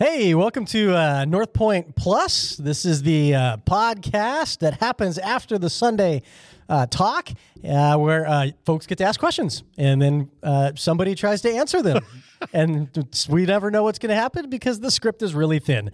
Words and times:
Hey, 0.00 0.32
welcome 0.32 0.64
to 0.66 0.94
uh, 0.94 1.24
North 1.24 1.52
Point 1.52 1.96
Plus. 1.96 2.54
This 2.54 2.84
is 2.84 3.02
the 3.02 3.34
uh, 3.34 3.56
podcast 3.56 4.58
that 4.58 4.74
happens 4.74 5.18
after 5.18 5.58
the 5.58 5.68
Sunday 5.68 6.22
uh, 6.68 6.86
talk, 6.86 7.30
uh, 7.68 7.96
where 7.96 8.26
uh, 8.28 8.50
folks 8.66 8.86
get 8.86 8.98
to 8.98 9.04
ask 9.04 9.18
questions, 9.18 9.62
and 9.76 10.00
then 10.02 10.30
uh, 10.42 10.72
somebody 10.76 11.14
tries 11.14 11.40
to 11.42 11.50
answer 11.50 11.82
them, 11.82 12.04
and 12.52 12.88
we 13.28 13.46
never 13.46 13.70
know 13.70 13.82
what's 13.84 13.98
going 13.98 14.10
to 14.10 14.14
happen 14.16 14.50
because 14.50 14.80
the 14.80 14.90
script 14.90 15.22
is 15.22 15.34
really 15.34 15.58
thin. 15.58 15.90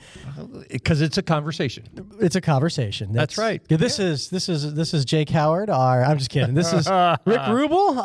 because 0.71 1.01
it's 1.01 1.17
a 1.17 1.23
conversation. 1.23 1.85
It's 2.21 2.37
a 2.37 2.41
conversation. 2.41 3.13
That's 3.13 3.39
right. 3.39 3.63
Yeah, 3.69 3.77
This 3.77 3.99
is 3.99 4.31
this 4.31 4.49
is 4.49 4.75
this 4.75 4.93
is 4.95 5.05
Jake 5.05 5.31
Howard. 5.31 5.71
Our 5.71 6.05
I'm 6.05 6.19
just 6.19 6.31
kidding. 6.31 6.55
This 6.55 6.73
is 6.73 6.87
Rick 7.25 7.41
Rubel, 7.43 7.97
uh, 7.97 8.03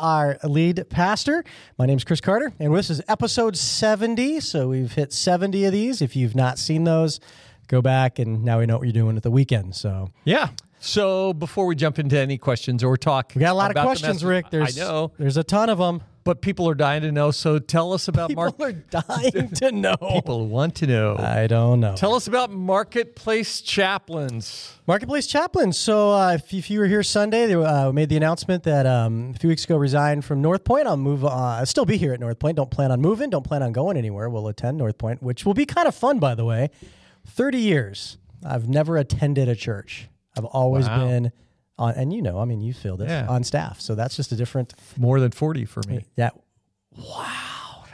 our 0.00 0.38
lead 0.44 0.84
pastor. 0.88 1.44
My 1.78 1.86
name's 1.86 2.04
Chris 2.04 2.20
Carter, 2.20 2.52
and 2.58 2.74
this 2.74 2.90
is 2.90 3.02
episode 3.08 3.56
70. 3.56 4.40
So 4.40 4.68
we've 4.68 4.92
hit 4.92 5.12
70 5.12 5.64
of 5.66 5.72
these. 5.72 6.00
If 6.02 6.16
you've 6.16 6.34
not 6.34 6.58
seen 6.58 6.84
those, 6.84 7.20
go 7.68 7.82
back 7.82 8.18
and 8.18 8.42
now 8.44 8.58
we 8.60 8.66
know 8.66 8.78
what 8.78 8.84
you're 8.84 8.92
doing 8.92 9.16
at 9.16 9.22
the 9.22 9.30
weekend. 9.30 9.74
So 9.76 10.10
Yeah. 10.24 10.48
So 10.80 11.32
before 11.32 11.66
we 11.66 11.74
jump 11.74 11.98
into 11.98 12.18
any 12.18 12.38
questions 12.38 12.84
or 12.84 12.96
talk, 12.96 13.32
we 13.34 13.40
got 13.40 13.52
a 13.52 13.54
lot 13.54 13.76
of 13.76 13.82
questions, 13.82 14.24
Rick. 14.24 14.50
There's 14.50 14.78
I 14.78 14.80
know, 14.84 15.12
there's 15.18 15.36
a 15.36 15.44
ton 15.44 15.68
of 15.70 15.78
them. 15.78 16.02
but 16.24 16.40
people 16.42 16.68
are 16.68 16.74
dying 16.74 17.02
to 17.02 17.10
know. 17.10 17.30
So 17.30 17.58
tell 17.58 17.92
us 17.92 18.06
about 18.06 18.28
People 18.28 18.44
Mark. 18.44 18.60
are 18.60 18.72
dying 18.72 19.48
to 19.56 19.72
know. 19.72 19.96
People 19.96 20.46
want 20.46 20.74
to 20.76 20.86
know. 20.86 21.16
I 21.18 21.46
don't 21.46 21.80
know. 21.80 21.96
tell 21.96 22.14
us 22.14 22.28
about 22.28 22.50
marketplace 22.52 23.60
chaplains. 23.60 24.74
Marketplace 24.86 25.26
chaplains. 25.26 25.76
So, 25.78 26.12
uh, 26.12 26.34
if, 26.34 26.52
if 26.54 26.70
you 26.70 26.78
were 26.80 26.86
here 26.86 27.02
Sunday, 27.02 27.46
they 27.46 27.54
uh, 27.54 27.90
made 27.92 28.08
the 28.08 28.16
announcement 28.16 28.62
that 28.64 28.86
um, 28.86 29.32
a 29.34 29.38
few 29.38 29.48
weeks 29.48 29.64
ago 29.64 29.76
resigned 29.76 30.24
from 30.24 30.40
North 30.42 30.64
Point. 30.64 30.86
I'll 30.86 30.96
move. 30.96 31.24
Uh, 31.24 31.28
I'll 31.28 31.66
still 31.66 31.84
be 31.86 31.96
here 31.96 32.12
at 32.12 32.20
North 32.20 32.38
Point. 32.38 32.56
Don't 32.56 32.70
plan 32.70 32.92
on 32.92 33.00
moving. 33.00 33.30
Don't 33.30 33.44
plan 33.44 33.62
on 33.62 33.72
going 33.72 33.96
anywhere. 33.96 34.28
We'll 34.30 34.48
attend 34.48 34.78
North 34.78 34.96
Point, 34.98 35.22
which 35.22 35.44
will 35.44 35.54
be 35.54 35.66
kind 35.66 35.88
of 35.88 35.94
fun, 35.94 36.18
by 36.18 36.34
the 36.34 36.44
way. 36.44 36.70
Thirty 37.26 37.58
years. 37.58 38.16
I've 38.46 38.68
never 38.68 38.96
attended 38.96 39.48
a 39.48 39.56
church. 39.56 40.08
I've 40.38 40.44
always 40.46 40.86
Wow. 40.86 41.06
been 41.08 41.32
on, 41.78 41.94
and 41.94 42.12
you 42.12 42.22
know, 42.22 42.38
I 42.38 42.44
mean, 42.44 42.60
you 42.60 42.72
feel 42.72 42.96
this 42.96 43.10
Yeah. 43.10 43.26
on 43.28 43.44
staff. 43.44 43.80
So 43.80 43.94
that's 43.94 44.16
just 44.16 44.32
a 44.32 44.36
different. 44.36 44.72
More 44.96 45.20
than 45.20 45.30
forty 45.32 45.64
for 45.64 45.82
me. 45.88 46.04
Yeah. 46.16 46.30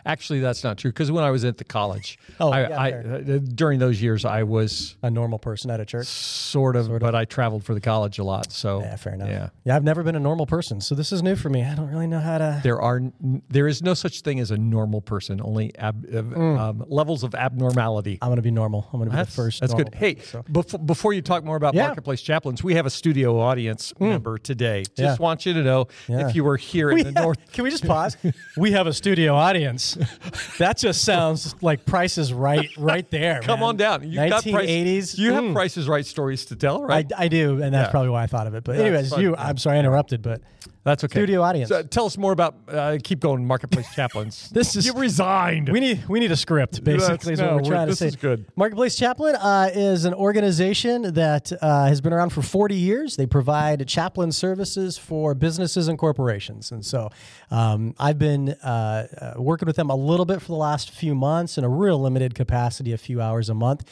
Actually, 0.07 0.41
that's 0.41 0.63
not 0.63 0.77
true 0.79 0.91
because 0.91 1.11
when 1.11 1.25
I 1.25 1.31
was 1.31 1.45
at 1.45 1.57
the 1.59 1.65
college, 1.65 2.19
Oh, 2.41 2.51
I, 2.51 2.61
yeah, 2.69 2.81
I, 2.81 2.93
uh, 2.93 3.19
during 3.55 3.79
those 3.79 4.03
years 4.03 4.25
I 4.25 4.43
was 4.43 4.97
A 5.03 5.11
normal 5.11 5.39
person 5.39 5.71
at 5.71 5.81
a 5.81 5.85
church. 5.85 6.07
sort 6.07 6.77
of, 6.77 6.99
but 6.99 7.15
I 7.15 7.25
traveled 7.25 7.65
for 7.65 7.75
the 7.75 7.81
college 7.81 8.19
a 8.19 8.25
lot. 8.25 8.53
So 8.53 8.81
Yeah, 8.81 8.97
fair 8.97 9.15
enough. 9.15 9.29
Yeah. 9.29 9.49
yeah, 9.65 9.77
I've 9.77 9.85
never 9.85 10.03
been 10.03 10.17
a 10.17 10.21
normal 10.21 10.47
person, 10.47 10.81
so 10.81 10.95
this 10.95 11.13
is 11.13 11.23
new 11.23 11.37
for 11.37 11.49
me. 11.49 11.63
I 11.65 11.75
don't 11.75 11.89
really 11.91 12.07
know 12.07 12.21
how 12.21 12.39
to. 12.39 12.61
There 12.63 12.81
are 12.81 13.01
there 13.49 13.67
is 13.69 13.83
no 13.83 13.95
such 13.95 14.21
thing 14.23 14.41
as 14.41 14.51
a 14.51 14.57
normal 14.59 15.01
person. 15.01 15.41
Only 15.43 15.75
ab, 15.79 16.05
uh, 16.13 16.23
Mm. 16.23 16.59
um, 16.59 16.85
levels 16.89 17.23
of 17.23 17.35
abnormality. 17.35 18.19
I'm 18.21 18.29
going 18.29 18.37
to 18.37 18.43
be 18.43 18.51
normal. 18.51 18.89
I'm 18.93 18.99
going 18.99 19.11
to 19.11 19.17
be 19.17 19.23
the 19.23 19.31
first. 19.31 19.61
That's 19.61 19.75
good. 19.75 19.95
Hey, 19.95 20.17
so. 20.21 20.43
before, 20.51 20.81
before 20.81 21.13
you 21.13 21.23
talk 21.23 21.45
more 21.45 21.57
about 21.57 21.75
Yeah. 21.75 21.85
Mm. 21.85 21.87
marketplace 21.89 22.23
chaplains, 22.23 22.63
we 22.65 22.75
have 22.75 22.87
a 22.87 22.91
studio 22.91 23.39
audience 23.39 23.93
member 24.01 24.39
today. 24.39 24.85
Just 24.97 25.21
want 25.21 25.47
you 25.47 25.53
to 25.55 25.63
know 25.63 25.87
if 26.09 26.35
you 26.35 26.45
were 26.45 26.57
here 26.57 26.91
in 26.91 26.97
We 26.97 27.03
the 27.05 27.13
have- 27.13 27.23
north. 27.25 27.39
Can 27.53 27.65
we 27.65 27.71
just 27.71 27.87
pause? 27.87 28.17
we 28.57 28.73
have 28.73 28.87
a 28.87 28.93
studio 28.93 29.35
audience. 29.35 29.94
That 30.59 30.79
just 30.79 31.05
sounds 31.05 31.55
like 31.63 31.85
Price 31.85 32.17
is 32.19 32.33
Right, 32.33 32.71
right 32.79 33.09
there. 33.11 33.41
Come 33.43 33.61
man. 33.61 33.69
on 33.71 33.77
down. 33.77 34.03
You've 34.05 34.29
got 34.31 34.43
price- 34.45 34.69
1980s. 34.69 35.19
You 35.19 35.33
have 35.33 35.45
Mm. 35.45 35.53
Price's 35.55 35.89
Right 35.89 36.07
stories 36.07 36.45
to 36.47 36.57
tell, 36.57 36.83
right? 36.85 37.11
I 37.17 37.29
do, 37.29 37.61
and 37.63 37.75
that's 37.75 37.89
Yeah. 37.89 37.91
probably 37.91 38.11
why 38.11 38.23
I 38.23 38.27
thought 38.27 38.47
of 38.47 38.55
it. 38.55 38.65
But 38.65 38.77
anyways, 38.79 39.17
you. 39.17 39.35
I'm 39.37 39.57
sorry 39.59 39.77
I 39.77 39.81
interrupted, 39.81 40.23
but 40.23 40.41
That's 40.85 41.03
okay. 41.05 41.13
studio 41.19 41.43
audience. 41.43 41.69
So 41.71 41.83
tell 41.83 42.07
us 42.07 42.17
more 42.19 42.33
about. 42.33 42.55
Uh, 42.69 42.99
keep 43.03 43.21
going, 43.21 43.47
marketplace 43.47 43.87
chaplains. 43.95 44.49
This 44.51 44.77
is- 44.77 44.87
you 44.87 44.93
resigned. 44.95 45.69
we 45.71 45.81
need 45.81 46.07
we 46.09 46.21
need 46.21 46.31
a 46.33 46.37
script. 46.37 46.85
Basically, 46.85 47.33
is 47.35 47.39
no, 47.41 47.47
what 47.47 47.55
we're 47.57 47.61
we're- 47.63 47.71
trying 47.71 47.87
to 47.87 47.93
this 47.93 47.99
say. 48.01 48.07
is 48.09 48.17
good. 48.17 48.45
Marketplace 48.57 48.95
Chaplain 48.97 49.35
uh, 49.37 49.71
is 49.75 50.05
an 50.05 50.15
organization 50.15 51.15
that 51.15 51.53
uh, 51.61 51.87
has 51.87 52.01
been 52.01 52.13
around 52.13 52.31
for 52.31 52.43
40 52.43 52.75
years. 52.75 53.17
They 53.17 53.27
provide 53.27 53.87
chaplain 53.89 54.31
services 54.33 54.97
for 54.99 55.35
businesses 55.35 55.89
and 55.89 55.99
corporations, 55.99 56.71
and 56.71 56.85
so 56.85 57.11
um, 57.51 57.95
I've 57.99 58.19
been 58.19 58.51
uh, 58.51 59.35
uh, 59.37 59.41
working 59.43 59.67
with 59.67 59.77
them 59.77 59.84
a 59.91 59.97
little 59.97 60.27
bit 60.27 60.41
for 60.41 60.49
the 60.49 60.55
last 60.55 60.91
few 60.91 61.15
months 61.15 61.59
in 61.59 61.65
a 61.65 61.69
real 61.69 61.99
limited 61.99 62.35
capacity, 62.35 62.93
a 62.93 62.99
few 62.99 63.21
hours 63.21 63.49
a 63.49 63.55
month, 63.55 63.85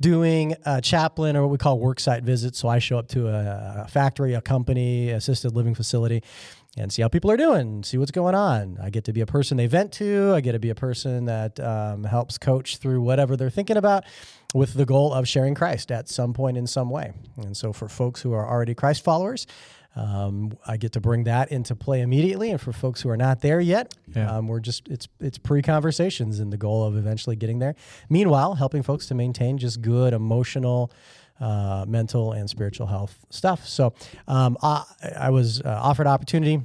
doing 0.00 0.54
uh, 0.64 0.80
chaplain 0.80 1.36
or 1.36 1.42
what 1.42 1.50
we 1.50 1.58
call 1.58 1.78
worksite 1.78 2.22
visits. 2.22 2.58
So 2.58 2.68
I 2.68 2.78
show 2.78 2.98
up 2.98 3.08
to 3.08 3.28
a, 3.28 3.84
a 3.84 3.88
factory, 3.88 4.34
a 4.34 4.40
company, 4.40 5.10
assisted 5.10 5.54
living 5.54 5.74
facility 5.74 6.22
and 6.76 6.92
see 6.92 7.02
how 7.02 7.08
people 7.08 7.30
are 7.30 7.36
doing, 7.36 7.82
see 7.82 7.98
what's 7.98 8.12
going 8.12 8.34
on. 8.34 8.78
I 8.80 8.90
get 8.90 9.04
to 9.04 9.12
be 9.12 9.20
a 9.20 9.26
person 9.26 9.56
they 9.56 9.66
vent 9.66 9.92
to. 9.94 10.32
I 10.34 10.40
get 10.40 10.52
to 10.52 10.60
be 10.60 10.70
a 10.70 10.74
person 10.74 11.24
that 11.24 11.58
um, 11.58 12.04
helps 12.04 12.38
coach 12.38 12.76
through 12.76 13.02
whatever 13.02 13.36
they're 13.36 13.50
thinking 13.50 13.76
about 13.76 14.04
with 14.54 14.74
the 14.74 14.86
goal 14.86 15.12
of 15.12 15.26
sharing 15.26 15.54
Christ 15.54 15.90
at 15.90 16.08
some 16.08 16.32
point 16.32 16.56
in 16.56 16.66
some 16.66 16.90
way. 16.90 17.12
And 17.36 17.56
so 17.56 17.72
for 17.72 17.88
folks 17.88 18.22
who 18.22 18.32
are 18.32 18.48
already 18.48 18.74
Christ 18.74 19.02
followers, 19.02 19.46
um, 19.96 20.52
I 20.66 20.76
get 20.76 20.92
to 20.92 21.00
bring 21.00 21.24
that 21.24 21.50
into 21.50 21.74
play 21.74 22.00
immediately. 22.00 22.50
And 22.50 22.60
for 22.60 22.72
folks 22.72 23.00
who 23.02 23.08
are 23.10 23.16
not 23.16 23.40
there 23.40 23.60
yet, 23.60 23.94
Yeah. 24.14 24.36
um, 24.36 24.46
we're 24.48 24.60
just, 24.60 24.88
it's, 24.88 25.08
it's 25.18 25.36
pre 25.38 25.62
conversations 25.62 26.38
and 26.40 26.52
the 26.52 26.56
goal 26.56 26.84
of 26.84 26.96
eventually 26.96 27.36
getting 27.36 27.58
there. 27.58 27.74
Meanwhile, 28.08 28.54
helping 28.54 28.82
folks 28.82 29.06
to 29.06 29.14
maintain 29.14 29.58
just 29.58 29.82
good 29.82 30.12
emotional, 30.12 30.92
uh, 31.40 31.84
mental 31.88 32.32
and 32.32 32.48
spiritual 32.48 32.86
health 32.86 33.18
stuff. 33.30 33.66
So 33.66 33.94
um, 34.28 34.56
I, 34.62 34.84
I 35.18 35.30
was 35.30 35.60
uh, 35.62 35.68
offered 35.82 36.06
opportunity 36.06 36.60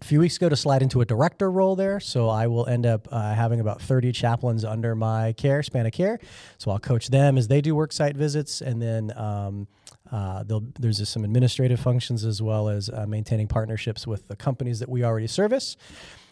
a 0.00 0.04
few 0.04 0.18
weeks 0.20 0.36
ago 0.36 0.48
to 0.48 0.56
slide 0.56 0.82
into 0.82 1.00
a 1.00 1.04
director 1.04 1.50
role 1.50 1.76
there. 1.76 2.00
So 2.00 2.28
I 2.28 2.48
will 2.48 2.66
end 2.66 2.84
up 2.86 3.06
uh, 3.12 3.34
having 3.34 3.60
about 3.60 3.80
30 3.80 4.12
chaplains 4.12 4.64
under 4.64 4.94
my 4.94 5.32
care, 5.34 5.62
span 5.62 5.86
of 5.86 5.92
care. 5.92 6.18
So 6.58 6.70
I'll 6.70 6.78
coach 6.78 7.08
them 7.08 7.38
as 7.38 7.46
they 7.48 7.60
do 7.60 7.74
worksite 7.74 8.16
visits. 8.16 8.60
And 8.60 8.82
then 8.82 9.16
um, 9.16 9.68
uh, 10.12 10.44
there's 10.78 11.06
some 11.08 11.24
administrative 11.24 11.80
functions 11.80 12.24
as 12.24 12.40
well 12.40 12.68
as 12.68 12.88
uh, 12.88 13.06
maintaining 13.06 13.48
partnerships 13.48 14.06
with 14.06 14.28
the 14.28 14.36
companies 14.36 14.78
that 14.78 14.88
we 14.88 15.04
already 15.04 15.26
service. 15.26 15.76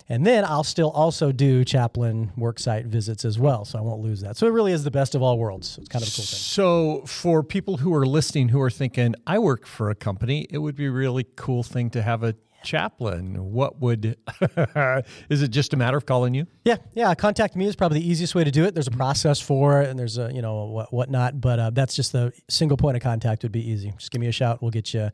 And 0.09 0.27
then 0.27 0.45
I'll 0.45 0.65
still 0.65 0.91
also 0.91 1.33
do 1.33 1.65
chaplain 1.65 2.33
worksite 2.37 2.87
visits 2.87 3.25
as 3.25 3.39
well. 3.39 3.65
So 3.65 3.79
I 3.79 3.83
won't 3.83 4.03
lose 4.03 4.21
that. 4.21 4.37
So 4.37 4.47
it 4.47 4.51
really 4.51 4.73
is 4.73 4.85
the 4.85 4.91
best 4.91 5.15
of 5.15 5.23
all 5.23 5.39
worlds. 5.39 5.71
So 5.71 5.81
it's 5.81 5.89
kind 5.89 6.03
of 6.03 6.09
a 6.09 6.13
cool 6.13 6.25
thing. 6.25 6.39
So, 6.39 7.03
for 7.07 7.43
people 7.43 7.79
who 7.79 7.95
are 7.95 8.07
listening 8.07 8.49
who 8.49 8.61
are 8.61 8.71
thinking, 8.71 9.15
I 9.27 9.39
work 9.39 9.67
for 9.67 9.91
a 9.91 9.95
company, 9.95 10.47
it 10.51 10.59
would 10.59 10.77
be 10.77 10.87
a 10.87 10.91
really 10.91 11.25
cool 11.37 11.63
thing 11.63 11.91
to 11.91 12.03
have 12.03 12.23
a 12.23 12.35
chaplain. 12.65 13.53
What 13.53 13.81
would, 13.81 14.17
is 15.29 15.43
it 15.43 15.49
just 15.49 15.73
a 15.73 15.77
matter 15.77 15.97
of 15.97 16.07
calling 16.07 16.35
you? 16.35 16.47
Yeah, 16.65 16.77
yeah. 16.95 17.15
Contact 17.15 17.55
me 17.55 17.67
is 17.67 17.77
probably 17.77 18.01
the 18.01 18.09
easiest 18.09 18.35
way 18.35 18.43
to 18.43 18.51
do 18.51 18.65
it. 18.65 18.75
There's 18.75 18.89
a 18.89 18.93
process 18.93 19.41
for 19.41 19.83
it, 19.83 19.91
and 19.91 19.99
there's 19.99 20.19
a 20.19 20.33
you 20.33 20.43
know 20.43 20.65
what 20.65 20.93
whatnot, 20.93 21.41
but 21.41 21.59
uh, 21.59 21.71
that's 21.71 21.95
just 21.95 22.13
the 22.13 22.33
single 22.49 22.77
point 22.77 22.97
of 22.97 23.03
contact 23.03 23.43
would 23.43 23.53
be 23.53 23.71
easy. 23.71 23.93
Just 23.99 24.11
give 24.11 24.21
me 24.21 24.27
a 24.27 24.33
shout. 24.33 24.61
We'll 24.63 24.71
get 24.71 24.93
you. 24.93 25.11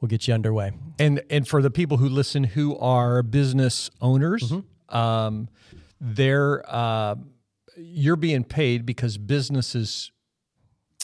We'll 0.00 0.08
get 0.08 0.28
you 0.28 0.34
underway. 0.34 0.72
And, 0.98 1.22
and 1.30 1.46
for 1.48 1.62
the 1.62 1.70
people 1.70 1.96
who 1.96 2.08
listen 2.08 2.44
who 2.44 2.76
are 2.78 3.22
business 3.22 3.90
owners, 4.00 4.50
Mm-hmm. 4.50 4.96
um, 4.96 5.48
they're, 6.00 6.62
uh, 6.68 7.14
you're 7.76 8.16
being 8.16 8.44
paid 8.44 8.84
because 8.84 9.16
businesses 9.16 10.12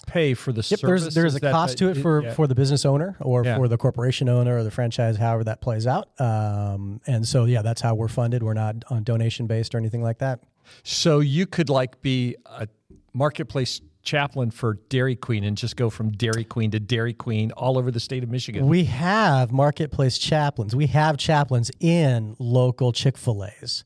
pay 0.07 0.35
for 0.35 0.53
the 0.53 0.59
Yep, 0.69 0.81
service. 0.81 1.03
there's 1.03 1.15
there's 1.15 1.37
a 1.37 1.39
that 1.41 1.53
cost 1.53 1.79
to 1.79 1.89
it 1.91 1.97
for 1.97 2.23
yeah. 2.23 2.35
for 2.35 2.47
the 2.47 2.55
business 2.55 2.85
owner 2.85 3.17
or 3.21 3.45
Yeah. 3.45 3.57
for 3.57 3.69
the 3.69 3.77
corporation 3.77 4.29
owner 4.29 4.57
or 4.59 4.65
the 4.65 4.71
franchise, 4.71 5.17
however 5.17 5.45
that 5.45 5.61
plays 5.61 5.87
out. 5.87 6.09
Um, 6.21 7.01
and 7.07 7.27
so 7.27 7.45
yeah, 7.45 7.63
that's 7.63 7.81
how 7.81 7.95
we're 7.95 8.09
funded. 8.09 8.43
We're 8.43 8.55
not 8.55 8.77
on 8.91 9.03
donation 9.05 9.47
based 9.47 9.75
or 9.75 9.79
anything 9.79 10.03
like 10.03 10.19
that. 10.19 10.41
So 10.83 11.21
you 11.21 11.47
could 11.47 11.69
like 11.71 12.01
be 12.03 12.37
a 12.47 12.67
marketplace 13.13 13.81
chaplain 14.03 14.51
for 14.51 14.75
Dairy 14.89 15.17
Queen 15.17 15.45
and 15.45 15.57
just 15.57 15.77
go 15.77 15.91
from 15.91 16.11
Dairy 16.13 16.45
Queen 16.45 16.71
to 16.71 16.81
Dairy 16.81 17.13
Queen 17.13 17.53
all 17.53 17.79
over 17.79 17.91
the 17.91 18.01
state 18.01 18.23
of 18.23 18.31
Michigan. 18.31 18.67
We 18.67 18.85
have 18.85 19.53
marketplace 19.53 20.19
chaplains. 20.19 20.75
We 20.75 20.87
have 20.87 21.17
chaplains 21.19 21.71
in 21.81 22.37
local 22.39 22.93
Chick 22.93 23.17
Fil 23.19 23.45
A's. 23.45 23.85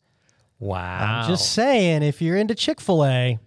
wow. 0.59 1.23
I'm 1.23 1.29
Just 1.29 1.53
saying, 1.53 2.03
if 2.03 2.23
you're 2.23 2.37
into 2.37 2.55
Chick 2.55 2.81
Fil 2.81 3.05
A, 3.05 3.39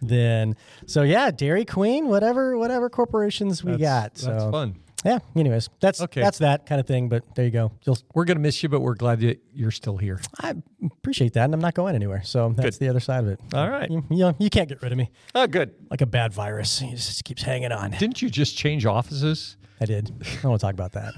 then 0.00 0.56
so 0.86 1.02
yeah, 1.02 1.30
Dairy 1.30 1.64
Queen, 1.64 2.06
whatever, 2.08 2.56
whatever 2.56 2.88
corporations 2.90 3.64
we 3.64 3.76
got. 3.76 4.18
So 4.18 4.30
That's 4.30 4.44
fun. 4.44 4.76
Yeah. 5.04 5.18
Anyways, 5.36 5.68
that's 5.80 6.00
Okay. 6.00 6.20
that's 6.20 6.38
that 6.38 6.66
kind 6.66 6.80
of 6.80 6.86
thing. 6.86 7.08
But 7.08 7.24
there 7.34 7.44
you 7.44 7.50
go. 7.50 7.72
You'll, 7.84 7.98
We're 8.14 8.24
going 8.24 8.36
to 8.36 8.42
miss 8.42 8.62
you, 8.62 8.68
but 8.68 8.80
we're 8.80 8.94
glad 8.94 9.20
that 9.20 9.40
you're 9.54 9.70
still 9.70 9.96
here. 9.96 10.20
I 10.40 10.54
appreciate 10.84 11.32
that, 11.34 11.44
and 11.44 11.54
I'm 11.54 11.60
not 11.60 11.74
going 11.74 11.94
anywhere. 11.94 12.22
So 12.24 12.52
that's 12.56 12.78
Good. 12.78 12.86
the 12.86 12.88
other 12.90 13.00
side 13.00 13.24
of 13.24 13.30
it. 13.30 13.40
All 13.54 13.68
right. 13.70 13.90
You, 13.90 14.04
you 14.10 14.16
know, 14.18 14.34
you 14.38 14.50
can't 14.50 14.68
get 14.68 14.82
rid 14.82 14.92
of 14.92 14.98
me 14.98 15.10
Oh, 15.34 15.46
good. 15.46 15.74
like 15.90 16.00
a 16.00 16.06
bad 16.06 16.32
virus. 16.32 16.82
It 16.82 16.90
just 16.96 17.24
keeps 17.24 17.42
hanging 17.42 17.72
on. 17.72 17.92
Didn't 17.92 18.20
you 18.22 18.28
just 18.30 18.56
change 18.56 18.86
offices? 18.86 19.56
I 19.80 19.84
did. 19.84 20.10
I 20.20 20.24
don't 20.42 20.50
want 20.50 20.60
to 20.60 20.66
talk 20.66 20.74
about 20.74 20.92
that. 20.92 21.14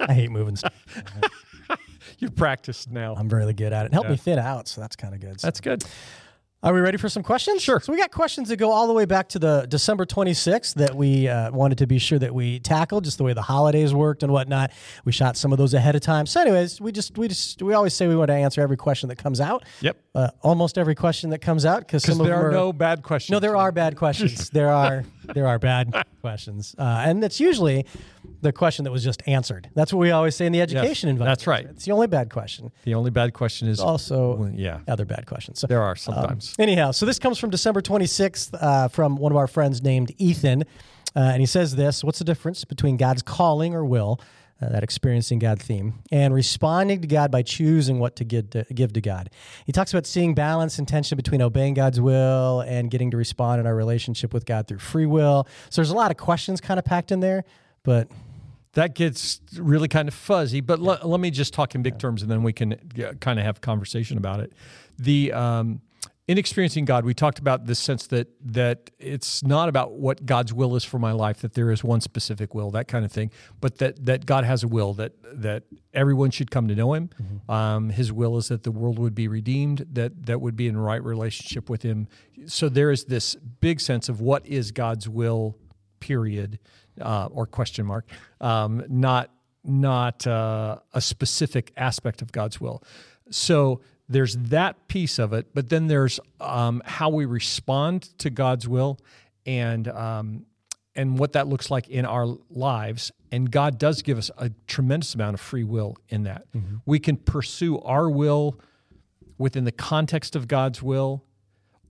I 0.00 0.14
hate 0.14 0.30
moving 0.30 0.56
stuff. 0.56 0.72
You've 2.18 2.34
practiced 2.36 2.90
now. 2.90 3.14
I'm 3.16 3.28
really 3.28 3.52
good 3.54 3.72
at 3.72 3.86
it. 3.86 3.92
Help 3.92 4.06
Yeah. 4.06 4.10
me 4.12 4.16
fit 4.16 4.38
out, 4.38 4.68
so 4.68 4.80
that's 4.80 4.96
kind 4.96 5.14
of 5.14 5.20
good. 5.20 5.40
So- 5.40 5.46
That's 5.46 5.60
good. 5.60 5.84
Are 6.62 6.74
we 6.74 6.80
ready 6.80 6.98
for 6.98 7.08
some 7.08 7.22
questions? 7.22 7.62
Sure. 7.62 7.80
So 7.80 7.90
we 7.90 7.96
got 7.98 8.10
questions 8.10 8.50
that 8.50 8.58
go 8.58 8.70
all 8.70 8.86
the 8.86 8.92
way 8.92 9.06
back 9.06 9.30
to 9.30 9.38
the 9.38 9.64
December 9.66 10.04
26th 10.04 10.74
that 10.74 10.94
we 10.94 11.26
uh, 11.26 11.50
wanted 11.52 11.78
to 11.78 11.86
be 11.86 11.98
sure 11.98 12.18
that 12.18 12.34
we 12.34 12.60
tackled, 12.60 13.04
just 13.04 13.16
the 13.16 13.24
way 13.24 13.32
the 13.32 13.40
holidays 13.40 13.94
worked 13.94 14.22
and 14.22 14.30
whatnot. 14.30 14.70
We 15.06 15.12
shot 15.12 15.38
some 15.38 15.52
of 15.52 15.58
those 15.58 15.72
ahead 15.72 15.94
of 15.94 16.02
time. 16.02 16.26
So, 16.26 16.38
anyways, 16.38 16.78
we 16.78 16.92
just 16.92 17.16
we 17.16 17.28
just 17.28 17.62
we 17.62 17.72
always 17.72 17.94
say 17.94 18.08
we 18.08 18.16
want 18.16 18.28
to 18.28 18.34
answer 18.34 18.60
every 18.60 18.76
question 18.76 19.08
that 19.08 19.16
comes 19.16 19.40
out. 19.40 19.64
Yep. 19.80 19.96
Uh, 20.14 20.28
almost 20.42 20.76
every 20.76 20.94
question 20.94 21.30
that 21.30 21.38
comes 21.38 21.64
out 21.64 21.80
because 21.80 22.04
there 22.04 22.14
them 22.14 22.26
are 22.26 22.48
are 22.48 22.52
no 22.52 22.74
bad 22.74 23.02
questions. 23.02 23.32
no, 23.32 23.40
there 23.40 23.56
are 23.56 23.72
bad 23.72 23.96
questions. 23.96 24.50
there 24.52 24.68
are 24.68 25.06
there 25.34 25.46
are 25.46 25.58
bad 25.58 25.92
questions, 26.20 26.74
uh, 26.78 27.04
and 27.06 27.22
it's 27.24 27.40
usually 27.40 27.86
the 28.42 28.52
question 28.52 28.84
that 28.84 28.90
was 28.90 29.04
just 29.04 29.22
answered. 29.26 29.68
That's 29.74 29.92
what 29.92 30.00
we 30.00 30.10
always 30.10 30.34
say 30.36 30.46
in 30.46 30.52
the 30.52 30.60
education 30.60 31.08
environment. 31.08 31.38
that's 31.38 31.46
right. 31.46 31.66
It's 31.66 31.84
the 31.84 31.92
only 31.92 32.06
bad 32.06 32.30
question. 32.30 32.72
The 32.84 32.94
only 32.94 33.10
bad 33.10 33.34
question 33.34 33.68
is 33.68 33.80
Also, 33.80 34.50
yeah. 34.54 34.80
other 34.88 35.04
bad 35.04 35.26
questions. 35.26 35.60
So, 35.60 35.66
There 35.66 35.82
are 35.82 35.96
sometimes. 35.96 36.54
Anyhow, 36.58 36.90
so 36.92 37.06
this 37.06 37.18
comes 37.18 37.38
from 37.38 37.50
December 37.50 37.80
26th 37.82 38.54
uh, 38.60 38.88
from 38.88 39.16
one 39.16 39.32
of 39.32 39.36
our 39.36 39.46
friends 39.46 39.82
named 39.82 40.12
Ethan. 40.18 40.64
Uh, 41.16 41.20
and 41.20 41.40
he 41.40 41.46
says 41.46 41.74
this 41.74 42.04
What's 42.04 42.18
the 42.20 42.24
difference 42.24 42.64
between 42.64 42.96
God's 42.96 43.22
calling 43.22 43.74
or 43.74 43.84
will, 43.84 44.20
uh, 44.60 44.68
that 44.68 44.82
experiencing 44.82 45.38
God 45.38 45.60
theme, 45.60 46.00
and 46.10 46.34
responding 46.34 47.00
to 47.00 47.08
God 47.08 47.30
by 47.30 47.42
choosing 47.42 47.98
what 47.98 48.16
to 48.16 48.24
give, 48.24 48.50
to 48.50 48.64
give 48.74 48.92
to 48.94 49.00
God? 49.00 49.30
He 49.66 49.72
talks 49.72 49.92
about 49.92 50.06
seeing 50.06 50.34
balance 50.34 50.78
and 50.78 50.86
tension 50.86 51.16
between 51.16 51.42
obeying 51.42 51.74
God's 51.74 52.00
will 52.00 52.60
and 52.60 52.90
getting 52.90 53.10
to 53.10 53.16
respond 53.16 53.60
in 53.60 53.66
our 53.66 53.74
relationship 53.74 54.34
with 54.34 54.44
God 54.44 54.66
through 54.66 54.78
free 54.78 55.06
will. 55.06 55.46
So 55.70 55.80
there's 55.80 55.90
a 55.90 55.96
lot 55.96 56.10
of 56.10 56.16
questions 56.16 56.60
kind 56.60 56.78
of 56.78 56.84
packed 56.84 57.12
in 57.12 57.20
there, 57.20 57.44
but 57.82 58.08
that 58.74 58.94
gets 58.94 59.40
really 59.56 59.88
kind 59.88 60.08
of 60.08 60.14
fuzzy. 60.14 60.60
But 60.60 60.78
le- 60.78 61.00
let 61.04 61.20
me 61.20 61.30
just 61.30 61.52
talk 61.52 61.74
in 61.74 61.82
big 61.82 61.98
terms, 61.98 62.22
and 62.22 62.30
then 62.30 62.42
we 62.42 62.52
can 62.52 62.76
yeah, 62.94 63.12
kind 63.20 63.38
of 63.38 63.44
have 63.44 63.56
a 63.56 63.60
conversation 63.60 64.16
about 64.18 64.40
it. 64.40 64.52
The 64.98 65.32
um, 65.32 65.80
in 66.30 66.38
experiencing 66.38 66.84
God, 66.84 67.04
we 67.04 67.12
talked 67.12 67.40
about 67.40 67.66
this 67.66 67.80
sense 67.80 68.06
that 68.06 68.28
that 68.52 68.90
it's 69.00 69.42
not 69.42 69.68
about 69.68 69.94
what 69.94 70.24
God's 70.24 70.54
will 70.54 70.76
is 70.76 70.84
for 70.84 71.00
my 71.00 71.10
life, 71.10 71.40
that 71.40 71.54
there 71.54 71.72
is 71.72 71.82
one 71.82 72.00
specific 72.00 72.54
will, 72.54 72.70
that 72.70 72.86
kind 72.86 73.04
of 73.04 73.10
thing, 73.10 73.32
but 73.60 73.78
that 73.78 74.06
that 74.06 74.26
God 74.26 74.44
has 74.44 74.62
a 74.62 74.68
will 74.68 74.94
that 74.94 75.14
that 75.42 75.64
everyone 75.92 76.30
should 76.30 76.52
come 76.52 76.68
to 76.68 76.76
know 76.76 76.94
Him. 76.94 77.10
Um, 77.48 77.90
his 77.90 78.12
will 78.12 78.36
is 78.36 78.46
that 78.46 78.62
the 78.62 78.70
world 78.70 79.00
would 79.00 79.12
be 79.12 79.26
redeemed, 79.26 79.84
that 79.90 80.26
that 80.26 80.40
would 80.40 80.54
be 80.54 80.68
in 80.68 80.76
right 80.76 81.02
relationship 81.02 81.68
with 81.68 81.82
Him. 81.82 82.06
So 82.46 82.68
there 82.68 82.92
is 82.92 83.06
this 83.06 83.34
big 83.34 83.80
sense 83.80 84.08
of 84.08 84.20
what 84.20 84.46
is 84.46 84.70
God's 84.70 85.08
will 85.08 85.58
period 85.98 86.60
uh, 87.00 87.26
or 87.32 87.44
question 87.44 87.86
mark, 87.86 88.08
um, 88.40 88.84
not 88.88 89.32
not 89.64 90.24
uh, 90.28 90.78
a 90.94 91.00
specific 91.00 91.72
aspect 91.76 92.22
of 92.22 92.30
God's 92.30 92.60
will. 92.60 92.84
So 93.32 93.80
there's 94.10 94.36
that 94.36 94.88
piece 94.88 95.18
of 95.18 95.32
it, 95.32 95.46
but 95.54 95.68
then 95.68 95.86
there's 95.86 96.18
um, 96.40 96.82
how 96.84 97.08
we 97.08 97.24
respond 97.24 98.02
to 98.18 98.28
God's 98.28 98.66
will 98.68 98.98
and 99.46 99.86
um, 99.88 100.46
and 100.96 101.18
what 101.18 101.32
that 101.32 101.46
looks 101.46 101.70
like 101.70 101.88
in 101.88 102.04
our 102.04 102.26
lives. 102.50 103.12
And 103.30 103.50
God 103.50 103.78
does 103.78 104.02
give 104.02 104.18
us 104.18 104.30
a 104.36 104.50
tremendous 104.66 105.14
amount 105.14 105.34
of 105.34 105.40
free 105.40 105.62
will 105.62 105.96
in 106.08 106.24
that. 106.24 106.46
We 106.84 106.98
can 106.98 107.16
pursue 107.16 107.78
our 107.78 108.10
will 108.10 108.60
within 109.38 109.64
the 109.64 109.72
context 109.72 110.34
of 110.34 110.48
God's 110.48 110.82
will, 110.82 111.24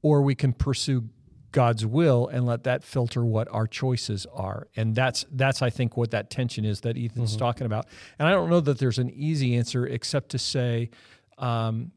or 0.03 0.21
we 0.21 0.35
can 0.35 0.53
pursue 0.53 1.09
God's 1.53 1.87
will 1.87 2.29
and 2.29 2.45
let 2.45 2.65
that 2.65 2.85
filter 2.85 3.25
what 3.25 3.49
our 3.51 3.67
choices 3.67 4.27
are. 4.33 4.69
And 4.77 4.95
that's 4.95 5.25
that's 5.33 5.63
I 5.63 5.71
think 5.71 5.97
what 5.97 6.11
that 6.11 6.29
tension 6.29 6.67
is 6.67 6.83
that 6.83 6.99
Ethan's 6.99 7.35
talking 7.35 7.67
about. 7.67 7.87
And 8.19 8.29
I 8.29 8.33
don't 8.33 8.51
know 8.51 8.61
that 8.61 8.79
there's 8.79 8.99
an 8.99 9.11
easy 9.11 9.57
answer 9.57 9.87
except 9.87 10.29
to 10.31 10.39
say 10.39 10.91
um, 11.39 11.93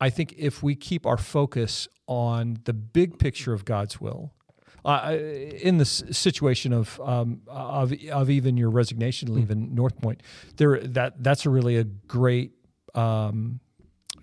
I 0.00 0.10
think 0.10 0.34
if 0.36 0.62
we 0.62 0.74
keep 0.74 1.06
our 1.06 1.16
focus 1.16 1.88
on 2.06 2.58
the 2.64 2.72
big 2.72 3.18
picture 3.18 3.52
of 3.52 3.64
God's 3.64 4.00
will, 4.00 4.32
uh, 4.84 5.16
in 5.18 5.78
the 5.78 5.84
situation 5.84 6.72
of 6.72 7.00
um, 7.00 7.40
of 7.48 7.92
of 8.12 8.30
even 8.30 8.56
your 8.56 8.70
resignation, 8.70 9.34
leaving 9.34 9.74
North 9.74 10.00
Point, 10.00 10.22
there 10.58 10.80
that 10.80 11.22
that's 11.22 11.44
a 11.44 11.50
really 11.50 11.76
a 11.76 11.84
great 11.84 12.52
um, 12.94 13.58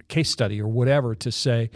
case 0.08 0.30
study 0.30 0.62
or 0.62 0.68
whatever 0.68 1.16
to 1.16 1.32
say, 1.32 1.70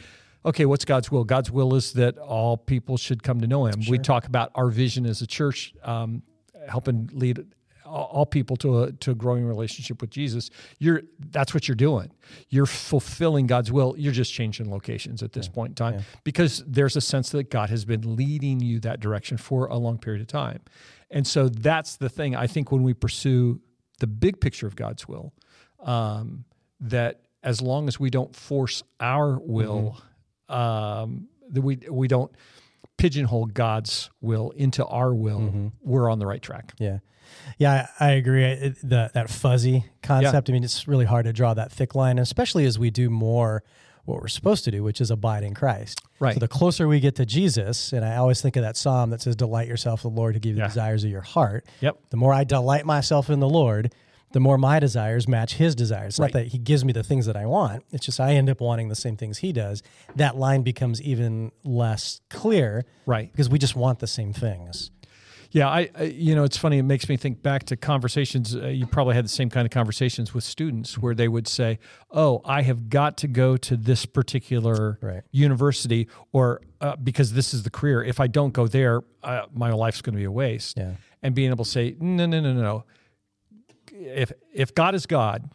okay, 0.45 0.65
what's 0.65 0.85
God's 0.85 1.11
will? 1.11 1.25
God's 1.25 1.51
will 1.51 1.75
is 1.75 1.93
that 1.93 2.17
all 2.17 2.55
people 2.55 2.95
should 2.95 3.23
come 3.23 3.41
to 3.41 3.47
know 3.47 3.65
Him. 3.65 3.81
We 3.89 3.99
talk 3.99 4.25
about 4.25 4.51
our 4.55 4.69
vision 4.69 5.05
as 5.05 5.21
a 5.21 5.27
church, 5.27 5.73
um, 5.83 6.23
helping 6.69 7.09
lead 7.11 7.45
all 7.87 8.25
people 8.25 8.55
to 8.57 8.83
a 8.83 8.91
to 8.91 9.11
a 9.11 9.15
growing 9.15 9.45
relationship 9.45 10.01
with 10.01 10.09
Jesus. 10.09 10.49
You're 10.79 11.03
that's 11.19 11.53
what 11.53 11.67
you're 11.67 11.75
doing. 11.75 12.11
You're 12.49 12.65
fulfilling 12.65 13.47
God's 13.47 13.71
will. 13.71 13.95
You're 13.97 14.13
just 14.13 14.33
changing 14.33 14.69
locations 14.69 15.23
at 15.23 15.33
this 15.33 15.47
point 15.47 15.71
in 15.71 15.75
time 15.75 16.03
because 16.23 16.63
there's 16.67 16.95
a 16.95 17.01
sense 17.01 17.29
that 17.31 17.49
God 17.49 17.69
has 17.69 17.85
been 17.85 18.15
leading 18.15 18.59
you 18.59 18.79
that 18.81 18.99
direction 18.99 19.37
for 19.37 19.67
a 19.67 19.77
long 19.77 19.97
period 19.97 20.21
of 20.21 20.27
time. 20.27 20.61
And 21.09 21.25
so 21.25 21.49
that's 21.49 21.95
the 21.95 22.09
thing. 22.09 22.35
I 22.35 22.47
think 22.47 22.71
when 22.71 22.83
we 22.83 22.93
pursue 22.93 23.61
the 23.99 24.07
big 24.07 24.39
picture 24.41 24.67
of 24.67 24.75
God's 24.75 25.07
will, 25.07 25.33
um, 25.79 26.45
that 26.79 27.21
as 27.43 27.61
long 27.61 27.87
as 27.87 27.99
we 27.99 28.09
don't 28.09 28.35
force 28.35 28.83
our 28.99 29.39
will, 29.39 29.97
um, 30.49 31.27
that 31.49 31.61
we 31.61 31.77
we 31.89 32.07
don't 32.07 32.31
pigeonhole 32.97 33.45
God's 33.45 34.09
will 34.21 34.51
into 34.51 34.85
our 34.85 35.13
will, 35.13 35.71
we're 35.81 36.09
on 36.09 36.19
the 36.19 36.25
right 36.25 36.41
track. 36.41 36.73
Yeah. 36.79 36.99
Yeah, 37.57 37.87
I 37.99 38.07
I 38.07 38.11
agree. 38.11 38.43
It, 38.43 38.75
the, 38.83 39.09
that 39.13 39.29
fuzzy 39.29 39.85
concept, 40.03 40.49
I 40.49 40.53
mean, 40.53 40.63
it's 40.63 40.87
really 40.87 41.05
hard 41.05 41.25
to 41.25 41.33
draw 41.33 41.53
that 41.53 41.71
thick 41.71 41.95
line, 41.95 42.19
especially 42.19 42.65
as 42.65 42.77
we 42.79 42.89
do 42.89 43.09
more 43.09 43.63
what 44.05 44.21
we're 44.21 44.27
supposed 44.29 44.63
to 44.63 44.71
do, 44.71 44.83
which 44.83 45.01
is 45.01 45.11
abide 45.11 45.43
in 45.43 45.53
Christ. 45.53 46.01
Right. 46.19 46.33
So 46.33 46.39
the 46.39 46.47
closer 46.47 46.87
we 46.87 46.99
get 47.01 47.15
to 47.15 47.25
Jesus, 47.25 47.91
and 47.91 48.05
I 48.05 48.15
always 48.15 48.41
think 48.41 48.55
of 48.55 48.63
that 48.63 48.77
psalm 48.77 49.09
that 49.09 49.21
says, 49.21 49.35
Delight 49.35 49.67
yourself 49.67 50.05
in 50.05 50.13
the 50.13 50.19
Lord 50.19 50.35
to 50.35 50.39
give 50.39 50.55
you 50.55 50.59
Yeah. 50.61 50.67
the 50.67 50.73
desires 50.73 51.03
of 51.03 51.09
your 51.11 51.21
heart. 51.21 51.65
Yep. 51.81 51.97
The 52.11 52.17
more 52.17 52.33
I 52.33 52.45
delight 52.45 52.85
myself 52.85 53.29
in 53.29 53.41
the 53.41 53.49
Lord, 53.49 53.93
the 54.31 54.39
more 54.39 54.57
my 54.57 54.79
desires 54.79 55.27
match 55.27 55.55
his 55.55 55.75
desires. 55.75 56.13
It's 56.13 56.19
Right. 56.19 56.33
not 56.33 56.39
that 56.39 56.47
he 56.47 56.57
gives 56.57 56.85
me 56.85 56.93
the 56.93 57.03
things 57.03 57.25
that 57.25 57.35
I 57.35 57.45
want, 57.45 57.83
it's 57.91 58.05
just 58.05 58.19
I 58.21 58.33
end 58.35 58.49
up 58.49 58.61
wanting 58.61 58.87
the 58.87 58.95
same 58.95 59.17
things 59.17 59.39
he 59.39 59.51
does. 59.51 59.83
That 60.15 60.37
line 60.37 60.61
becomes 60.63 61.01
even 61.01 61.51
less 61.65 62.21
clear 62.29 62.85
Right. 63.05 63.29
because 63.31 63.49
we 63.49 63.59
just 63.59 63.75
want 63.75 63.99
the 63.99 64.07
same 64.07 64.31
things. 64.31 64.89
Yeah, 65.51 65.69
I, 65.69 65.89
I 65.97 66.03
you 66.03 66.35
know 66.35 66.43
it's 66.43 66.57
funny. 66.57 66.77
It 66.77 66.83
makes 66.83 67.07
me 67.09 67.17
think 67.17 67.41
back 67.41 67.63
to 67.65 67.77
conversations. 67.77 68.55
Uh, 68.55 68.67
you 68.67 68.85
probably 68.85 69.15
had 69.15 69.25
the 69.25 69.29
same 69.29 69.49
kind 69.49 69.65
of 69.65 69.71
conversations 69.71 70.33
with 70.33 70.43
students 70.43 70.97
where 70.97 71.15
they 71.15 71.27
would 71.27 71.47
say, 71.47 71.79
"Oh, 72.11 72.41
I 72.45 72.61
have 72.63 72.89
got 72.89 73.17
to 73.17 73.27
go 73.27 73.57
to 73.57 73.77
this 73.77 74.05
particular 74.05 74.99
Right. 75.01 75.23
university, 75.31 76.07
or 76.33 76.61
uh, 76.81 76.95
because 76.97 77.33
this 77.33 77.53
is 77.53 77.63
the 77.63 77.69
career. 77.69 78.03
If 78.03 78.19
I 78.19 78.27
don't 78.27 78.53
go 78.53 78.67
there, 78.67 79.01
uh, 79.23 79.43
my 79.53 79.71
life's 79.71 80.01
going 80.01 80.13
to 80.13 80.19
be 80.19 80.25
a 80.25 80.31
waste." 80.31 80.77
Yeah. 80.77 80.95
And 81.23 81.33
being 81.33 81.49
able 81.49 81.65
to 81.65 81.71
say, 81.71 81.95
"No, 81.99 82.25
no, 82.25 82.39
no, 82.39 82.53
no, 82.53 82.61
no. 82.61 82.83
If 83.91 84.31
if 84.53 84.75
God 84.75 84.93
is 84.95 85.05
God, 85.05 85.49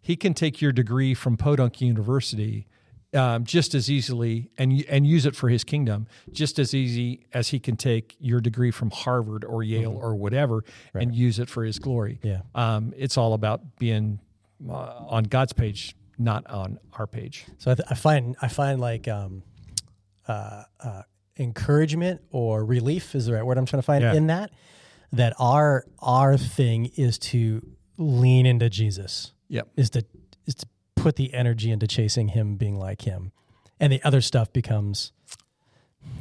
He 0.00 0.14
can 0.14 0.34
take 0.34 0.60
your 0.60 0.72
degree 0.72 1.14
from 1.14 1.36
Podunk 1.36 1.80
University." 1.80 2.67
Um, 3.14 3.44
just 3.44 3.74
as 3.74 3.90
easily 3.90 4.50
and 4.58 4.84
and 4.86 5.06
use 5.06 5.24
it 5.24 5.34
for 5.34 5.48
his 5.48 5.64
kingdom 5.64 6.06
just 6.30 6.58
as 6.58 6.74
easy 6.74 7.24
as 7.32 7.48
he 7.48 7.58
can 7.58 7.74
take 7.74 8.14
your 8.20 8.38
degree 8.38 8.70
from 8.70 8.90
Harvard 8.90 9.46
or 9.46 9.62
Yale 9.62 9.96
or 9.96 10.14
whatever 10.14 10.62
and 10.92 11.14
use 11.14 11.38
it 11.38 11.48
for 11.48 11.64
his 11.64 11.78
glory. 11.78 12.20
Yeah. 12.22 12.42
Um, 12.54 12.92
it's 12.98 13.16
all 13.16 13.32
about 13.32 13.78
being 13.78 14.20
uh, 14.68 14.72
on 15.08 15.24
God's 15.24 15.54
page, 15.54 15.96
not 16.18 16.46
on 16.50 16.78
our 16.98 17.06
page. 17.06 17.46
So 17.56 17.70
I, 17.70 17.74
th- 17.76 17.86
I 17.90 17.94
find 17.94 18.36
I 18.42 18.48
find 18.48 18.78
like 18.78 19.08
um, 19.08 19.42
uh, 20.26 20.64
uh, 20.78 21.02
encouragement 21.38 22.20
or 22.30 22.62
relief 22.64 23.14
is 23.14 23.24
the 23.24 23.32
right 23.32 23.42
word 23.46 23.56
I'm 23.56 23.64
trying 23.64 23.80
to 23.80 23.86
find 23.86 24.02
Yeah. 24.02 24.14
in 24.14 24.26
that. 24.26 24.50
That 25.12 25.32
our 25.38 25.86
our 26.00 26.36
thing 26.36 26.90
is 26.96 27.18
to 27.32 27.66
lean 27.96 28.44
into 28.44 28.68
Jesus. 28.68 29.32
Yep. 29.48 29.68
Is 29.78 29.88
to 29.90 30.04
put 30.98 31.16
the 31.16 31.32
energy 31.34 31.70
into 31.70 31.86
chasing 31.86 32.28
Him, 32.28 32.56
being 32.56 32.78
like 32.78 33.02
Him, 33.02 33.32
and 33.80 33.92
the 33.92 34.02
other 34.04 34.20
stuff 34.20 34.52
becomes. 34.52 35.12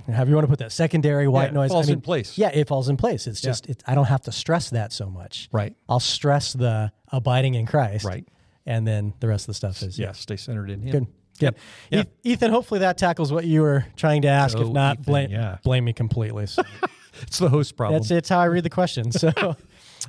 However 0.08 0.30
you 0.30 0.36
want 0.36 0.46
to 0.46 0.50
put 0.50 0.60
that 0.60 0.72
secondary 0.72 1.28
white 1.28 1.50
it 1.50 1.54
noise 1.54 1.70
falls 1.72 1.90
in 1.90 2.02
place. 2.02 2.38
Yeah, 2.38 2.50
it 2.54 2.68
falls 2.68 2.90
in 2.90 2.98
place. 2.98 3.28
It's 3.28 3.40
just 3.42 3.68
it, 3.68 3.84
I 3.86 3.96
don't 3.96 4.06
have 4.06 4.22
to 4.24 4.32
stress 4.32 4.72
that 4.72 4.92
so 4.92 5.10
much. 5.10 5.50
Right. 5.52 5.76
I'll 5.88 6.00
stress 6.00 6.54
the 6.54 6.92
abiding 7.12 7.54
in 7.56 7.66
Christ. 7.66 8.04
Right. 8.06 8.28
And 8.66 8.86
then 8.88 9.14
the 9.20 9.28
rest 9.28 9.44
of 9.44 9.48
the 9.48 9.54
stuff 9.54 9.82
is 9.84 9.98
Yeah. 9.98 10.12
Stay 10.14 10.36
centered 10.36 10.70
in 10.70 10.82
Him. 10.82 10.92
Good. 10.92 11.08
Good. 11.40 11.56
Yeah. 11.92 12.00
Eth- 12.02 12.08
Ethan, 12.24 12.52
hopefully 12.52 12.80
that 12.82 12.98
tackles 12.98 13.32
what 13.32 13.46
you 13.46 13.62
were 13.62 13.86
trying 13.96 14.24
to 14.24 14.28
ask. 14.28 14.58
if 14.58 14.66
Oh, 14.66 14.72
not, 14.72 14.94
Ethan, 15.00 15.04
blame 15.06 15.30
yeah. 15.32 15.58
blame 15.64 15.86
me 15.86 15.94
completely. 15.94 16.48
So 16.48 16.64
It's 17.22 17.40
the 17.40 17.50
host 17.50 17.78
problem. 17.78 18.00
that's 18.02 18.12
it's 18.12 18.30
how 18.30 18.40
I 18.40 18.46
read 18.46 18.64
the 18.64 18.70
question. 18.70 19.12
So, 19.12 19.32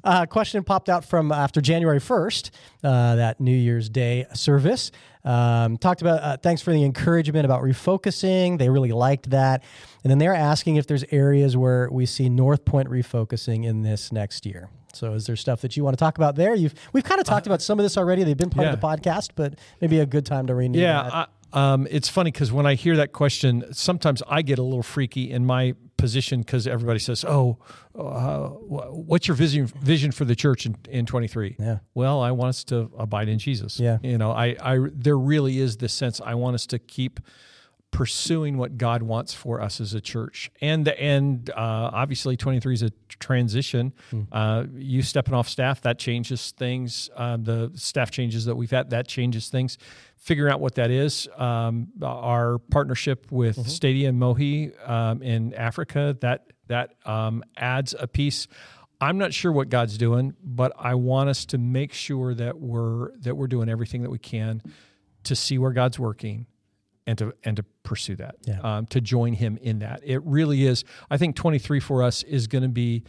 uh, 0.04 0.26
question 0.26 0.62
popped 0.64 0.88
out 0.88 1.04
from 1.04 1.32
after 1.32 1.60
January 1.60 2.00
first, 2.00 2.50
uh, 2.84 3.16
that 3.16 3.40
New 3.40 3.56
Year's 3.56 3.88
Day 3.88 4.26
service. 4.34 4.90
Um, 5.24 5.76
talked 5.76 6.00
about 6.00 6.22
uh, 6.22 6.36
thanks 6.38 6.62
for 6.62 6.72
the 6.72 6.84
encouragement 6.84 7.44
about 7.44 7.62
refocusing. 7.62 8.58
They 8.58 8.68
really 8.70 8.92
liked 8.92 9.30
that, 9.30 9.62
and 10.02 10.10
then 10.10 10.18
they're 10.18 10.34
asking 10.34 10.76
if 10.76 10.86
there's 10.86 11.04
areas 11.10 11.56
where 11.56 11.88
we 11.90 12.06
see 12.06 12.28
North 12.28 12.64
Point 12.64 12.88
refocusing 12.88 13.64
in 13.64 13.82
this 13.82 14.12
next 14.12 14.46
year. 14.46 14.70
So, 14.94 15.12
is 15.12 15.26
there 15.26 15.36
stuff 15.36 15.60
that 15.62 15.76
you 15.76 15.84
want 15.84 15.98
to 15.98 16.02
talk 16.02 16.16
about 16.16 16.34
there? 16.36 16.54
You've 16.54 16.74
we've 16.92 17.04
kind 17.04 17.20
of 17.20 17.26
talked 17.26 17.46
about 17.46 17.60
some 17.60 17.78
of 17.78 17.84
this 17.84 17.98
already. 17.98 18.24
They've 18.24 18.36
been 18.36 18.48
part 18.50 18.68
of 18.68 18.72
Uh, 18.72 18.76
the 18.76 19.00
podcast, 19.00 19.30
but 19.34 19.54
maybe 19.80 19.98
a 19.98 20.06
good 20.06 20.24
time 20.24 20.46
to 20.46 20.54
renew. 20.54 20.80
Yeah. 20.80 21.02
I, 21.52 21.72
Um, 21.72 21.86
it's 21.90 22.08
funny 22.08 22.30
because 22.30 22.52
when 22.52 22.66
I 22.66 22.74
hear 22.74 22.96
that 22.96 23.12
question, 23.12 23.64
sometimes 23.72 24.22
I 24.28 24.42
get 24.42 24.58
a 24.58 24.62
little 24.62 24.82
freaky 24.82 25.30
in 25.30 25.44
my 25.46 25.74
position 25.98 26.40
because 26.40 26.66
everybody 26.66 26.98
says, 26.98 27.24
"Oh, 27.26 27.58
uh, 27.94 28.48
what's 28.48 29.28
your 29.28 29.36
vision 29.36 29.66
vision 29.66 30.12
for 30.12 30.24
the 30.24 30.34
church 30.34 30.64
in, 30.64 30.76
in 30.88 31.04
23?" 31.04 31.56
Yeah. 31.58 31.78
Well, 31.92 32.22
I 32.22 32.30
want 32.30 32.50
us 32.50 32.64
to 32.64 32.90
abide 32.96 33.28
in 33.28 33.38
Jesus. 33.38 33.78
Yeah. 33.78 33.98
You 34.02 34.16
know, 34.16 34.30
I, 34.30 34.56
I 34.60 34.78
there 34.94 35.18
really 35.18 35.58
is 35.58 35.76
this 35.76 35.92
sense 35.92 36.20
I 36.24 36.34
want 36.34 36.54
us 36.54 36.66
to 36.68 36.78
keep 36.78 37.20
pursuing 37.90 38.58
what 38.58 38.76
God 38.76 39.02
wants 39.02 39.32
for 39.32 39.60
us 39.60 39.80
as 39.80 39.94
a 39.94 40.00
church. 40.00 40.50
And 40.60 40.84
the 40.86 41.00
and 41.00 41.48
uh, 41.50 41.90
obviously 41.92 42.36
23 42.36 42.74
is 42.74 42.82
a 42.82 42.90
transition. 43.08 43.94
Hmm. 44.10 44.22
Uh, 44.30 44.64
you 44.74 45.02
stepping 45.02 45.34
off 45.34 45.48
staff 45.48 45.80
that 45.82 45.98
changes 45.98 46.52
things. 46.52 47.08
Uh, 47.16 47.38
the 47.38 47.72
staff 47.74 48.10
changes 48.10 48.44
that 48.44 48.56
we've 48.56 48.70
had 48.70 48.90
that 48.90 49.08
changes 49.08 49.48
things. 49.48 49.78
Figuring 50.28 50.52
out 50.52 50.60
what 50.60 50.74
that 50.74 50.90
is. 50.90 51.26
Um, 51.38 51.88
our 52.02 52.58
partnership 52.58 53.32
with 53.32 53.56
Mm-hmm. 53.56 53.68
Stadia 53.70 54.12
Mohi 54.12 54.72
um, 54.84 55.22
in 55.22 55.54
Africa 55.54 56.14
that 56.20 56.52
that 56.66 56.90
um, 57.06 57.42
adds 57.56 57.94
a 57.98 58.06
piece. 58.06 58.46
I'm 59.00 59.16
not 59.16 59.32
sure 59.32 59.50
what 59.50 59.70
God's 59.70 59.96
doing, 59.96 60.34
but 60.44 60.72
I 60.78 60.96
want 60.96 61.30
us 61.30 61.46
to 61.46 61.56
make 61.56 61.94
sure 61.94 62.34
that 62.34 62.58
we're 62.60 63.16
that 63.20 63.36
we're 63.38 63.46
doing 63.46 63.70
everything 63.70 64.02
that 64.02 64.10
we 64.10 64.18
can 64.18 64.60
to 65.24 65.34
see 65.34 65.56
where 65.56 65.72
God's 65.72 65.98
working 65.98 66.44
and 67.06 67.16
to 67.16 67.32
and 67.42 67.56
to 67.56 67.62
pursue 67.82 68.16
that, 68.16 68.34
Yeah. 68.46 68.60
um, 68.60 68.86
to 68.88 69.00
join 69.00 69.32
Him 69.32 69.56
in 69.62 69.78
that. 69.78 70.00
It 70.04 70.20
really 70.26 70.66
is. 70.66 70.84
I 71.08 71.16
think 71.16 71.36
23 71.36 71.80
for 71.80 72.02
us 72.02 72.22
is 72.22 72.48
going 72.48 72.64
to 72.64 72.68
be 72.68 73.02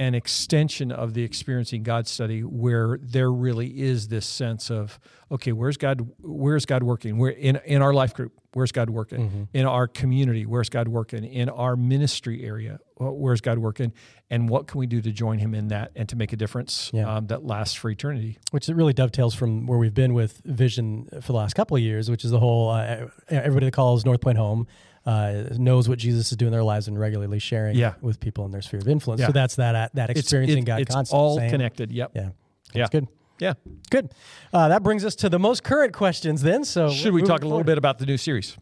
an 0.00 0.14
extension 0.14 0.90
of 0.90 1.12
the 1.14 1.22
experiencing 1.22 1.82
God 1.82 2.08
study, 2.08 2.40
where 2.42 2.98
there 3.02 3.30
really 3.30 3.80
is 3.80 4.08
this 4.08 4.24
sense 4.26 4.70
of, 4.70 4.98
okay, 5.30 5.52
where's 5.52 5.76
God? 5.76 6.08
Where's 6.22 6.64
God 6.64 6.82
working? 6.82 7.18
Where 7.18 7.30
in 7.30 7.56
in 7.66 7.82
our 7.82 7.92
life 7.92 8.14
group, 8.14 8.32
where's 8.54 8.72
God 8.72 8.88
working? 8.88 9.28
Mm-hmm. 9.28 9.42
In 9.52 9.66
our 9.66 9.86
community, 9.86 10.46
where's 10.46 10.70
God 10.70 10.88
working? 10.88 11.22
In 11.24 11.50
our 11.50 11.76
ministry 11.76 12.42
area, 12.44 12.80
where's 12.96 13.42
God 13.42 13.58
working? 13.58 13.92
And 14.30 14.48
what 14.48 14.66
can 14.68 14.78
we 14.78 14.86
do 14.86 15.02
to 15.02 15.12
join 15.12 15.38
Him 15.38 15.54
in 15.54 15.68
that 15.68 15.92
and 15.94 16.08
to 16.08 16.16
make 16.16 16.32
a 16.32 16.36
difference 16.36 16.90
Yeah. 16.94 17.16
um, 17.16 17.26
that 17.26 17.44
lasts 17.44 17.74
for 17.74 17.90
eternity? 17.90 18.38
which 18.52 18.68
it 18.70 18.74
really 18.74 18.94
dovetails 18.94 19.34
from 19.34 19.66
where 19.66 19.78
we've 19.78 19.94
been 19.94 20.14
with 20.14 20.40
Vision 20.46 21.08
for 21.20 21.32
the 21.32 21.38
last 21.38 21.54
couple 21.54 21.76
of 21.76 21.82
years, 21.82 22.10
which 22.10 22.24
is 22.24 22.30
the 22.30 22.40
whole 22.40 22.70
uh, 22.70 23.06
everybody 23.28 23.66
that 23.66 23.72
calls 23.74 24.04
North 24.06 24.20
Point 24.22 24.38
home 24.38 24.66
uh, 25.06 25.44
knows 25.52 25.88
what 25.88 25.98
Jesus 25.98 26.30
is 26.30 26.36
doing 26.36 26.48
in 26.48 26.52
their 26.52 26.62
lives 26.62 26.88
and 26.88 26.98
regularly 26.98 27.38
sharing 27.38 27.76
Yeah. 27.76 27.94
with 28.00 28.20
people 28.20 28.44
in 28.44 28.50
their 28.50 28.62
sphere 28.62 28.80
of 28.80 28.88
influence. 28.88 29.20
Yeah. 29.20 29.26
So 29.28 29.32
that's 29.32 29.56
that 29.56 29.94
that 29.94 30.10
It's- 30.10 30.24
experiencing 30.24 30.58
it- 30.64 30.66
God 30.66 30.80
it's 30.80 30.94
concept. 30.94 31.14
all 31.14 31.36
same. 31.38 31.50
connected. 31.50 31.90
Yep. 31.92 32.12
Yeah, 32.14 32.22
Yeah. 32.22 32.28
that's 32.74 32.90
good. 32.90 33.08
Yeah. 33.38 33.54
Good. 33.90 34.12
Uh, 34.52 34.68
that 34.68 34.82
brings 34.82 35.04
us 35.04 35.14
to 35.16 35.28
the 35.30 35.38
most 35.38 35.62
current 35.64 35.94
questions 35.94 36.42
then. 36.42 36.62
So 36.64 36.90
Should 36.90 37.14
we 37.14 37.22
talk 37.22 37.42
a 37.42 37.46
little 37.46 37.64
bit 37.64 37.78
about 37.78 37.98
the 37.98 38.04
new 38.06 38.18
series? 38.18 38.56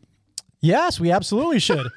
Yes, 0.60 1.00
we 1.00 1.10
absolutely 1.10 1.58
should. 1.58 1.88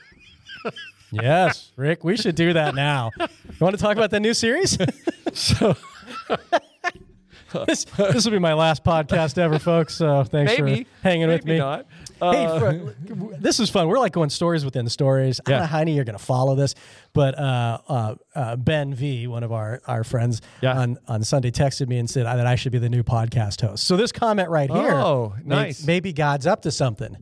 yes, 1.12 1.72
Rick, 1.76 2.04
we 2.04 2.18
should 2.18 2.36
do 2.36 2.54
that 2.54 2.74
now. 2.74 3.12
You 3.20 3.28
want 3.60 3.76
to 3.76 3.82
talk 3.82 3.98
about 3.98 4.10
the 4.12 4.20
new 4.20 4.34
series? 4.34 4.78
So 5.34 5.78
this 7.68 7.86
this 7.86 8.26
will 8.26 8.32
be 8.32 8.40
my 8.40 8.54
last 8.54 8.84
podcast 8.84 9.38
ever, 9.38 9.60
folks. 9.60 9.94
So 9.96 10.24
thanks 10.26 10.58
maybe 10.58 10.84
for 10.84 10.90
hanging 11.04 11.28
with 11.28 11.46
maybe 11.46 11.54
me. 11.54 11.60
Not. 11.60 11.86
Hey, 12.22 12.46
Uh, 12.46 12.60
for, 12.60 12.96
this 13.40 13.60
is 13.60 13.70
fun. 13.70 13.88
We're 13.88 14.00
like 14.00 14.12
going 14.14 14.30
stories 14.30 14.64
within 14.64 14.88
stories. 14.90 15.40
I 15.40 15.50
don't 15.50 15.54
Yeah. 15.56 15.60
know 15.62 15.66
how 15.68 15.80
many 15.80 15.96
you're 15.96 16.04
going 16.06 16.18
to 16.18 16.24
follow 16.24 16.56
this, 16.56 16.76
but 17.14 17.38
uh, 17.38 17.80
uh, 17.88 18.16
uh, 18.36 18.56
Ben 18.58 18.94
V, 18.94 19.28
one 19.28 19.44
of 19.44 19.52
our, 19.52 19.82
our 19.88 20.04
friends, 20.04 20.42
Yeah. 20.62 20.78
on, 20.78 21.00
on 21.08 21.24
Sunday 21.24 21.52
texted 21.52 21.88
me 21.88 21.98
and 21.98 22.10
said 22.10 22.26
that 22.26 22.46
I 22.46 22.56
should 22.56 22.72
be 22.72 22.78
the 22.78 22.90
new 22.90 23.04
podcast 23.04 23.62
host. 23.62 23.86
So 23.86 23.98
this 23.98 24.12
comment 24.12 24.50
right 24.50 24.70
here, 24.70 24.92
Oh, 24.94 25.34
may- 25.44 25.56
nice. 25.56 25.86
Maybe 25.86 26.14
God's 26.14 26.46
up 26.46 26.62
to 26.64 26.72
something. 26.72 27.18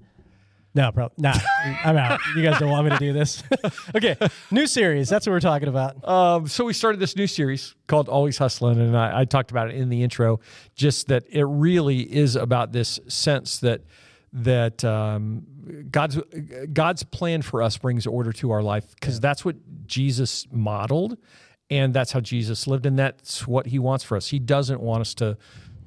No, 0.76 0.92
bro, 0.92 1.10
nah, 1.18 1.34
I'm 1.84 1.98
out. 1.98 2.20
You 2.36 2.44
guys 2.44 2.60
don't 2.60 2.70
want 2.70 2.86
me 2.86 2.92
to 2.92 2.98
do 3.00 3.12
this. 3.12 3.42
okay, 3.96 4.16
new 4.52 4.68
series. 4.68 5.10
That's 5.10 5.26
what 5.26 5.34
we're 5.34 5.40
talking 5.40 5.68
about. 5.68 6.08
Um, 6.08 6.48
so 6.48 6.64
we 6.64 6.74
started 6.74 7.00
this 7.00 7.16
new 7.16 7.26
series 7.26 7.74
called 7.88 8.08
Always 8.08 8.38
Hustling, 8.38 8.80
and 8.80 8.96
I, 8.96 9.22
I 9.22 9.26
talked 9.26 9.50
about 9.50 9.70
it 9.70 9.76
in 9.76 9.90
the 9.90 10.04
intro. 10.04 10.40
Just 10.76 11.08
that 11.08 11.24
it 11.28 11.44
really 11.44 12.02
is 12.02 12.36
about 12.36 12.72
this 12.72 13.00
sense 13.08 13.58
that 13.60 13.82
that 14.34 14.84
um, 14.84 15.46
God's 15.92 16.20
God's 16.72 17.04
plan 17.04 17.42
for 17.42 17.62
us 17.62 17.78
brings 17.78 18.06
order 18.06 18.32
to 18.34 18.52
our 18.52 18.62
life 18.62 18.94
because 18.96 19.20
that's 19.20 19.44
what 19.44 19.56
Jesus 19.88 20.48
modeled, 20.52 21.18
and 21.70 21.94
that's 21.94 22.12
how 22.12 22.20
Jesus 22.20 22.68
lived, 22.68 22.86
and 22.86 22.98
that's 22.98 23.48
what 23.48 23.68
He 23.68 23.80
wants 23.80 24.04
for 24.04 24.18
us. 24.18 24.28
He 24.28 24.40
doesn't 24.40 24.82
want 24.82 25.02
us 25.02 25.14
to 25.16 25.38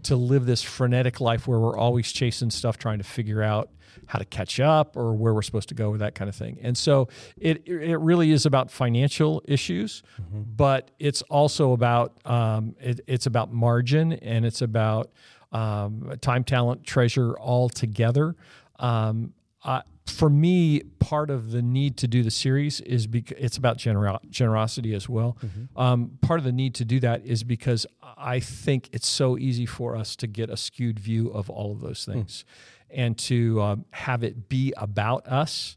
to 0.04 0.16
live 0.16 0.46
this 0.46 0.62
frenetic 0.62 1.20
life 1.20 1.46
where 1.46 1.60
we're 1.60 1.76
always 1.76 2.10
chasing 2.10 2.50
stuff, 2.50 2.76
trying 2.76 2.98
to 2.98 3.04
figure 3.04 3.42
out 3.42 3.70
how 4.06 4.18
to 4.18 4.24
catch 4.24 4.58
up 4.58 4.96
or 4.96 5.14
where 5.14 5.32
we're 5.32 5.42
supposed 5.42 5.68
to 5.68 5.74
go 5.74 5.90
or 5.90 5.98
that 5.98 6.14
kind 6.14 6.28
of 6.28 6.34
thing. 6.34 6.58
And 6.62 6.76
so 6.76 7.08
it 7.36 7.66
it 7.66 7.98
really 7.98 8.32
is 8.32 8.46
about 8.46 8.70
financial 8.70 9.42
issues, 9.46 10.02
but 10.30 10.90
it's 10.98 11.22
also 11.22 11.72
about 11.72 12.18
um, 12.26 12.74
it, 12.80 13.00
it's 13.06 13.26
about 13.26 13.52
margin 13.52 14.14
and 14.14 14.44
it's 14.44 14.62
about 14.62 15.10
um, 15.52 16.12
time, 16.20 16.44
talent, 16.44 16.84
treasure 16.84 17.32
all 17.38 17.68
together. 17.68 18.34
Um, 18.78 19.34
I, 19.64 19.82
for 20.06 20.28
me, 20.28 20.80
part 20.98 21.30
of 21.30 21.52
the 21.52 21.62
need 21.62 21.96
to 21.98 22.08
do 22.08 22.22
the 22.24 22.30
series 22.30 22.80
is 22.80 23.06
because 23.06 23.36
it's 23.38 23.56
about 23.56 23.78
genero- 23.78 24.18
generosity 24.30 24.94
as 24.94 25.08
well. 25.08 25.36
Um, 25.76 26.18
part 26.20 26.40
of 26.40 26.44
the 26.44 26.52
need 26.52 26.74
to 26.76 26.84
do 26.84 26.98
that 27.00 27.24
is 27.24 27.44
because 27.44 27.86
I 28.16 28.40
think 28.40 28.88
it's 28.92 29.06
so 29.06 29.38
easy 29.38 29.66
for 29.66 29.96
us 29.96 30.16
to 30.16 30.26
get 30.26 30.50
a 30.50 30.56
skewed 30.56 30.98
view 30.98 31.28
of 31.30 31.48
all 31.48 31.70
of 31.72 31.80
those 31.80 32.04
things 32.04 32.44
and 32.90 33.16
to 33.18 33.60
um, 33.62 33.84
have 33.92 34.24
it 34.24 34.48
be 34.48 34.72
about 34.76 35.26
us. 35.28 35.76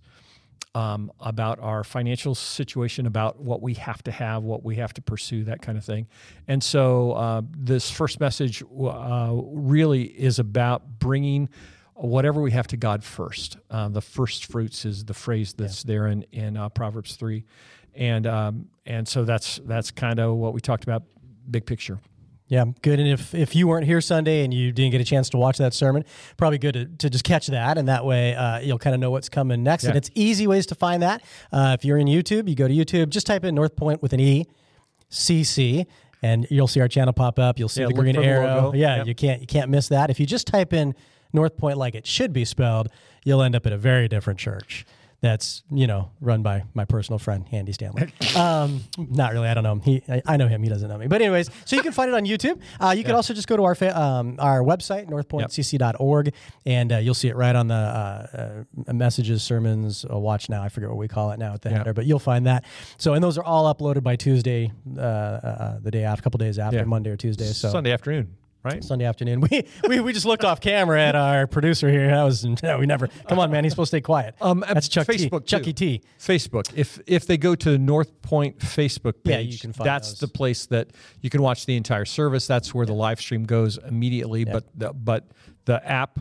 Um, 0.75 1.09
about 1.21 1.59
our 1.61 1.85
financial 1.85 2.35
situation, 2.35 3.05
about 3.05 3.39
what 3.39 3.61
we 3.61 3.75
have 3.75 4.03
to 4.03 4.11
have, 4.11 4.43
what 4.43 4.65
we 4.65 4.75
have 4.75 4.93
to 4.95 5.01
pursue, 5.01 5.45
that 5.45 5.61
kind 5.61 5.77
of 5.77 5.85
thing. 5.85 6.05
And 6.49 6.61
so, 6.61 7.13
uh, 7.13 7.41
this 7.57 7.89
first 7.89 8.19
message 8.19 8.61
uh, 8.61 9.31
really 9.33 10.03
is 10.03 10.37
about 10.37 10.99
bringing 10.99 11.47
whatever 11.93 12.41
we 12.41 12.51
have 12.51 12.67
to 12.67 12.77
God 12.77 13.05
first. 13.05 13.57
Uh, 13.69 13.87
the 13.87 14.01
first 14.01 14.51
fruits 14.51 14.83
is 14.83 15.05
the 15.05 15.13
phrase 15.13 15.53
that's 15.53 15.83
there 15.83 16.07
in 16.07 16.25
in 16.33 16.57
uh, 16.57 16.67
Proverbs 16.67 17.15
three, 17.15 17.45
and 17.93 18.27
um, 18.27 18.67
and 18.85 19.07
so 19.07 19.23
that's 19.23 19.61
that's 19.65 19.91
kind 19.91 20.19
of 20.19 20.35
what 20.35 20.53
we 20.53 20.59
talked 20.59 20.83
about, 20.83 21.03
big 21.49 21.65
picture. 21.65 21.99
Yeah, 22.47 22.65
good. 22.83 22.99
And 22.99 23.09
if, 23.09 23.33
if 23.33 23.55
you 23.55 23.67
weren't 23.67 23.85
here 23.87 23.99
Sunday 24.01 24.43
and 24.43 24.53
you 24.53 24.71
didn't 24.71 24.91
get 24.91 25.01
a 25.01 25.03
chance 25.03 25.29
to 25.29 25.37
watch 25.37 25.57
that 25.57 25.73
sermon, 25.73 26.05
probably 26.37 26.59
good 26.59 26.73
to, 26.73 26.85
to 26.85 27.09
just 27.09 27.23
catch 27.23 27.47
that. 27.47 27.77
And 27.79 27.87
that 27.87 28.05
way 28.05 28.35
uh, 28.35 28.59
you'll 28.59 28.77
kind 28.77 28.93
of 28.93 28.99
know 28.99 29.09
what's 29.09 29.29
coming 29.29 29.63
next. 29.63 29.85
And 29.85 29.95
it's 29.95 30.11
easy 30.13 30.45
ways 30.45 30.67
to 30.67 30.75
find 30.75 31.01
that. 31.01 31.23
Uh, 31.51 31.75
if 31.79 31.83
you're 31.83 31.97
in 31.97 32.07
YouTube, 32.07 32.47
you 32.47 32.53
go 32.55 32.67
to 32.67 32.73
YouTube, 32.73 33.09
just 33.09 33.25
type 33.25 33.43
in 33.45 33.55
North 33.55 33.75
Point 33.75 34.03
with 34.03 34.13
an 34.13 34.19
E, 34.19 34.45
CC, 35.09 35.85
and 36.21 36.45
you'll 36.49 36.67
see 36.67 36.81
our 36.81 36.87
channel 36.87 37.13
pop 37.13 37.39
up. 37.39 37.57
You'll 37.59 37.69
see 37.69 37.81
Yeah, 37.81 37.87
the 37.87 37.93
green 37.93 38.15
for 38.15 38.21
the 38.21 38.27
arrow. 38.27 38.73
Yeah, 38.73 38.97
Yep. 38.97 39.07
you 39.07 39.15
can't 39.15 39.41
you 39.41 39.47
can't 39.47 39.69
miss 39.69 39.87
that. 39.89 40.09
If 40.09 40.19
you 40.19 40.25
just 40.25 40.47
type 40.47 40.73
in 40.73 40.93
North 41.33 41.57
Point 41.57 41.77
like 41.77 41.95
it 41.95 42.05
should 42.05 42.31
be 42.33 42.45
spelled, 42.45 42.89
you'll 43.23 43.41
end 43.41 43.55
up 43.55 43.65
at 43.65 43.73
a 43.73 43.77
very 43.77 44.07
different 44.07 44.39
church. 44.39 44.85
That's 45.25 45.63
you 45.71 45.87
know 45.87 46.11
run 46.21 46.43
by 46.43 46.63
my 46.75 46.85
personal 46.85 47.17
friend 47.17 47.45
Andy 47.51 47.71
Stanley. 47.73 48.13
Um, 48.35 48.83
not 48.97 49.31
really. 49.31 49.47
I 49.47 49.53
don't 49.53 49.63
know 49.63 49.71
him. 49.71 49.79
He, 49.81 50.03
I, 50.09 50.21
I 50.25 50.37
know 50.37 50.47
him. 50.49 50.61
He 50.61 50.67
doesn't 50.69 50.89
know 50.89 50.97
me. 50.97 51.07
But 51.07 51.21
anyways, 51.21 51.49
so 51.63 51.75
you 51.77 51.81
can 51.81 51.93
find 51.93 52.09
it 52.09 52.13
on 52.15 52.25
YouTube. 52.25 52.59
Uh, 52.81 52.93
you 52.97 53.03
can 53.05 53.15
also 53.15 53.33
just 53.33 53.47
go 53.47 53.55
to 53.55 53.63
our 53.63 53.75
fa- 53.75 53.97
um, 53.99 54.35
our 54.39 54.61
website 54.61 55.07
northpointcc.org, 55.09 56.33
and 56.65 56.91
uh, 56.91 56.97
you'll 56.97 57.13
see 57.13 57.29
it 57.29 57.35
right 57.35 57.55
on 57.55 57.67
the 57.69 57.73
uh, 57.75 58.63
uh, 58.87 58.93
messages, 58.93 59.41
sermons, 59.41 60.05
uh, 60.11 60.17
watch 60.17 60.49
now. 60.49 60.61
I 60.61 60.69
forget 60.69 60.89
what 60.89 60.97
we 60.97 61.07
call 61.07 61.31
it 61.31 61.39
now 61.39 61.53
at 61.53 61.61
the 61.61 61.69
Yeah. 61.69 61.77
header, 61.79 61.93
but 61.93 62.05
you'll 62.05 62.19
find 62.19 62.45
that. 62.47 62.65
So 62.97 63.13
and 63.13 63.23
those 63.23 63.37
are 63.37 63.43
all 63.43 63.73
uploaded 63.73 64.03
by 64.03 64.15
Tuesday, 64.17 64.71
uh, 64.97 65.01
uh, 65.01 65.79
the 65.79 65.91
day 65.91 66.03
after, 66.03 66.21
a 66.21 66.23
couple 66.23 66.37
days 66.39 66.59
after 66.59 66.77
Yeah. 66.79 66.83
Monday 66.83 67.09
or 67.11 67.17
Tuesday. 67.17 67.45
So 67.45 67.69
Sunday 67.69 67.91
afternoon, 67.93 68.35
right? 68.65 68.83
Sunday 68.83 69.05
afternoon. 69.05 69.41
We, 69.51 69.67
we 69.87 69.99
we 69.99 70.11
just 70.13 70.25
looked 70.25 70.43
off 70.43 70.59
camera 70.59 70.99
at 70.99 71.15
our 71.15 71.45
producer 71.45 71.89
here. 71.89 72.07
That 72.07 72.23
was 72.23 72.43
no, 72.63 72.79
we 72.79 72.85
never. 72.85 73.07
Come 73.29 73.37
on, 73.39 73.51
man. 73.51 73.63
He's 73.63 73.73
supposed 73.73 73.91
to 73.91 73.97
stay 73.97 74.01
quiet. 74.01 74.35
Um, 74.41 74.63
That's 74.67 74.87
Chuck 74.87 75.05
Facebook 75.07 75.41
T. 75.41 75.45
Chucky 75.45 75.73
too. 75.73 75.99
T. 75.99 76.01
Facebook. 76.19 76.71
If 76.75 76.99
if 77.05 77.27
they 77.27 77.37
go 77.37 77.53
to 77.55 77.71
the 77.71 77.77
North 77.77 78.21
Point 78.21 78.57
Facebook 78.59 79.13
Yeah, 79.23 79.37
page, 79.37 79.53
you 79.53 79.59
can 79.59 79.71
find 79.71 79.87
that's 79.87 80.09
those. 80.11 80.19
the 80.21 80.27
place 80.29 80.65
that 80.67 80.89
you 81.21 81.29
can 81.29 81.41
watch 81.41 81.65
the 81.67 81.75
entire 81.77 82.05
service. 82.05 82.47
That's 82.47 82.73
where 82.73 82.85
the 82.85 82.93
live 82.93 83.19
stream 83.21 83.43
goes 83.43 83.77
immediately. 83.77 84.45
But 84.45 84.65
the, 84.77 84.93
but 84.93 85.27
the 85.65 85.85
app, 85.87 86.19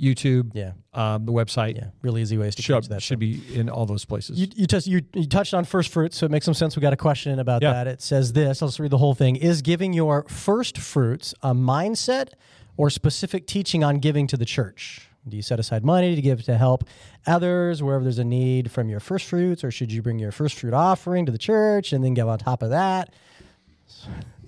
YouTube, 0.00 0.52
Yeah. 0.54 0.72
um, 0.94 1.26
the 1.26 1.32
website 1.32 1.76
Yeah, 1.76 1.88
really 2.02 2.22
easy 2.22 2.38
ways 2.38 2.54
to 2.54 2.62
catch 2.62 2.84
should, 2.84 2.92
that. 2.92 3.02
should 3.02 3.18
be 3.18 3.40
in 3.54 3.68
all 3.68 3.84
those 3.86 4.04
places. 4.04 4.38
You, 4.40 4.46
you, 4.54 4.66
touched, 4.66 4.86
you, 4.86 5.02
you 5.14 5.26
touched 5.26 5.52
on 5.54 5.64
first 5.64 5.92
fruits, 5.92 6.16
so 6.16 6.26
it 6.26 6.30
makes 6.32 6.44
some 6.44 6.54
sense. 6.54 6.74
We 6.76 6.80
got 6.80 6.92
a 6.92 6.96
question 6.96 7.38
about 7.38 7.62
Yeah. 7.62 7.72
that. 7.72 7.86
It 7.86 8.00
says 8.02 8.32
this. 8.32 8.62
I'll 8.62 8.68
just 8.68 8.78
read 8.80 8.90
the 8.90 8.98
whole 8.98 9.14
thing. 9.14 9.36
Is 9.36 9.62
giving 9.62 9.92
your 9.92 10.24
first 10.28 10.78
fruits 10.78 11.34
a 11.42 11.54
mindset 11.54 12.30
or 12.76 12.88
specific 12.90 13.46
teaching 13.46 13.84
on 13.84 13.98
giving 13.98 14.26
to 14.28 14.36
the 14.36 14.46
church? 14.46 15.06
Do 15.28 15.36
you 15.36 15.42
set 15.42 15.60
aside 15.60 15.84
money 15.84 16.14
to 16.16 16.22
give 16.22 16.42
to 16.44 16.56
help 16.56 16.84
others 17.26 17.82
wherever 17.82 18.02
there's 18.02 18.18
a 18.18 18.24
need 18.24 18.70
from 18.70 18.88
your 18.88 19.00
first 19.00 19.26
fruits, 19.26 19.62
or 19.62 19.70
should 19.70 19.92
you 19.92 20.00
bring 20.00 20.18
your 20.18 20.32
first 20.32 20.58
fruit 20.58 20.72
offering 20.72 21.26
to 21.26 21.32
the 21.32 21.36
church 21.38 21.92
and 21.92 22.02
then 22.02 22.14
give 22.14 22.26
on 22.26 22.38
top 22.38 22.62
of 22.62 22.70
that? 22.70 23.12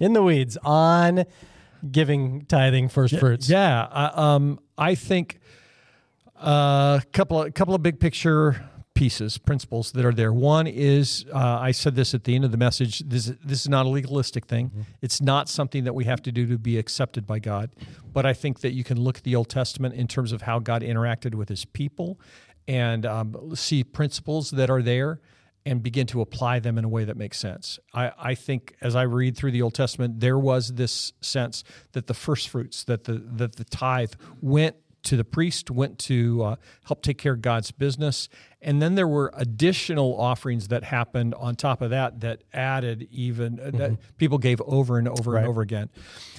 In 0.00 0.14
the 0.14 0.22
weeds 0.22 0.56
on 0.64 1.24
giving, 1.90 2.46
tithing, 2.46 2.88
first 2.88 3.18
fruits. 3.18 3.50
Yeah, 3.50 3.86
I, 3.90 4.34
um, 4.34 4.60
I 4.78 4.94
think 4.94 5.40
A 6.42 7.02
couple 7.12 7.42
of 7.42 7.54
couple 7.54 7.74
of 7.74 7.82
big 7.82 8.00
picture 8.00 8.68
pieces, 8.94 9.38
principles 9.38 9.92
that 9.92 10.04
are 10.04 10.12
there. 10.12 10.32
One 10.32 10.66
is 10.66 11.24
uh, 11.32 11.38
I 11.38 11.70
said 11.70 11.94
this 11.94 12.14
at 12.14 12.24
the 12.24 12.34
end 12.34 12.44
of 12.44 12.50
the 12.50 12.56
message. 12.56 13.00
This 13.00 13.32
this 13.44 13.60
is 13.60 13.68
not 13.68 13.86
a 13.86 13.88
legalistic 13.88 14.46
thing. 14.46 14.70
Mm-hmm. 14.70 14.80
It's 15.00 15.20
not 15.20 15.48
something 15.48 15.84
that 15.84 15.94
we 15.94 16.04
have 16.04 16.20
to 16.22 16.32
do 16.32 16.46
to 16.46 16.58
be 16.58 16.78
accepted 16.78 17.26
by 17.26 17.38
God. 17.38 17.70
But 18.12 18.26
I 18.26 18.34
think 18.34 18.60
that 18.60 18.72
you 18.72 18.84
can 18.84 19.00
look 19.00 19.18
at 19.18 19.24
the 19.24 19.36
Old 19.36 19.48
Testament 19.48 19.94
in 19.94 20.08
terms 20.08 20.32
of 20.32 20.42
how 20.42 20.58
God 20.58 20.82
interacted 20.82 21.34
with 21.34 21.48
His 21.48 21.64
people, 21.64 22.20
and 22.66 23.06
um, 23.06 23.54
see 23.54 23.84
principles 23.84 24.50
that 24.50 24.68
are 24.68 24.82
there. 24.82 25.20
And 25.64 25.80
begin 25.80 26.08
to 26.08 26.20
apply 26.20 26.58
them 26.58 26.76
in 26.76 26.84
a 26.84 26.88
way 26.88 27.04
that 27.04 27.16
makes 27.16 27.38
sense. 27.38 27.78
I, 27.94 28.10
I 28.18 28.34
think 28.34 28.74
as 28.80 28.96
I 28.96 29.02
read 29.02 29.36
through 29.36 29.52
the 29.52 29.62
Old 29.62 29.74
Testament, 29.74 30.18
there 30.18 30.36
was 30.36 30.74
this 30.74 31.12
sense 31.20 31.62
that 31.92 32.08
the 32.08 32.14
first 32.14 32.48
fruits, 32.48 32.82
that 32.82 33.04
the 33.04 33.22
that 33.36 33.54
the 33.54 33.62
tithe 33.62 34.14
went 34.40 34.74
to 35.04 35.16
the 35.16 35.24
priest, 35.24 35.70
went 35.70 35.98
to 35.98 36.42
uh, 36.42 36.56
help 36.84 37.02
take 37.02 37.18
care 37.18 37.32
of 37.32 37.42
God's 37.42 37.70
business. 37.70 38.28
And 38.60 38.80
then 38.80 38.94
there 38.94 39.08
were 39.08 39.32
additional 39.34 40.20
offerings 40.20 40.68
that 40.68 40.84
happened 40.84 41.34
on 41.34 41.56
top 41.56 41.82
of 41.82 41.90
that 41.90 42.20
that 42.20 42.42
added 42.52 43.08
even, 43.10 43.58
uh, 43.58 43.64
mm-hmm. 43.64 43.76
that 43.78 44.16
people 44.16 44.38
gave 44.38 44.60
over 44.62 44.98
and 44.98 45.08
over 45.08 45.32
right. 45.32 45.40
and 45.40 45.48
over 45.48 45.60
again. 45.60 45.90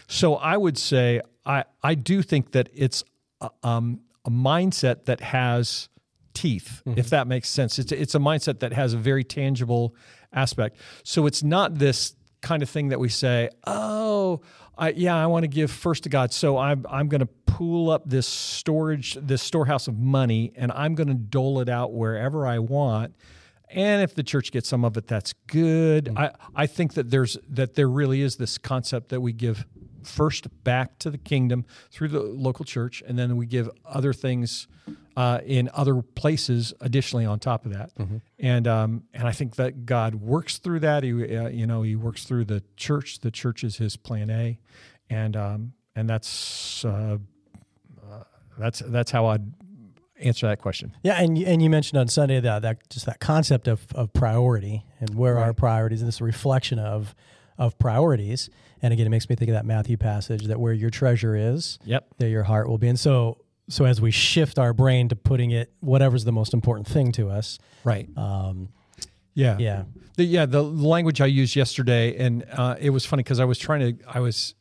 So 0.08 0.36
I 0.36 0.58
would 0.58 0.78
say, 0.78 1.22
I, 1.46 1.66
I 1.82 1.96
do 1.96 2.22
think 2.22 2.52
that 2.54 2.70
it's 2.74 3.04
a, 3.42 3.50
um, 3.64 4.02
a 4.26 4.30
mindset 4.30 5.06
that 5.06 5.20
has 5.20 5.90
teeth, 6.34 6.82
mm-hmm. 6.86 6.98
if 6.98 7.10
that 7.10 7.28
makes 7.28 7.50
sense. 7.50 7.78
It's, 7.78 7.92
it's 7.92 8.16
a 8.16 8.20
mindset 8.20 8.60
that 8.60 8.74
has 8.74 8.94
a 8.94 8.98
very 8.98 9.24
tangible 9.24 9.96
aspect. 10.32 10.78
So 11.04 11.26
it's 11.26 11.44
not 11.44 11.78
this 11.78 12.16
kind 12.42 12.64
of 12.64 12.70
thing 12.70 12.90
that 12.90 13.00
we 13.00 13.10
say, 13.10 13.50
oh, 13.68 14.42
I, 14.78 14.90
yeah, 14.92 15.16
I 15.16 15.28
want 15.28 15.44
to 15.44 15.48
give 15.48 15.70
first 15.70 16.04
to 16.04 16.10
God. 16.10 16.34
So 16.34 16.58
I'm, 16.58 16.86
I'm 16.90 17.08
going 17.08 17.20
to 17.20 17.28
pool 17.64 17.90
up 17.90 18.04
this 18.06 18.28
storage, 18.28 19.16
this 19.16 19.42
storehouse 19.42 19.88
of 19.88 19.98
money, 19.98 20.52
and 20.56 20.70
I'm 20.74 20.96
going 20.96 21.08
to 21.08 21.14
dole 21.14 21.62
it 21.62 21.70
out 21.70 21.94
wherever 21.94 22.46
I 22.46 22.60
want. 22.60 23.16
And 23.70 24.02
if 24.02 24.14
the 24.14 24.24
church 24.24 24.52
gets 24.52 24.68
some 24.68 24.84
of 24.84 24.98
it, 24.98 25.08
that's 25.08 25.34
good. 25.48 26.06
Mm-hmm. 26.06 26.18
I, 26.18 26.32
I 26.56 26.68
think 26.68 26.96
that 26.96 27.10
there's 27.10 27.38
that 27.50 27.76
there 27.76 27.88
really 27.88 28.22
is 28.22 28.36
this 28.36 28.58
concept 28.58 29.10
that 29.10 29.22
we 29.22 29.32
give 29.32 29.66
first 30.04 30.48
back 30.66 31.00
to 31.00 31.10
the 31.10 31.18
kingdom 31.18 31.66
through 31.90 32.10
the 32.10 32.20
local 32.20 32.66
church, 32.66 33.02
and 33.08 33.18
then 33.18 33.38
we 33.38 33.46
give 33.46 33.70
other 33.86 34.12
things 34.12 34.68
uh, 35.16 35.40
in 35.46 35.70
other 35.74 36.02
places 36.02 36.74
additionally 36.82 37.26
on 37.26 37.40
top 37.40 37.66
of 37.66 37.72
that. 37.72 37.96
Mm-hmm. 37.96 38.18
And 38.40 38.68
um, 38.68 39.04
and 39.14 39.26
I 39.26 39.32
think 39.32 39.56
that 39.56 39.86
God 39.86 40.16
works 40.16 40.58
through 40.58 40.82
that. 40.82 41.04
He 41.04 41.38
uh, 41.38 41.48
you 41.48 41.66
know 41.66 41.82
He 41.82 41.96
works 41.96 42.26
through 42.26 42.46
the 42.46 42.62
church. 42.76 43.22
The 43.22 43.32
church 43.32 43.64
is 43.64 43.78
His 43.78 43.96
plan 43.96 44.30
A, 44.30 44.60
and 45.10 45.38
um, 45.38 45.74
and 45.96 46.10
that's 46.10 46.84
uh, 46.84 46.90
uh 46.90 47.18
that's 48.58 48.80
that's 48.86 49.12
how 49.12 49.28
I'd 49.28 49.54
answer 50.20 50.48
that 50.48 50.60
question. 50.60 50.96
Yeah, 51.04 51.22
and 51.22 51.38
and 51.38 51.62
you 51.62 51.70
mentioned 51.70 52.00
on 52.00 52.08
Sunday 52.08 52.40
that 52.40 52.62
that 52.62 52.90
just 52.90 53.06
that 53.06 53.20
concept 53.20 53.68
of, 53.68 53.86
of 53.94 54.14
priority 54.14 54.86
and 55.00 55.16
where 55.16 55.36
right. 55.36 55.44
our 55.44 55.54
priorities 55.54 56.02
and 56.02 56.08
this 56.08 56.22
reflection 56.22 56.80
of 56.80 57.16
of 57.58 57.78
priorities. 57.80 58.50
And 58.82 58.92
again, 58.92 59.08
it 59.08 59.12
makes 59.12 59.30
me 59.30 59.36
think 59.38 59.50
of 59.50 59.54
that 59.54 59.66
Matthew 59.66 59.96
passage 59.96 60.48
that 60.48 60.60
where 60.60 60.74
your 60.74 60.90
treasure 60.90 61.38
is, 61.38 61.80
yep, 61.86 62.08
there 62.18 62.28
your 62.28 62.44
heart 62.44 62.68
will 62.68 62.78
be. 62.78 62.90
And 62.90 63.00
so 63.00 63.38
so 63.70 63.86
as 63.86 64.02
we 64.02 64.12
shift 64.12 64.60
our 64.60 64.74
brain 64.74 65.10
to 65.10 65.16
putting 65.16 65.52
it 65.52 65.72
whatever's 65.80 66.26
the 66.26 66.32
most 66.32 66.54
important 66.54 66.88
thing 66.88 67.12
to 67.14 67.30
us 67.30 67.60
right 67.84 68.10
um, 68.18 68.70
yeah 69.34 69.58
yeah 69.58 69.84
the, 70.18 70.24
yeah 70.24 70.46
the 70.46 70.62
language 70.62 71.22
i 71.22 71.26
used 71.26 71.56
yesterday 71.56 72.16
and 72.18 72.46
uh, 72.52 72.76
it 72.80 72.90
was 72.90 73.06
funny 73.06 73.24
because 73.24 73.40
i 73.40 73.46
was 73.46 73.58
trying 73.58 73.98
to 73.98 74.06
i 74.08 74.20
was 74.20 74.54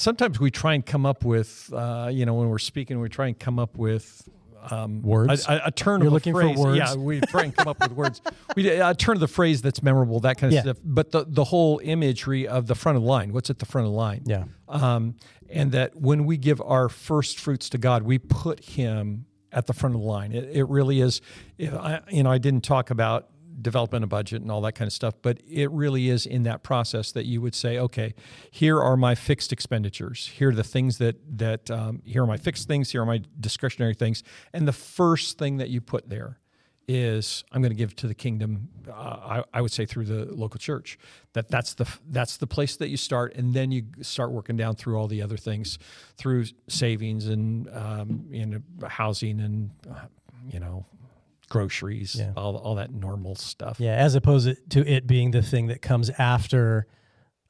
sometimes 0.00 0.40
we 0.40 0.50
try 0.50 0.74
and 0.74 0.84
come 0.84 1.06
up 1.06 1.24
with 1.24 1.72
uh, 1.72 2.08
you 2.12 2.26
know 2.26 2.34
when 2.34 2.48
we're 2.48 2.58
speaking 2.58 3.00
we 3.00 3.08
try 3.08 3.26
and 3.26 3.38
come 3.38 3.58
up 3.58 3.76
with 3.76 4.28
um, 4.70 5.00
words 5.00 5.46
a, 5.48 5.52
a, 5.52 5.60
a 5.66 5.70
turn 5.70 6.00
You're 6.00 6.08
of 6.08 6.12
looking 6.12 6.34
phrase. 6.34 6.56
for 6.56 6.66
words 6.66 6.78
yeah 6.78 6.94
we 6.94 7.20
try 7.20 7.44
and 7.44 7.56
come 7.56 7.68
up 7.68 7.80
with 7.80 7.92
words 7.92 8.20
we 8.56 8.68
a 8.68 8.94
turn 8.94 9.16
of 9.16 9.20
the 9.20 9.28
phrase 9.28 9.62
that's 9.62 9.82
memorable 9.82 10.20
that 10.20 10.36
kind 10.36 10.52
of 10.52 10.54
yeah. 10.54 10.60
stuff 10.62 10.76
but 10.84 11.12
the, 11.12 11.24
the 11.26 11.44
whole 11.44 11.80
imagery 11.82 12.46
of 12.46 12.66
the 12.66 12.74
front 12.74 12.96
of 12.96 13.02
the 13.02 13.08
line 13.08 13.32
what's 13.32 13.48
at 13.48 13.58
the 13.58 13.66
front 13.66 13.86
of 13.86 13.92
the 13.92 13.96
line 13.96 14.22
yeah 14.26 14.44
um, 14.68 15.14
and 15.50 15.72
that 15.72 15.96
when 15.96 16.24
we 16.24 16.36
give 16.36 16.60
our 16.62 16.88
first 16.88 17.38
fruits 17.38 17.68
to 17.70 17.78
God, 17.78 18.04
we 18.04 18.18
put 18.18 18.64
Him 18.64 19.26
at 19.52 19.66
the 19.66 19.72
front 19.72 19.94
of 19.96 20.00
the 20.00 20.06
line. 20.06 20.32
It, 20.32 20.56
it 20.56 20.64
really 20.68 21.00
is. 21.00 21.20
I, 21.60 22.00
you 22.08 22.22
know, 22.22 22.30
I 22.30 22.38
didn't 22.38 22.62
talk 22.62 22.90
about 22.90 23.28
developing 23.60 24.02
a 24.02 24.06
budget 24.06 24.42
and 24.42 24.50
all 24.50 24.60
that 24.62 24.74
kind 24.74 24.86
of 24.86 24.92
stuff, 24.92 25.14
but 25.22 25.38
it 25.48 25.70
really 25.70 26.08
is 26.08 26.26
in 26.26 26.42
that 26.44 26.62
process 26.62 27.12
that 27.12 27.26
you 27.26 27.40
would 27.40 27.54
say, 27.54 27.78
okay, 27.78 28.14
here 28.50 28.80
are 28.80 28.96
my 28.96 29.14
fixed 29.14 29.52
expenditures. 29.52 30.28
Here 30.28 30.50
are 30.50 30.54
the 30.54 30.64
things 30.64 30.98
that 30.98 31.16
that 31.38 31.70
um, 31.70 32.02
here 32.04 32.22
are 32.22 32.26
my 32.26 32.36
fixed 32.36 32.68
things. 32.68 32.90
Here 32.90 33.02
are 33.02 33.06
my 33.06 33.22
discretionary 33.38 33.94
things, 33.94 34.22
and 34.52 34.66
the 34.66 34.72
first 34.72 35.38
thing 35.38 35.58
that 35.58 35.68
you 35.68 35.80
put 35.80 36.08
there 36.08 36.38
is 36.92 37.44
I'm 37.52 37.62
going 37.62 37.70
to 37.70 37.76
give 37.76 37.94
to 37.96 38.08
the 38.08 38.14
kingdom. 38.14 38.68
Uh, 38.88 38.92
I, 38.92 39.44
I, 39.54 39.60
would 39.60 39.70
say 39.70 39.86
through 39.86 40.06
the 40.06 40.24
local 40.34 40.58
church. 40.58 40.98
That 41.34 41.48
that's 41.48 41.74
the 41.74 41.86
that's 42.08 42.36
the 42.38 42.48
place 42.48 42.76
that 42.76 42.88
you 42.88 42.96
start, 42.96 43.36
and 43.36 43.54
then 43.54 43.70
you 43.70 43.84
start 44.02 44.32
working 44.32 44.56
down 44.56 44.74
through 44.74 44.96
all 44.96 45.06
the 45.06 45.22
other 45.22 45.36
things, 45.36 45.78
through 46.16 46.46
savings 46.68 47.28
and 47.28 47.68
um, 47.72 48.24
you 48.30 48.44
know 48.44 48.60
housing 48.88 49.40
and 49.40 49.70
uh, 49.88 50.06
you 50.48 50.58
know 50.58 50.84
groceries, 51.50 52.16
yeah. 52.18 52.32
all 52.36 52.56
all 52.56 52.76
that 52.76 52.90
normal 52.90 53.34
stuff. 53.34 53.78
Yeah, 53.78 53.94
as 53.94 54.14
opposed 54.14 54.70
to 54.70 54.86
it 54.86 55.06
being 55.06 55.32
the 55.32 55.42
thing 55.42 55.66
that 55.66 55.82
comes 55.82 56.08
after 56.10 56.86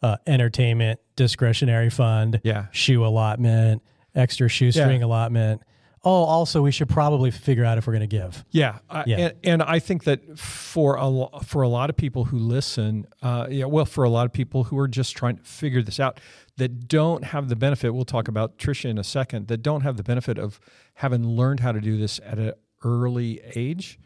uh, 0.03 0.17
entertainment, 0.27 0.99
discretionary 1.15 1.91
fund, 1.91 2.41
yeah, 2.43 2.67
shoe 2.73 3.05
allotment, 3.05 3.83
extra 4.15 4.49
shoestring 4.49 5.01
yeah. 5.01 5.07
allotment 5.07 5.63
oh, 6.05 6.25
also 6.25 6.63
we 6.63 6.71
should 6.71 6.89
probably 6.89 7.31
figure 7.31 7.65
out 7.65 7.79
if 7.79 7.87
we're 7.87 7.93
going 7.93 8.01
to 8.01 8.07
give. 8.07 8.45
Yeah, 8.51 8.79
yeah. 9.07 9.19
and, 9.19 9.35
and, 9.45 9.63
I 9.63 9.79
think 9.79 10.05
that 10.05 10.39
for 10.39 10.97
a 10.99 11.43
for 11.45 11.63
a 11.63 11.69
lot 11.69 11.91
of 11.91 11.97
people 11.97 12.25
who 12.25 12.39
listen, 12.39 13.07
uh, 13.23 13.47
yeah, 13.51 13.67
well, 13.67 13.85
for 13.85 14.05
a 14.05 14.09
lot 14.09 14.27
of 14.27 14.33
people 14.33 14.65
who 14.65 14.79
are 14.79 14.89
just 14.89 15.17
trying 15.17 15.37
to 15.37 15.43
figure 15.43 15.83
this 15.83 16.01
out, 16.01 16.21
that 16.57 16.89
don't 16.89 17.25
have 17.25 17.49
the 17.49 17.57
benefit. 17.57 17.91
We'll 17.91 18.05
talk 18.05 18.29
about 18.29 18.59
Trisha 18.59 18.89
in 18.89 18.99
a 18.99 19.05
second. 19.05 19.49
That 19.49 19.59
don't 19.59 19.83
have 19.83 19.97
the 19.97 20.03
benefit 20.03 20.39
of 20.39 20.61
having 20.95 21.25
learned 21.25 21.61
how 21.61 21.73
to 21.73 21.81
do 21.81 21.97
this 21.97 22.21
at 22.25 22.39
an 22.39 22.53
early 22.83 23.41
age. 23.55 23.99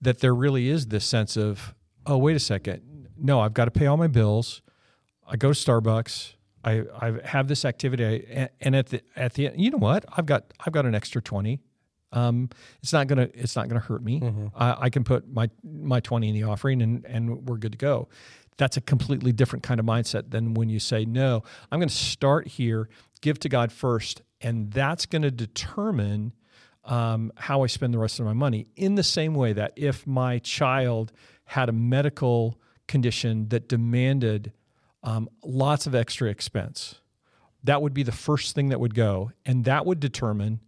That 0.00 0.18
there 0.18 0.34
really 0.34 0.68
is 0.68 0.86
this 0.88 1.04
sense 1.04 1.36
of, 1.36 1.76
oh, 2.06 2.18
wait 2.18 2.34
a 2.34 2.40
second, 2.40 3.08
no, 3.16 3.40
I've 3.40 3.54
got 3.54 3.66
to 3.66 3.70
pay 3.70 3.86
all 3.86 3.96
my 3.96 4.08
bills. 4.08 4.62
I 5.28 5.36
go 5.36 5.52
to 5.52 5.58
Starbucks. 5.58 6.34
I, 6.64 6.82
I 7.00 7.14
have 7.24 7.48
this 7.48 7.64
activity, 7.64 8.48
and 8.60 8.76
at 8.76 8.88
the 8.88 9.02
at 9.16 9.34
the 9.34 9.48
end, 9.48 9.60
you 9.60 9.70
know 9.70 9.78
what? 9.78 10.04
I've 10.16 10.26
got 10.26 10.52
I've 10.64 10.72
got 10.72 10.86
an 10.86 10.94
extra 10.94 11.20
twenty. 11.20 11.60
Um, 12.12 12.50
it's 12.82 12.92
not 12.92 13.06
gonna 13.08 13.28
it's 13.34 13.56
not 13.56 13.68
gonna 13.68 13.80
hurt 13.80 14.02
me. 14.02 14.20
Mm-hmm. 14.20 14.46
I, 14.54 14.76
I, 14.82 14.90
can 14.90 15.02
put 15.02 15.28
my 15.28 15.50
my 15.64 15.98
twenty 15.98 16.28
in 16.28 16.34
the 16.34 16.44
offering, 16.44 16.82
and 16.82 17.04
and 17.04 17.48
we're 17.48 17.56
good 17.56 17.72
to 17.72 17.78
go. 17.78 18.08
That's 18.58 18.76
a 18.76 18.80
completely 18.80 19.32
different 19.32 19.62
kind 19.62 19.80
of 19.80 19.86
mindset 19.86 20.30
than 20.30 20.54
when 20.54 20.68
you 20.68 20.78
say, 20.78 21.04
no, 21.04 21.42
I'm 21.70 21.80
going 21.80 21.88
to 21.88 21.94
start 21.94 22.46
here, 22.46 22.88
give 23.22 23.40
to 23.40 23.48
God 23.48 23.72
first, 23.72 24.22
and 24.40 24.70
that's 24.70 25.06
going 25.06 25.22
to 25.22 25.30
determine 25.30 26.32
um, 26.84 27.32
how 27.36 27.62
I 27.62 27.66
spend 27.66 27.94
the 27.94 27.98
rest 27.98 28.20
of 28.20 28.26
my 28.26 28.32
money. 28.32 28.66
In 28.76 28.94
the 28.94 29.02
same 29.02 29.34
way 29.34 29.52
that 29.52 29.72
if 29.76 30.06
my 30.06 30.38
child 30.38 31.12
had 31.44 31.68
a 31.68 31.72
medical 31.72 32.58
condition 32.86 33.48
that 33.48 33.68
demanded 33.68 34.52
um, 35.02 35.28
lots 35.44 35.86
of 35.86 35.94
extra 35.94 36.28
expense. 36.28 36.96
That 37.64 37.82
would 37.82 37.94
be 37.94 38.02
the 38.02 38.12
first 38.12 38.54
thing 38.54 38.68
that 38.70 38.80
would 38.80 38.94
go, 38.94 39.32
and 39.44 39.64
that 39.64 39.86
would 39.86 40.00
determine 40.00 40.60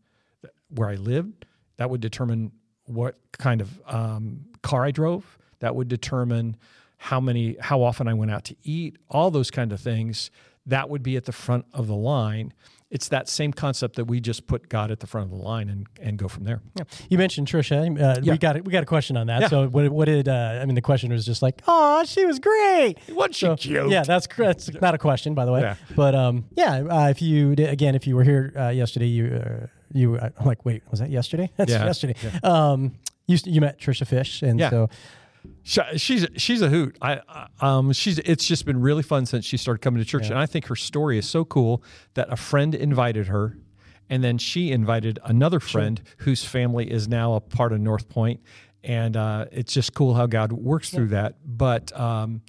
where 0.68 0.88
I 0.88 0.94
lived. 0.94 1.46
That 1.76 1.90
would 1.90 2.00
determine 2.00 2.52
what 2.86 3.16
kind 3.32 3.60
of 3.60 3.80
um, 3.86 4.46
car 4.62 4.84
I 4.84 4.90
drove. 4.90 5.38
That 5.60 5.74
would 5.74 5.88
determine 5.88 6.56
how 6.98 7.20
many, 7.20 7.56
how 7.60 7.82
often 7.82 8.08
I 8.08 8.14
went 8.14 8.30
out 8.30 8.44
to 8.44 8.56
eat. 8.62 8.96
All 9.08 9.30
those 9.30 9.50
kind 9.50 9.72
of 9.72 9.80
things. 9.80 10.30
That 10.66 10.88
would 10.88 11.02
be 11.02 11.16
at 11.16 11.24
the 11.24 11.32
front 11.32 11.66
of 11.72 11.86
the 11.88 11.94
line 11.94 12.52
it's 12.94 13.08
that 13.08 13.28
same 13.28 13.52
concept 13.52 13.96
that 13.96 14.04
we 14.04 14.20
just 14.20 14.46
put 14.46 14.68
God 14.68 14.92
at 14.92 15.00
the 15.00 15.06
front 15.08 15.32
of 15.32 15.36
the 15.36 15.44
line 15.44 15.68
and, 15.68 15.88
and 16.00 16.16
go 16.16 16.28
from 16.28 16.44
there. 16.44 16.62
Yeah. 16.76 16.84
You 17.10 17.18
mentioned 17.18 17.48
Trisha. 17.48 18.00
Uh, 18.00 18.20
yeah. 18.22 18.32
We 18.32 18.38
got 18.38 18.64
we 18.64 18.70
got 18.70 18.84
a 18.84 18.86
question 18.86 19.16
on 19.16 19.26
that. 19.26 19.42
Yeah. 19.42 19.48
So 19.48 19.66
what, 19.66 19.88
what 19.88 20.04
did 20.04 20.28
uh, 20.28 20.60
I 20.62 20.64
mean? 20.64 20.76
The 20.76 20.80
question 20.80 21.12
was 21.12 21.26
just 21.26 21.42
like, 21.42 21.60
oh, 21.66 22.04
she 22.06 22.24
was 22.24 22.38
great. 22.38 22.94
What 23.08 23.34
she 23.34 23.46
so, 23.46 23.56
cute? 23.56 23.90
Yeah, 23.90 24.04
that's 24.04 24.28
that's 24.28 24.72
not 24.80 24.94
a 24.94 24.98
question, 24.98 25.34
by 25.34 25.44
the 25.44 25.50
way. 25.50 25.62
Yeah. 25.62 25.74
But 25.96 26.14
um, 26.14 26.44
yeah, 26.56 26.84
uh, 26.88 27.08
if 27.08 27.20
you 27.20 27.52
again, 27.52 27.96
if 27.96 28.06
you 28.06 28.14
were 28.14 28.22
here 28.22 28.52
uh, 28.56 28.68
yesterday, 28.68 29.08
you 29.08 29.42
uh, 29.44 29.66
you 29.92 30.16
I'm 30.20 30.46
like, 30.46 30.64
wait, 30.64 30.84
was 30.88 31.00
that 31.00 31.10
yesterday? 31.10 31.50
That's 31.56 31.72
yeah. 31.72 31.84
yesterday. 31.84 32.14
Um, 32.44 32.94
you 33.26 33.38
you 33.44 33.60
met 33.60 33.80
Trisha 33.80 34.06
Fish, 34.06 34.40
and 34.42 34.60
so 34.60 34.88
she's 35.62 36.26
she's 36.36 36.62
a 36.62 36.68
hoot. 36.68 36.96
I 37.00 37.20
um 37.60 37.92
she's 37.92 38.18
it's 38.20 38.46
just 38.46 38.64
been 38.64 38.80
really 38.80 39.02
fun 39.02 39.26
since 39.26 39.44
she 39.44 39.56
started 39.56 39.80
coming 39.80 40.02
to 40.02 40.08
church, 40.08 40.24
yeah. 40.24 40.32
and 40.32 40.38
I 40.38 40.46
think 40.46 40.66
her 40.66 40.76
story 40.76 41.18
is 41.18 41.28
so 41.28 41.44
cool 41.44 41.82
that 42.14 42.32
a 42.32 42.36
friend 42.36 42.74
invited 42.74 43.28
her, 43.28 43.58
and 44.08 44.22
then 44.22 44.38
she 44.38 44.72
invited 44.72 45.18
another 45.24 45.60
friend 45.60 46.02
sure. 46.04 46.24
whose 46.24 46.44
family 46.44 46.90
is 46.90 47.08
now 47.08 47.34
a 47.34 47.40
part 47.40 47.72
of 47.72 47.80
North 47.80 48.08
Point, 48.08 48.40
and 48.82 49.16
uh, 49.16 49.46
it's 49.52 49.72
just 49.72 49.94
cool 49.94 50.14
how 50.14 50.26
God 50.26 50.52
works 50.52 50.92
yeah. 50.92 50.96
through 50.98 51.08
that. 51.08 51.36
But 51.44 51.98
um, 51.98 52.42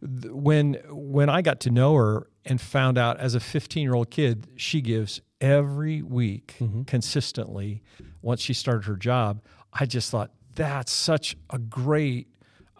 th- 0.00 0.32
when 0.32 0.74
when 0.88 1.28
I 1.28 1.42
got 1.42 1.60
to 1.60 1.70
know 1.70 1.94
her 1.94 2.28
and 2.44 2.60
found 2.60 2.98
out 2.98 3.18
as 3.18 3.34
a 3.34 3.40
15 3.40 3.82
year 3.82 3.94
old 3.94 4.10
kid, 4.10 4.48
she 4.56 4.80
gives 4.80 5.20
every 5.40 6.02
week 6.02 6.54
mm-hmm. 6.60 6.82
consistently 6.82 7.82
once 8.22 8.40
she 8.40 8.54
started 8.54 8.86
her 8.86 8.96
job, 8.96 9.42
I 9.72 9.86
just 9.86 10.10
thought 10.10 10.30
that's 10.54 10.92
such 10.92 11.36
a 11.50 11.58
great. 11.58 12.28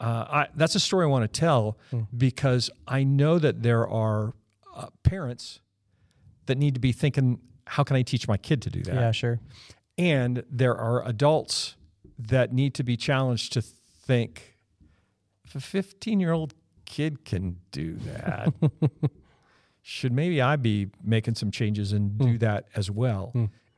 Uh, 0.02 0.26
I, 0.28 0.48
that's 0.56 0.74
a 0.74 0.80
story 0.80 1.04
I 1.04 1.08
want 1.08 1.32
to 1.32 1.40
tell 1.40 1.78
because 2.16 2.70
I 2.88 3.04
know 3.04 3.38
that 3.38 3.62
there 3.62 3.86
are 3.88 4.34
uh, 4.74 4.88
parents 5.04 5.60
that 6.46 6.58
need 6.58 6.74
to 6.74 6.80
be 6.80 6.90
thinking, 6.90 7.38
how 7.66 7.84
can 7.84 7.94
I 7.96 8.02
teach 8.02 8.26
my 8.26 8.36
kid 8.36 8.62
to 8.62 8.70
do 8.70 8.82
that? 8.82 8.94
Yeah, 8.94 9.12
sure. 9.12 9.38
And 9.96 10.42
there 10.50 10.74
are 10.76 11.06
adults 11.06 11.76
that 12.18 12.52
need 12.52 12.74
to 12.74 12.82
be 12.82 12.96
challenged 12.96 13.52
to 13.52 13.62
think 13.62 14.56
if 15.44 15.54
a 15.54 15.60
15 15.60 16.18
year 16.18 16.32
old 16.32 16.54
kid 16.84 17.24
can 17.24 17.58
do 17.70 17.94
that, 17.96 18.52
should 19.82 20.12
maybe 20.12 20.42
I 20.42 20.56
be 20.56 20.88
making 21.04 21.36
some 21.36 21.50
changes 21.50 21.92
and 21.92 22.18
do 22.18 22.38
that 22.38 22.66
as 22.74 22.90
well? 22.90 23.32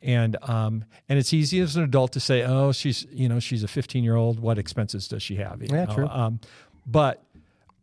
And 0.04 0.36
um, 0.42 0.84
and 1.08 1.18
it's 1.18 1.32
easy 1.32 1.60
as 1.60 1.76
an 1.76 1.82
adult 1.82 2.12
to 2.12 2.20
say, 2.20 2.42
oh, 2.42 2.72
she's 2.72 3.06
you 3.10 3.28
know 3.28 3.40
she's 3.40 3.62
a 3.62 3.68
15 3.68 4.04
year 4.04 4.16
old. 4.16 4.38
What 4.38 4.58
expenses 4.58 5.08
does 5.08 5.22
she 5.22 5.36
have? 5.36 5.62
You 5.62 5.68
Yeah, 5.70 5.84
know? 5.86 5.94
true. 5.94 6.06
Um, 6.08 6.40
but 6.86 7.24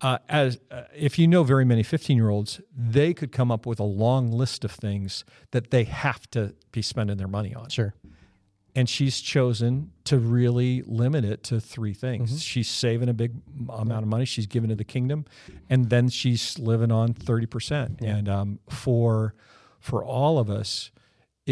uh, 0.01 0.19
as 0.29 0.59
uh, 0.69 0.83
if 0.95 1.17
you 1.17 1.27
know 1.27 1.43
very 1.43 1.65
many 1.65 1.81
15 1.83 2.15
year 2.15 2.29
olds, 2.29 2.61
they 2.77 3.13
could 3.13 3.31
come 3.31 3.51
up 3.51 3.65
with 3.65 3.79
a 3.79 3.83
long 3.85 4.31
list 4.31 4.63
of 4.63 4.71
things 4.71 5.25
that 5.51 5.71
they 5.71 5.83
have 5.85 6.29
to 6.31 6.53
be 6.71 6.81
spending 6.83 7.17
their 7.17 7.27
money 7.27 7.53
on 7.55 7.69
Sure. 7.69 7.93
and 8.75 8.87
she's 8.89 9.19
chosen 9.21 9.91
to 10.05 10.17
really 10.17 10.81
limit 10.83 11.25
it 11.25 11.43
to 11.43 11.59
three 11.59 11.93
things. 11.93 12.29
Mm-hmm. 12.29 12.37
She's 12.39 12.69
saving 12.69 13.09
a 13.09 13.13
big 13.13 13.33
amount 13.69 14.03
of 14.03 14.07
money. 14.07 14.25
She's 14.25 14.45
giving 14.47 14.69
to 14.69 14.75
the 14.75 14.83
kingdom, 14.83 15.25
and 15.69 15.89
then 15.89 16.09
she's 16.09 16.57
living 16.59 16.91
on 16.91 17.13
thirty 17.13 17.45
percent. 17.47 17.99
And 18.01 18.29
um, 18.29 18.59
for 18.69 19.33
for 19.79 20.03
all 20.05 20.37
of 20.39 20.49
us, 20.49 20.91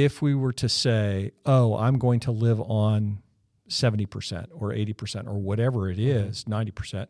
if 0.04 0.22
we 0.22 0.36
were 0.36 0.54
to 0.54 0.70
say, 0.70 1.32
"Oh, 1.46 1.76
I'm 1.76 1.98
going 1.98 2.20
to 2.22 2.32
live 2.32 2.60
on 2.62 3.20
seventy 3.68 4.06
percent 4.06 4.50
or 4.54 4.74
eighty 4.74 4.94
percent 4.94 5.28
or 5.28 5.38
whatever 5.38 5.90
it 5.90 5.98
Mm-hmm. 5.98 6.50
ninety 6.50 6.72
percent," 6.72 7.10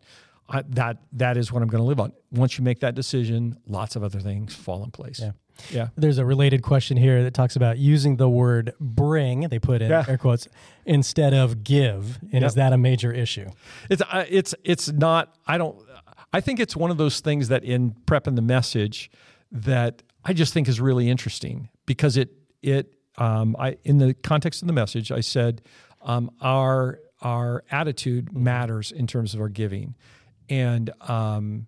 that 0.69 0.97
that 1.13 1.37
is 1.37 1.51
what 1.51 1.61
I'm 1.61 1.69
going 1.69 1.81
to 1.81 1.87
live 1.87 1.99
on. 1.99 2.11
Once 2.31 2.57
you 2.57 2.63
make 2.63 2.79
that 2.79 2.95
decision, 2.95 3.57
lots 3.67 3.95
of 3.95 4.03
other 4.03 4.19
things 4.19 4.53
fall 4.55 4.83
in 4.83 4.91
place. 4.91 5.19
Yeah. 5.19 5.31
Yeah. 5.71 5.87
There's 5.97 6.17
a 6.19 6.25
related 6.25 6.61
question 6.63 6.95
here 6.95 7.21
that 7.23 7.33
talks 7.33 7.57
about 7.57 7.77
using 7.77 8.15
the 8.15 8.29
word 8.29 8.73
bring, 8.79 9.41
they 9.49 9.59
put 9.59 9.81
in 9.81 9.89
Yeah. 9.89 10.05
air 10.07 10.17
quotes, 10.17 10.47
instead 10.85 11.33
of 11.33 11.65
give. 11.65 12.17
And 12.31 12.45
is 12.45 12.53
that 12.55 12.71
a 12.71 12.77
major 12.77 13.11
issue? 13.11 13.49
It's 13.89 14.01
uh, 14.01 14.25
it's 14.29 14.55
it's 14.63 14.89
not. 14.89 15.35
I 15.45 15.57
don't. 15.57 15.77
I 16.31 16.39
think 16.41 16.59
it's 16.61 16.75
one 16.77 16.91
of 16.91 16.97
those 16.97 17.19
things 17.19 17.49
that 17.49 17.63
in 17.65 17.91
prepping 18.05 18.35
the 18.35 18.41
message 18.41 19.11
that 19.51 20.01
I 20.23 20.31
just 20.31 20.53
think 20.53 20.67
is 20.69 20.79
really 20.79 21.09
interesting 21.09 21.69
because 21.85 22.15
it 22.17 22.29
it 22.61 22.93
um, 23.17 23.55
I 23.59 23.77
in 23.83 23.97
the 23.97 24.13
context 24.13 24.61
of 24.61 24.67
the 24.67 24.73
message 24.73 25.11
I 25.11 25.21
said 25.21 25.61
um, 26.01 26.31
our 26.41 26.99
our 27.21 27.63
attitude 27.69 28.33
matters 28.33 28.91
in 28.91 29.07
terms 29.07 29.33
of 29.33 29.41
our 29.41 29.49
giving, 29.49 29.95
and 30.49 30.89
um, 31.01 31.67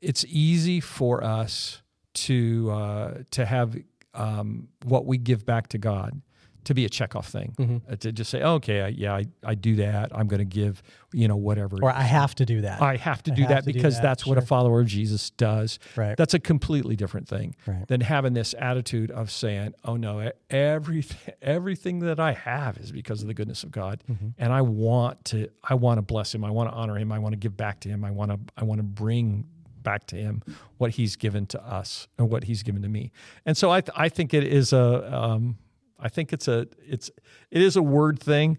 it's 0.00 0.24
easy 0.28 0.80
for 0.80 1.22
us 1.22 1.82
to 2.14 2.70
uh, 2.70 3.14
to 3.30 3.44
have 3.44 3.76
um, 4.14 4.68
what 4.84 5.06
we 5.06 5.18
give 5.18 5.44
back 5.46 5.68
to 5.68 5.78
God 5.78 6.20
to 6.66 6.74
be 6.74 6.84
a 6.84 6.88
checkoff 6.88 7.24
thing. 7.26 7.82
Uh, 7.90 7.96
to 7.96 8.12
just 8.12 8.30
say, 8.30 8.42
oh, 8.42 8.54
okay, 8.54 8.82
I, 8.82 8.88
yeah, 8.88 9.14
I, 9.14 9.24
I 9.44 9.54
do 9.56 9.76
that. 9.76 10.10
I'm 10.14 10.28
going 10.28 10.38
to 10.38 10.44
give, 10.44 10.82
you 11.12 11.26
know, 11.26 11.36
whatever. 11.36 11.78
Or 11.82 11.90
I 11.90 12.02
have 12.02 12.34
to 12.36 12.46
do 12.46 12.60
that. 12.60 12.80
I 12.82 12.96
have 12.96 13.22
to 13.24 13.32
I 13.32 13.34
do 13.34 13.42
have 13.42 13.48
that 13.50 13.64
to 13.64 13.72
do 13.72 13.78
because 13.78 13.94
that, 13.96 14.02
that's 14.02 14.26
what 14.26 14.38
a 14.38 14.42
follower 14.42 14.80
of 14.80 14.86
Jesus 14.86 15.30
does. 15.30 15.78
Right. 15.96 16.16
That's 16.16 16.34
a 16.34 16.38
completely 16.38 16.94
different 16.96 17.26
thing 17.28 17.56
Right. 17.66 17.86
than 17.88 18.00
having 18.02 18.34
this 18.34 18.54
attitude 18.58 19.10
of 19.10 19.30
saying, 19.30 19.74
"Oh 19.84 19.96
no, 19.96 20.30
everything 20.50 21.34
everything 21.42 22.00
that 22.00 22.20
I 22.20 22.32
have 22.32 22.78
is 22.78 22.92
because 22.92 23.22
of 23.22 23.28
the 23.28 23.34
goodness 23.34 23.62
of 23.64 23.70
God, 23.70 24.02
Mm-hmm. 24.10 24.28
and 24.38 24.52
I 24.52 24.60
want 24.62 25.24
to 25.26 25.48
I 25.64 25.74
want 25.74 25.98
to 25.98 26.02
bless 26.02 26.34
Him. 26.34 26.44
I 26.44 26.50
want 26.50 26.70
to 26.70 26.74
honor 26.74 26.96
Him. 26.98 27.12
I 27.12 27.18
want 27.18 27.32
to 27.32 27.36
give 27.38 27.56
back 27.56 27.80
to 27.80 27.88
Him. 27.88 28.04
I 28.04 28.10
want 28.10 28.30
to 28.30 28.38
I 28.56 28.64
want 28.64 28.78
to 28.78 28.82
bring 28.84 29.46
back 29.82 30.06
to 30.08 30.16
Him 30.16 30.42
what 30.78 30.90
He's 30.92 31.16
given 31.16 31.46
to 31.46 31.64
us 31.64 32.08
and 32.18 32.28
what 32.30 32.44
He's 32.44 32.62
given 32.62 32.82
to 32.82 32.88
me. 32.88 33.12
And 33.44 33.56
so 33.56 33.70
I 33.70 33.80
th- 33.80 33.96
I 33.96 34.08
think 34.08 34.34
it 34.34 34.44
is 34.44 34.72
a 34.72 35.14
um, 35.16 35.58
I 35.98 36.08
think 36.08 36.32
it's 36.32 36.48
a 36.48 36.66
it's 36.86 37.10
it 37.50 37.62
is 37.62 37.76
a 37.76 37.82
word 37.82 38.20
thing, 38.20 38.58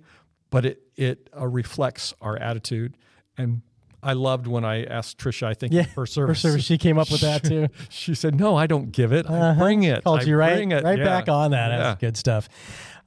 but 0.50 0.66
it 0.66 0.82
it 0.96 1.30
uh, 1.38 1.48
reflects 1.48 2.14
our 2.22 2.38
attitude 2.38 2.98
and. 3.38 3.62
I 4.04 4.14
loved 4.14 4.46
when 4.46 4.64
I 4.64 4.84
asked 4.84 5.18
Trisha. 5.18 5.48
I 5.48 5.56
think 5.56 5.74
Yeah, 5.74 5.82
her 5.96 6.06
service. 6.06 6.40
service, 6.40 6.64
she 6.64 6.78
came 6.78 7.00
up 7.00 7.10
with 7.12 7.22
that 7.22 7.44
too. 7.44 7.68
She 7.90 8.14
said, 8.14 8.40
"No, 8.40 8.56
I 8.56 8.68
don't 8.68 8.92
give 8.92 9.12
it. 9.12 9.26
Uh-huh. 9.28 9.56
bring 9.60 9.84
it. 9.84 10.04
Called 10.04 10.20
I 10.22 10.24
you 10.24 10.38
right, 10.38 10.60
it. 10.60 10.84
right 10.84 11.00
Yeah. 11.00 11.04
back 11.04 11.28
on 11.28 11.52
that. 11.52 11.72
Yeah. 11.72 11.78
That's 11.80 12.00
good 12.00 12.16
stuff. 12.16 12.48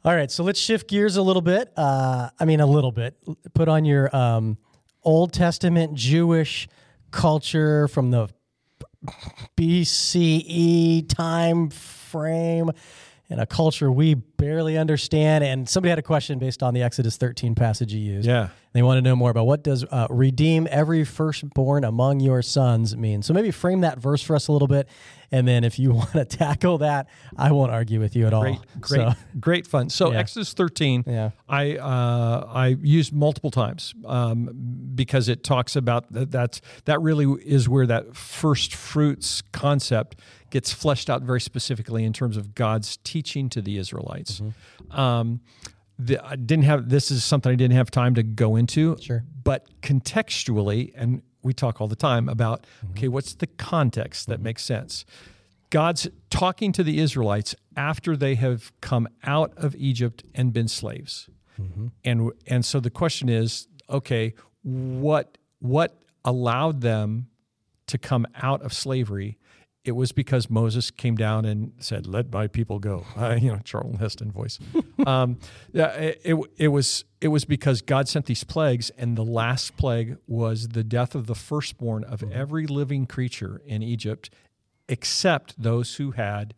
All 0.04 0.14
right, 0.14 0.30
so 0.30 0.42
let's 0.42 0.58
shift 0.58 0.88
gears 0.88 1.16
a 1.16 1.22
little 1.22 1.42
bit. 1.42 1.72
Uh, 1.76 2.30
I 2.40 2.44
mean, 2.44 2.58
a 2.60 2.66
little 2.66 2.90
bit. 2.90 3.16
Put 3.54 3.68
on 3.68 3.84
your 3.84 4.14
um, 4.14 4.58
Old 5.04 5.32
Testament 5.32 5.94
Jewish 5.94 6.68
culture 7.12 7.86
from 7.86 8.10
the 8.10 8.28
BCE 9.56 11.08
time 11.08 11.70
frame 11.70 12.70
in 13.30 13.38
a 13.38 13.46
culture 13.46 13.90
we 13.90 14.14
barely 14.14 14.76
understand. 14.76 15.44
And 15.44 15.68
somebody 15.68 15.90
had 15.90 15.98
a 15.98 16.02
question 16.02 16.38
based 16.38 16.62
on 16.62 16.74
the 16.74 16.82
Exodus 16.82 17.16
13 17.16 17.54
passage 17.54 17.94
you 17.94 18.00
used. 18.00 18.26
Yeah. 18.26 18.48
They 18.72 18.82
want 18.82 18.98
to 18.98 19.02
know 19.02 19.16
more 19.16 19.30
about 19.30 19.46
what 19.46 19.64
does 19.64 19.84
uh, 19.84 20.06
redeem 20.10 20.68
every 20.70 21.04
firstborn 21.04 21.82
among 21.82 22.20
your 22.20 22.40
sons 22.40 22.96
mean. 22.96 23.22
So 23.22 23.34
maybe 23.34 23.50
frame 23.50 23.80
that 23.80 23.98
verse 23.98 24.22
for 24.22 24.36
us 24.36 24.46
a 24.46 24.52
little 24.52 24.68
bit, 24.68 24.88
and 25.32 25.46
then 25.46 25.64
if 25.64 25.78
you 25.78 25.90
want 25.94 26.12
to 26.12 26.24
tackle 26.24 26.78
that, 26.78 27.08
I 27.36 27.50
won't 27.50 27.72
argue 27.72 27.98
with 27.98 28.14
you 28.14 28.26
at 28.26 28.32
all. 28.32 28.42
Great, 28.42 28.58
great, 28.80 28.98
So, 28.98 29.14
great 29.40 29.66
fun. 29.66 29.90
So 29.90 30.12
Yeah. 30.12 30.18
Exodus 30.18 30.52
13, 30.52 31.04
Yeah. 31.06 31.30
I 31.48 31.76
uh, 31.76 32.46
I 32.48 32.68
used 32.80 33.12
multiple 33.12 33.50
times 33.50 33.94
um, 34.04 34.50
because 34.94 35.28
it 35.28 35.42
talks 35.42 35.74
about 35.74 36.12
that. 36.12 36.30
That's, 36.30 36.60
that 36.84 37.00
really 37.00 37.26
is 37.44 37.68
where 37.68 37.86
that 37.86 38.16
first 38.16 38.74
fruits 38.74 39.42
concept 39.52 40.16
gets 40.50 40.72
fleshed 40.72 41.10
out 41.10 41.22
very 41.22 41.40
specifically 41.40 42.04
in 42.04 42.12
terms 42.12 42.36
of 42.36 42.54
God's 42.54 42.98
teaching 42.98 43.48
to 43.50 43.62
the 43.62 43.78
Israelites. 43.78 44.40
Mm-hmm. 44.40 45.00
Um, 45.00 45.40
the, 46.06 46.24
I 46.24 46.36
didn't 46.36 46.64
have 46.64 46.88
this 46.88 47.10
is 47.10 47.24
something 47.24 47.52
I 47.52 47.54
didn't 47.56 47.76
have 47.76 47.90
time 47.90 48.14
to 48.14 48.22
go 48.22 48.56
into. 48.56 48.96
Sure. 49.00 49.24
but 49.44 49.66
contextually, 49.82 50.92
and 50.94 51.22
we 51.42 51.52
talk 51.54 51.80
all 51.80 51.88
the 51.88 51.96
time 51.96 52.28
about 52.28 52.62
Mm-hmm. 52.84 52.90
okay, 52.92 53.08
what's 53.08 53.34
the 53.34 53.46
context 53.46 54.26
that 54.28 54.40
makes 54.40 54.62
sense? 54.64 55.04
God's 55.70 56.08
talking 56.30 56.72
to 56.72 56.82
the 56.82 56.98
Israelites 56.98 57.54
after 57.76 58.16
they 58.16 58.34
have 58.34 58.72
come 58.80 59.08
out 59.24 59.52
of 59.56 59.74
Egypt 59.76 60.24
and 60.34 60.52
been 60.52 60.68
slaves, 60.68 61.28
Mm-hmm. 61.60 61.86
and 62.04 62.32
and 62.46 62.64
so 62.64 62.80
the 62.80 62.90
question 62.90 63.28
is, 63.28 63.68
okay, 63.88 64.34
what 64.62 65.36
what 65.58 66.00
allowed 66.24 66.80
them 66.80 67.28
to 67.86 67.98
come 67.98 68.26
out 68.42 68.62
of 68.62 68.72
slavery? 68.72 69.36
It 69.82 69.92
was 69.92 70.12
because 70.12 70.50
Moses 70.50 70.90
came 70.90 71.16
down 71.16 71.44
and 71.44 71.72
said, 71.78 72.06
"Let 72.06 72.32
my 72.32 72.46
people 72.46 72.78
go." 72.78 73.06
Uh, 73.16 73.38
you 73.40 73.50
know, 73.52 73.58
Charlton 73.64 73.98
Heston 73.98 74.30
voice. 74.30 74.58
um, 75.06 75.38
it, 75.72 76.20
it 76.24 76.36
it 76.56 76.68
was 76.68 77.04
it 77.20 77.28
was 77.28 77.44
because 77.44 77.82
God 77.82 78.08
sent 78.08 78.26
these 78.26 78.44
plagues, 78.44 78.90
and 78.90 79.16
the 79.16 79.24
last 79.24 79.76
plague 79.76 80.16
was 80.26 80.68
the 80.68 80.84
death 80.84 81.14
of 81.14 81.26
the 81.26 81.34
firstborn 81.34 82.04
of 82.04 82.22
every 82.30 82.66
living 82.66 83.06
creature 83.06 83.60
in 83.66 83.82
Egypt, 83.82 84.30
except 84.88 85.60
those 85.62 85.96
who 85.96 86.12
had 86.12 86.54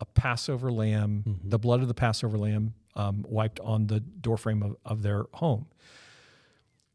a 0.00 0.04
Passover 0.04 0.70
lamb, 0.70 1.40
the 1.42 1.58
blood 1.58 1.80
of 1.80 1.88
the 1.88 1.94
Passover 1.94 2.38
lamb 2.38 2.74
um, 2.94 3.24
wiped 3.28 3.60
on 3.60 3.86
the 3.86 4.00
doorframe 4.00 4.62
of, 4.62 4.76
of 4.84 5.02
their 5.02 5.24
home. 5.34 5.66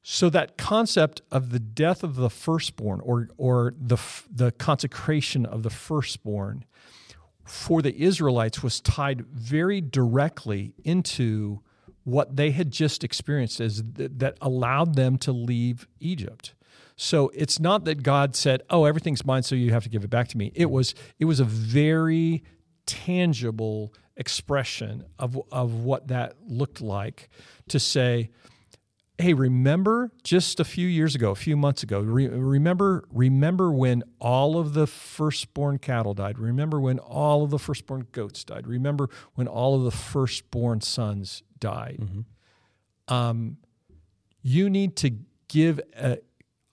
So 0.03 0.29
that 0.29 0.57
concept 0.57 1.21
of 1.31 1.51
the 1.51 1.59
death 1.59 2.03
of 2.03 2.15
the 2.15 2.29
firstborn, 2.29 2.99
or 3.01 3.29
or 3.37 3.73
the 3.79 3.97
the 4.29 4.51
consecration 4.51 5.45
of 5.45 5.63
the 5.63 5.69
firstborn, 5.69 6.65
for 7.45 7.81
the 7.81 7.95
Israelites 7.95 8.61
was 8.61 8.81
tied 8.81 9.25
very 9.27 9.79
directly 9.79 10.75
into 10.83 11.61
what 12.03 12.35
they 12.35 12.51
had 12.51 12.69
just 12.69 13.05
experienced 13.05 13.61
as 13.61 13.81
th- 13.95 14.11
that 14.17 14.37
allowed 14.41 14.95
them 14.95 15.17
to 15.19 15.31
leave 15.31 15.87
Egypt. 16.01 16.53
So 16.97 17.31
it's 17.33 17.61
not 17.61 17.85
that 17.85 18.03
God 18.03 18.35
said, 18.35 18.61
"Oh, 18.69 18.83
everything's 18.83 19.25
mine, 19.25 19.43
so 19.43 19.55
you 19.55 19.71
have 19.71 19.83
to 19.83 19.89
give 19.89 20.03
it 20.03 20.09
back 20.09 20.27
to 20.29 20.37
me." 20.37 20.51
It 20.53 20.69
was 20.69 20.93
it 21.17 21.25
was 21.25 21.39
a 21.39 21.45
very 21.45 22.43
tangible 22.85 23.93
expression 24.17 25.05
of 25.17 25.39
of 25.49 25.73
what 25.75 26.09
that 26.09 26.35
looked 26.45 26.81
like 26.81 27.29
to 27.69 27.79
say, 27.79 28.29
hey 29.17 29.33
remember 29.33 30.11
just 30.23 30.59
a 30.59 30.63
few 30.63 30.87
years 30.87 31.13
ago 31.13 31.31
a 31.31 31.35
few 31.35 31.55
months 31.55 31.83
ago 31.83 31.99
re- 31.99 32.27
remember 32.27 33.05
remember 33.11 33.71
when 33.71 34.03
all 34.19 34.57
of 34.57 34.73
the 34.73 34.87
firstborn 34.87 35.77
cattle 35.77 36.13
died? 36.13 36.39
Remember 36.39 36.79
when 36.79 36.99
all 36.99 37.43
of 37.43 37.51
the 37.51 37.59
firstborn 37.59 38.07
goats 38.11 38.43
died? 38.43 38.65
Remember 38.67 39.09
when 39.35 39.47
all 39.47 39.75
of 39.75 39.83
the 39.83 39.91
firstborn 39.91 40.81
sons 40.81 41.43
died? 41.59 41.99
Um, 43.07 43.57
you 44.41 44.69
need 44.69 44.95
to 44.97 45.11
give 45.47 45.79
a 45.95 46.17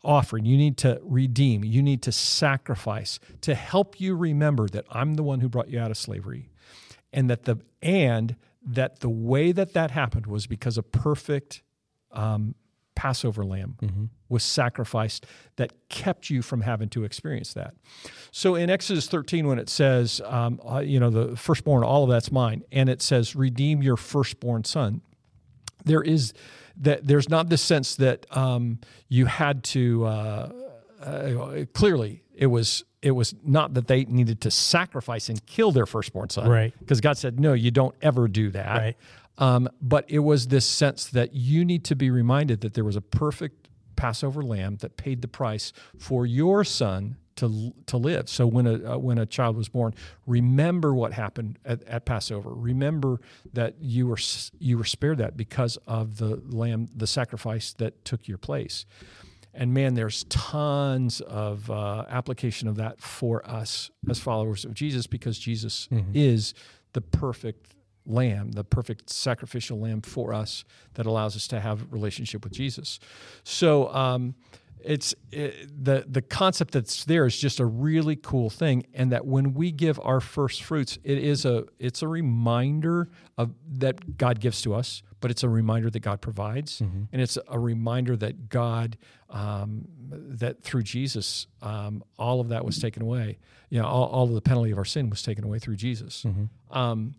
offering. 0.02 0.46
You 0.46 0.56
need 0.56 0.78
to 0.78 0.98
redeem. 1.02 1.62
You 1.62 1.82
need 1.82 2.02
to 2.02 2.12
sacrifice 2.12 3.20
to 3.42 3.54
help 3.54 4.00
you 4.00 4.16
remember 4.16 4.66
that 4.68 4.84
i'm 4.90 5.14
the 5.14 5.22
one 5.22 5.40
who 5.40 5.48
brought 5.48 5.68
you 5.68 5.78
out 5.78 5.90
of 5.90 5.96
slavery 5.96 6.48
and 7.12 7.28
that 7.28 7.44
the 7.44 7.56
and 7.82 8.36
that 8.64 9.00
the 9.00 9.10
way 9.10 9.52
that 9.52 9.72
that 9.72 9.90
happened 9.90 10.26
was 10.26 10.46
because 10.46 10.78
a 10.78 10.82
perfect 10.82 11.62
um, 12.12 12.54
Passover 12.94 13.44
lamb 13.44 13.76
Mm-hmm. 13.80 14.04
was 14.28 14.42
sacrificed 14.44 15.24
that 15.56 15.72
kept 15.88 16.28
you 16.30 16.42
from 16.42 16.60
having 16.60 16.88
to 16.90 17.04
experience 17.04 17.54
that. 17.54 17.74
So 18.30 18.54
in 18.56 18.68
Exodus 18.68 19.06
13, 19.08 19.46
when 19.46 19.58
it 19.58 19.68
says, 19.70 20.20
um, 20.26 20.60
uh, 20.70 20.80
you 20.80 21.00
know, 21.00 21.08
the 21.10 21.36
firstborn, 21.36 21.82
all 21.82 22.04
of 22.04 22.10
that's 22.10 22.30
mine, 22.30 22.62
and 22.70 22.88
it 22.90 23.00
says, 23.00 23.34
redeem 23.34 23.82
your 23.82 23.96
firstborn 23.96 24.64
son, 24.64 25.00
there 25.84 26.02
is 26.02 26.34
that 26.76 27.06
there's 27.06 27.28
not 27.28 27.48
this 27.48 27.62
sense 27.62 27.96
that 27.96 28.26
um, 28.36 28.78
you 29.08 29.26
had 29.26 29.64
to 29.64 30.04
uh, 30.04 30.52
uh, 31.02 31.64
clearly 31.72 32.22
it 32.34 32.46
was 32.46 32.84
it 33.02 33.10
was 33.12 33.34
not 33.44 33.72
that 33.74 33.86
they 33.86 34.04
needed 34.04 34.40
to 34.42 34.50
sacrifice 34.50 35.28
and 35.30 35.44
kill 35.46 35.72
their 35.72 35.86
firstborn 35.86 36.28
son 36.28 36.48
Right. 36.48 36.74
because 36.78 37.00
god 37.00 37.16
said 37.18 37.40
no 37.40 37.54
you 37.54 37.70
don't 37.70 37.94
ever 38.02 38.28
do 38.28 38.50
that 38.50 38.76
Right. 38.78 38.96
Um, 39.40 39.68
but 39.80 40.04
it 40.08 40.20
was 40.20 40.48
this 40.48 40.66
sense 40.66 41.06
that 41.06 41.34
you 41.34 41.64
need 41.64 41.84
to 41.86 41.96
be 41.96 42.10
reminded 42.10 42.60
that 42.60 42.74
there 42.74 42.84
was 42.84 42.96
a 42.96 43.00
perfect 43.00 43.68
passover 43.96 44.42
lamb 44.42 44.76
that 44.76 44.96
paid 44.96 45.22
the 45.22 45.28
price 45.28 45.72
for 45.98 46.24
your 46.24 46.62
son 46.62 47.16
to, 47.36 47.72
to 47.86 47.96
live. 47.96 48.28
So 48.28 48.46
when 48.46 48.66
a 48.66 48.94
uh, 48.94 48.98
when 48.98 49.16
a 49.16 49.24
child 49.24 49.56
was 49.56 49.68
born, 49.68 49.94
remember 50.26 50.94
what 50.94 51.14
happened 51.14 51.58
at, 51.64 51.82
at 51.84 52.04
Passover. 52.04 52.50
Remember 52.52 53.18
that 53.54 53.76
you 53.80 54.06
were 54.06 54.18
you 54.58 54.76
were 54.76 54.84
spared 54.84 55.18
that 55.18 55.38
because 55.38 55.78
of 55.86 56.18
the 56.18 56.42
lamb, 56.48 56.88
the 56.94 57.06
sacrifice 57.06 57.72
that 57.74 58.04
took 58.04 58.28
your 58.28 58.38
place. 58.38 58.84
And 59.54 59.72
man, 59.74 59.94
there's 59.94 60.24
tons 60.24 61.20
of 61.22 61.70
uh, 61.70 62.04
application 62.08 62.68
of 62.68 62.76
that 62.76 63.00
for 63.00 63.44
us 63.48 63.90
as 64.08 64.20
followers 64.20 64.64
of 64.64 64.74
Jesus 64.74 65.06
because 65.06 65.38
Jesus 65.38 65.88
is 66.14 66.54
the 66.92 67.00
perfect 67.00 67.74
lamb, 68.06 68.52
the 68.52 68.64
perfect 68.64 69.10
sacrificial 69.10 69.78
lamb 69.78 70.02
for 70.02 70.32
us 70.32 70.64
that 70.94 71.06
allows 71.06 71.36
us 71.36 71.46
to 71.48 71.60
have 71.60 71.86
relationship 71.92 72.44
with 72.44 72.52
Jesus. 72.52 72.98
So 73.44 73.92
um, 73.94 74.34
it's 74.82 75.14
it, 75.30 75.68
the 75.84 76.04
the 76.08 76.22
concept 76.22 76.72
that's 76.72 77.04
there 77.04 77.26
is 77.26 77.38
just 77.38 77.60
a 77.60 77.66
really 77.66 78.16
cool 78.16 78.48
thing, 78.50 78.86
and 78.94 79.12
that 79.12 79.26
when 79.26 79.52
we 79.54 79.70
give 79.70 80.00
our 80.02 80.20
first 80.20 80.62
fruits, 80.62 80.98
it 81.04 81.18
is 81.18 81.44
a 81.44 81.64
it's 81.78 82.02
a 82.02 82.08
reminder 82.08 83.08
of 83.36 83.54
that 83.78 84.16
God 84.16 84.40
gives 84.40 84.62
to 84.62 84.74
us, 84.74 85.02
but 85.20 85.30
it's 85.30 85.42
a 85.42 85.48
reminder 85.48 85.90
that 85.90 86.00
God 86.00 86.20
provides, 86.22 86.80
and 86.80 87.08
it's 87.12 87.36
a 87.48 87.58
reminder 87.58 88.16
that 88.16 88.48
God 88.48 88.96
um, 89.28 89.84
that 90.10 90.62
through 90.62 90.82
Jesus, 90.82 91.46
um, 91.62 92.02
all 92.18 92.40
of 92.40 92.48
that 92.48 92.64
was 92.64 92.78
taken 92.78 93.02
away. 93.02 93.38
You 93.68 93.80
know, 93.80 93.86
all, 93.86 94.06
all 94.06 94.24
of 94.24 94.32
the 94.34 94.40
penalty 94.40 94.70
of 94.72 94.78
our 94.78 94.84
sin 94.84 95.10
was 95.10 95.22
taken 95.22 95.44
away 95.44 95.58
through 95.58 95.76
Jesus. 95.76 96.24
Um, 96.70 97.14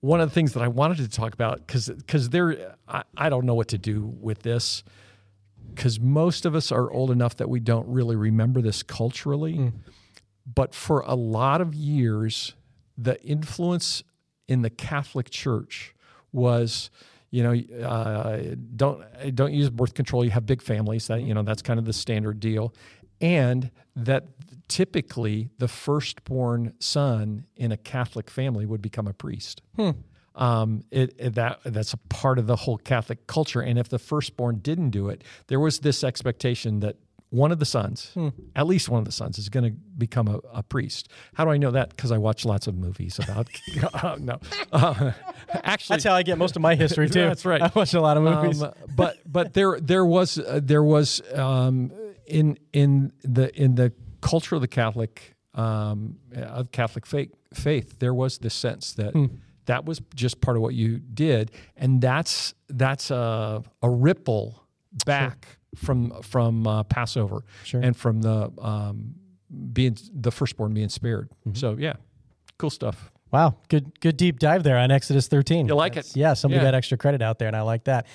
one 0.00 0.20
of 0.20 0.28
the 0.28 0.34
things 0.34 0.52
that 0.52 0.62
I 0.62 0.68
wanted 0.68 0.98
to 0.98 1.08
talk 1.08 1.34
about 1.34 1.66
because 1.66 1.88
because 1.88 2.30
there 2.30 2.76
I, 2.86 3.02
I 3.16 3.28
don't 3.28 3.44
know 3.44 3.54
what 3.54 3.68
to 3.68 3.78
do 3.78 4.14
with 4.20 4.42
this 4.42 4.84
because 5.74 5.98
most 6.00 6.44
of 6.44 6.54
us 6.54 6.72
are 6.72 6.90
old 6.90 7.10
enough 7.10 7.36
that 7.36 7.48
we 7.48 7.60
don't 7.60 7.86
really 7.88 8.16
remember 8.16 8.60
this 8.60 8.82
culturally. 8.82 9.72
But 10.52 10.74
for 10.74 11.00
a 11.00 11.14
lot 11.14 11.60
of 11.60 11.74
years, 11.74 12.54
the 12.96 13.22
influence 13.22 14.02
in 14.46 14.62
the 14.62 14.70
Catholic 14.70 15.30
Church 15.30 15.94
was, 16.32 16.90
you 17.30 17.42
know, 17.42 17.86
uh, 17.86 18.54
don't 18.74 19.04
don't 19.34 19.52
use 19.52 19.68
birth 19.70 19.94
control. 19.94 20.24
You 20.24 20.30
have 20.30 20.46
big 20.46 20.62
families. 20.62 21.06
That 21.08 21.22
you 21.22 21.34
know 21.34 21.42
that's 21.42 21.62
kind 21.62 21.78
of 21.78 21.84
the 21.84 21.92
standard 21.92 22.40
deal, 22.40 22.72
and 23.20 23.70
that 23.94 24.24
typically 24.68 25.48
the 25.58 25.68
firstborn 25.68 26.74
son 26.78 27.44
in 27.56 27.72
a 27.72 27.76
Catholic 27.76 28.30
family 28.30 28.66
would 28.66 28.82
become 28.82 29.06
a 29.06 29.12
priest. 29.14 29.62
Um, 30.34 30.84
it, 30.90 31.14
it- 31.18 31.34
that 31.34 31.60
that's 31.64 31.92
a 31.92 31.96
part 31.96 32.38
of 32.38 32.46
the 32.46 32.54
whole 32.56 32.78
Catholic 32.78 33.26
culture. 33.26 33.60
And 33.60 33.78
if 33.78 33.88
the 33.88 33.98
firstborn 33.98 34.58
didn't 34.58 34.90
do 34.90 35.08
it, 35.08 35.24
there 35.48 35.58
was 35.58 35.80
this 35.80 36.04
expectation 36.04 36.80
that 36.80 36.96
one 37.30 37.52
of 37.52 37.58
the 37.58 37.66
sons, 37.66 38.14
at 38.56 38.66
least 38.66 38.88
one 38.88 39.00
of 39.00 39.04
the 39.04 39.12
sons, 39.12 39.36
is 39.36 39.50
going 39.50 39.64
to 39.64 39.76
become 39.98 40.28
a, 40.28 40.38
a 40.50 40.62
priest. 40.62 41.10
How 41.34 41.44
do 41.44 41.50
I 41.50 41.58
know 41.58 41.70
that? 41.72 41.90
Because 41.90 42.10
I 42.10 42.16
watch 42.16 42.46
lots 42.46 42.66
of 42.66 42.74
movies 42.74 43.18
about. 43.18 43.48
uh, 44.02 44.16
no, 44.18 44.38
uh, 44.72 45.12
actually, 45.52 45.94
That's 45.96 46.04
how 46.04 46.14
I 46.14 46.22
get 46.22 46.38
most 46.38 46.56
of 46.56 46.62
my 46.62 46.74
history 46.74 47.08
too. 47.10 47.20
That's 47.26 47.44
right. 47.44 47.60
I 47.60 47.70
watch 47.74 47.92
a 47.92 48.00
lot 48.00 48.16
of 48.16 48.22
movies. 48.22 48.62
um, 48.62 48.72
but 48.96 49.18
but 49.30 49.52
there 49.54 49.78
there 49.80 50.06
was 50.06 50.38
uh, 50.38 50.60
there 50.62 50.82
was 50.84 51.20
um, 51.34 51.92
in 52.26 52.58
in 52.72 53.12
the 53.24 53.54
in 53.60 53.74
the 53.74 53.92
culture 54.20 54.54
of 54.54 54.60
the 54.60 54.68
Catholic 54.68 55.34
um, 55.54 56.16
of 56.34 56.70
Catholic 56.72 57.06
faith 57.06 57.32
faith 57.54 57.98
there 57.98 58.14
was 58.14 58.38
this 58.38 58.54
sense 58.54 58.92
that 58.94 59.12
Hmm. 59.12 59.26
that 59.66 59.84
was 59.84 60.00
just 60.14 60.40
part 60.40 60.56
of 60.56 60.62
what 60.62 60.74
you 60.74 60.98
did, 60.98 61.50
and 61.76 62.00
that's 62.00 62.54
that's 62.68 63.10
a 63.10 63.62
a 63.82 63.90
ripple 63.90 64.62
back 65.06 65.58
from 65.74 66.22
from 66.22 66.66
uh, 66.66 66.82
Passover 66.84 67.44
Sure. 67.64 67.80
and 67.80 67.96
from 67.96 68.20
the 68.22 68.50
um, 68.58 69.14
being 69.72 69.96
the 70.12 70.30
firstborn 70.30 70.74
being 70.74 70.88
spared. 70.90 71.28
Mm-hmm. 71.46 71.54
So 71.54 71.76
yeah, 71.78 71.94
cool 72.58 72.70
stuff. 72.70 73.10
Wow, 73.30 73.56
good 73.68 73.98
good 74.00 74.16
deep 74.16 74.38
dive 74.38 74.62
there 74.62 74.78
on 74.78 74.90
Exodus 74.90 75.28
13. 75.28 75.66
You 75.68 75.74
like 75.74 75.96
it? 75.96 76.14
Yeah, 76.16 76.34
somebody 76.34 76.60
Yeah. 76.60 76.68
got 76.68 76.74
extra 76.74 76.96
credit 76.96 77.20
out 77.22 77.38
there, 77.38 77.48
and 77.48 77.56
I 77.56 77.60
like 77.62 77.84
that. 77.84 78.06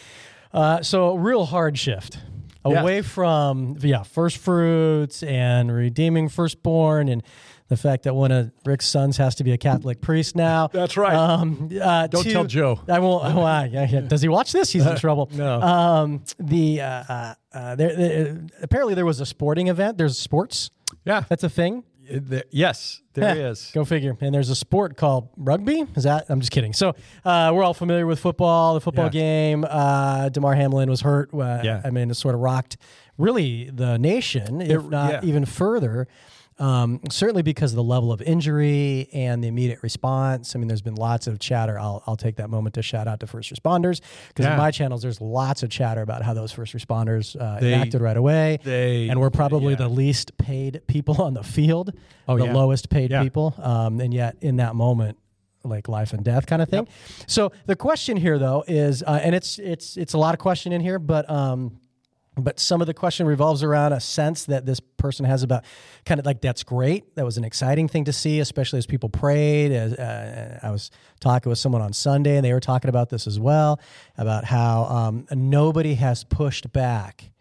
Uh, 0.51 0.81
so 0.83 1.11
a 1.11 1.17
real 1.19 1.45
hard 1.45 1.77
shift 1.77 2.17
away 2.65 3.01
from 3.01 3.77
yeah 3.81 4.03
first 4.03 4.37
fruits 4.37 5.23
and 5.23 5.71
redeeming 5.73 6.29
firstborn 6.29 7.09
and 7.09 7.23
the 7.69 7.77
fact 7.77 8.03
that 8.03 8.13
one 8.13 8.31
of 8.31 8.51
Rick's 8.65 8.85
sons 8.85 9.17
has 9.17 9.35
to 9.35 9.43
be 9.43 9.51
a 9.51 9.57
Catholic 9.57 9.99
priest 10.01 10.35
now. 10.35 10.67
That's 10.67 10.95
right. 10.97 11.15
Um, 11.15 11.69
uh, 11.81 12.07
Don't 12.07 12.23
to- 12.23 12.31
tell 12.31 12.43
Joe. 12.45 12.79
I 12.87 12.99
won't. 12.99 13.23
Oh, 13.25 13.41
uh, 13.41 13.63
yeah, 13.71 13.87
yeah. 13.89 14.01
Does 14.01 14.21
he 14.21 14.27
watch 14.27 14.51
this? 14.51 14.71
He's 14.71 14.85
in 14.85 14.95
trouble. 14.97 15.29
no. 15.33 15.61
Um, 15.61 16.23
the 16.39 16.81
uh, 16.81 16.85
uh, 17.09 17.33
uh, 17.53 17.75
there, 17.75 17.95
there, 17.95 18.41
apparently 18.61 18.93
there 18.93 19.05
was 19.05 19.19
a 19.21 19.25
sporting 19.25 19.67
event. 19.69 19.97
There's 19.97 20.19
sports. 20.19 20.69
Yeah. 21.05 21.23
That's 21.29 21.43
a 21.43 21.49
thing. 21.49 21.83
It- 22.07 22.29
there- 22.29 22.43
yes, 22.51 23.01
there 23.13 23.35
Yeah, 23.35 23.49
is. 23.49 23.71
Go 23.73 23.85
figure. 23.85 24.17
And 24.19 24.33
there's 24.33 24.49
a 24.49 24.55
sport 24.55 24.97
called 24.97 25.29
rugby. 25.37 25.85
Is 25.95 26.03
that? 26.03 26.25
I'm 26.29 26.39
just 26.39 26.51
kidding. 26.51 26.73
So 26.73 26.95
uh, 27.25 27.51
we're 27.53 27.63
all 27.63 27.73
familiar 27.73 28.05
with 28.05 28.19
football. 28.19 28.73
The 28.73 28.81
football 28.81 29.05
Yeah. 29.05 29.09
game. 29.11 29.65
Uh, 29.69 30.29
Damar 30.29 30.55
Hamlin 30.55 30.89
was 30.89 31.01
hurt. 31.01 31.33
Uh, 31.33 31.61
Yeah. 31.63 31.81
I 31.85 31.89
mean, 31.91 32.09
it 32.11 32.15
sort 32.15 32.35
of 32.35 32.41
rocked 32.41 32.77
really 33.17 33.69
the 33.69 33.97
nation, 33.97 34.59
if 34.61 34.69
It- 34.71 34.89
not 34.89 35.11
yeah. 35.11 35.19
even 35.23 35.45
further. 35.45 36.07
Um, 36.59 36.99
certainly 37.09 37.41
because 37.41 37.71
of 37.71 37.77
the 37.77 37.83
level 37.83 38.11
of 38.11 38.21
injury 38.21 39.09
and 39.13 39.43
the 39.43 39.47
immediate 39.47 39.81
response. 39.81 40.55
I 40.55 40.59
mean, 40.59 40.67
there's 40.67 40.81
been 40.81 40.95
lots 40.95 41.27
of 41.27 41.39
chatter. 41.39 41.79
I'll, 41.79 42.03
I'll 42.05 42.15
take 42.17 42.35
that 42.37 42.49
moment 42.49 42.75
to 42.75 42.81
shout 42.83 43.07
out 43.07 43.19
to 43.21 43.27
first 43.27 43.53
responders 43.53 44.01
because 44.27 44.45
Yeah. 44.45 44.51
in 44.53 44.57
my 44.57 44.71
channels, 44.71 45.01
there's 45.01 45.19
lots 45.19 45.63
of 45.63 45.69
chatter 45.69 46.01
about 46.01 46.21
how 46.21 46.33
those 46.33 46.51
first 46.51 46.73
responders 46.75 47.35
uh, 47.39 47.59
They- 47.59 47.73
acted 47.73 48.01
right 48.01 48.17
away. 48.17 48.59
they- 48.63 49.09
and 49.09 49.19
we're 49.19 49.29
probably 49.31 49.73
yeah. 49.73 49.77
the 49.79 49.89
least 49.89 50.37
paid 50.37 50.81
people 50.87 51.21
on 51.21 51.33
the 51.33 51.43
field, 51.43 51.91
Oh, 52.27 52.37
the 52.37 52.45
yeah. 52.45 52.53
lowest 52.53 52.89
paid 52.89 53.09
people, 53.11 53.53
um, 53.57 53.99
and 53.99 54.13
yet 54.13 54.35
in 54.41 54.57
that 54.57 54.75
moment, 54.75 55.17
like 55.65 55.87
life 55.87 56.11
and 56.13 56.23
death 56.25 56.45
kind 56.45 56.61
of 56.61 56.67
thing. 56.69 56.87
So 57.25 57.51
the 57.65 57.75
question 57.77 58.17
here, 58.17 58.37
though, 58.37 58.63
is, 58.67 59.01
uh, 59.01 59.19
and 59.23 59.33
it's 59.33 59.59
it's 59.59 59.95
it's 59.97 60.13
a 60.13 60.17
lot 60.17 60.33
of 60.33 60.39
question 60.39 60.73
in 60.73 60.81
here, 60.81 60.99
but 60.99 61.29
um, 61.29 61.79
but 62.35 62.59
some 62.59 62.81
of 62.81 62.87
the 62.87 62.93
question 62.93 63.27
revolves 63.27 63.61
around 63.61 63.93
a 63.93 63.99
sense 63.99 64.45
that 64.45 64.65
this 64.65 64.79
person 64.79 65.25
has 65.25 65.43
about 65.43 65.63
kind 66.05 66.19
of 66.19 66.25
like 66.25 66.41
that's 66.41 66.63
great. 66.63 67.15
That 67.15 67.25
was 67.25 67.37
an 67.37 67.43
exciting 67.43 67.87
thing 67.87 68.05
to 68.05 68.13
see, 68.13 68.39
especially 68.39 68.79
as 68.79 68.87
people 68.87 69.09
prayed. 69.09 69.71
As 69.71 69.93
uh, 69.93 70.59
I 70.63 70.71
was 70.71 70.89
talking 71.19 71.49
with 71.49 71.59
someone 71.59 71.81
on 71.81 71.93
Sunday, 71.93 72.37
and 72.37 72.45
they 72.45 72.53
were 72.53 72.59
talking 72.59 72.89
about 72.89 73.09
this 73.09 73.27
as 73.27 73.39
well 73.39 73.79
about 74.17 74.45
how 74.45 74.85
um, 74.85 75.27
nobody 75.31 75.93
has 75.95 76.23
pushed 76.23 76.71
back 76.73 77.31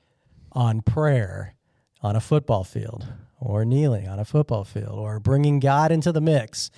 on 0.52 0.82
prayer 0.82 1.54
on 2.02 2.16
a 2.16 2.20
football 2.20 2.64
field 2.64 3.06
or 3.40 3.64
kneeling 3.64 4.08
on 4.08 4.18
a 4.18 4.24
football 4.24 4.64
field 4.64 4.98
or 4.98 5.18
bringing 5.18 5.58
God 5.58 5.90
into 5.90 6.12
the 6.12 6.20
mix. 6.20 6.70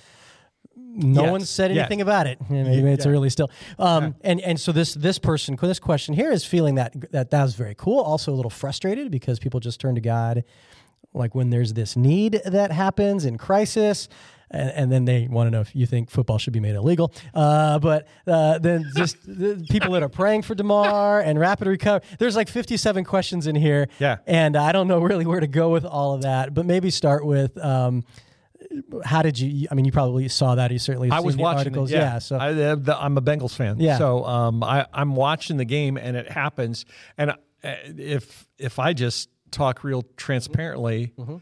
No 0.97 1.23
Yes. 1.23 1.31
one 1.31 1.41
said 1.41 1.71
anything 1.71 1.99
about 2.01 2.25
it. 2.25 2.39
Maybe 2.49 2.89
it's 2.91 3.05
Yeah. 3.05 3.11
early 3.11 3.29
still. 3.29 3.49
Um, 3.77 4.15
and 4.21 4.39
and 4.41 4.59
so 4.59 4.71
this 4.71 4.93
this 4.93 5.19
person 5.19 5.57
this 5.61 5.79
question 5.79 6.13
here 6.15 6.31
is 6.31 6.45
feeling 6.45 6.75
that 6.75 6.93
that 7.11 7.31
that 7.31 7.43
was 7.43 7.55
very 7.55 7.75
cool. 7.75 7.99
Also 7.99 8.31
a 8.31 8.35
little 8.35 8.49
frustrated 8.49 9.11
because 9.11 9.37
people 9.39 9.59
just 9.59 9.79
turn 9.79 9.95
to 9.95 10.01
God 10.01 10.43
like 11.13 11.35
when 11.35 11.49
there's 11.49 11.73
this 11.73 11.95
need 11.97 12.41
that 12.45 12.71
happens 12.71 13.25
in 13.25 13.37
crisis. 13.37 14.07
And, 14.51 14.69
and 14.69 14.91
then 14.91 15.05
they 15.05 15.27
want 15.27 15.47
to 15.47 15.51
know 15.51 15.61
if 15.61 15.75
you 15.75 15.87
think 15.87 16.11
football 16.11 16.37
should 16.37 16.53
be 16.53 16.59
made 16.59 16.75
illegal. 16.75 17.11
Uh, 17.33 17.79
but 17.79 18.07
uh, 18.27 18.59
then 18.59 18.85
just 18.95 19.17
the 19.25 19.65
people 19.69 19.93
that 19.93 20.03
are 20.03 20.09
praying 20.09 20.43
for 20.43 20.53
Damar 20.53 21.19
and 21.19 21.39
rapid 21.39 21.67
recovery. 21.67 22.07
There's 22.19 22.35
like 22.35 22.47
57 22.47 23.03
questions 23.05 23.47
in 23.47 23.55
here. 23.55 23.87
Yeah. 23.99 24.17
And 24.27 24.55
I 24.55 24.71
don't 24.71 24.87
know 24.87 24.99
really 24.99 25.25
where 25.25 25.39
to 25.39 25.47
go 25.47 25.71
with 25.71 25.83
all 25.83 26.13
of 26.13 26.21
that. 26.21 26.53
But 26.53 26.65
maybe 26.67 26.91
start 26.91 27.25
with 27.25 27.57
um, 27.57 28.03
how 29.03 29.21
did 29.21 29.39
you? 29.39 29.67
I 29.71 29.75
mean, 29.75 29.85
you 29.85 29.91
probably 29.91 30.27
saw 30.27 30.55
that. 30.55 30.71
You 30.71 30.79
certainly 30.79 31.11
I 31.11 31.19
was 31.19 31.37
watching. 31.37 31.59
articles. 31.59 31.91
It, 31.91 31.95
yeah. 31.95 32.19
So 32.19 32.37
I, 32.37 32.51
uh, 32.53 32.75
the, 32.75 32.97
I'm 32.97 33.17
a 33.17 33.21
Bengals 33.21 33.55
fan. 33.55 33.79
Yeah. 33.79 33.97
So 33.97 34.23
um, 34.25 34.63
I, 34.63 34.85
I'm 34.93 35.15
watching 35.15 35.57
the 35.57 35.65
game, 35.65 35.97
and 35.97 36.15
it 36.17 36.29
happens. 36.29 36.85
And 37.17 37.31
uh, 37.31 37.35
if 37.63 38.47
if 38.57 38.79
I 38.79 38.93
just 38.93 39.29
talk 39.51 39.83
real 39.83 40.03
transparently, 40.17 41.13
Mm-hmm. 41.17 41.37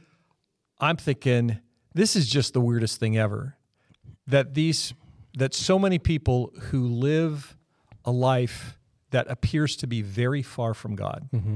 I'm 0.80 0.98
thinking 0.98 1.60
this 1.94 2.16
is 2.16 2.28
just 2.28 2.54
the 2.54 2.60
weirdest 2.62 3.00
thing 3.00 3.18
ever. 3.18 3.56
That 4.28 4.54
these 4.54 4.94
that 5.38 5.54
so 5.54 5.80
many 5.80 6.00
people 6.00 6.52
who 6.70 6.88
live 6.88 7.56
a 8.06 8.12
life 8.12 8.78
that 9.12 9.28
appears 9.30 9.76
to 9.78 9.88
be 9.88 10.02
very 10.02 10.42
far 10.42 10.74
from 10.74 10.96
God. 10.96 11.30
Mm-hmm. 11.34 11.56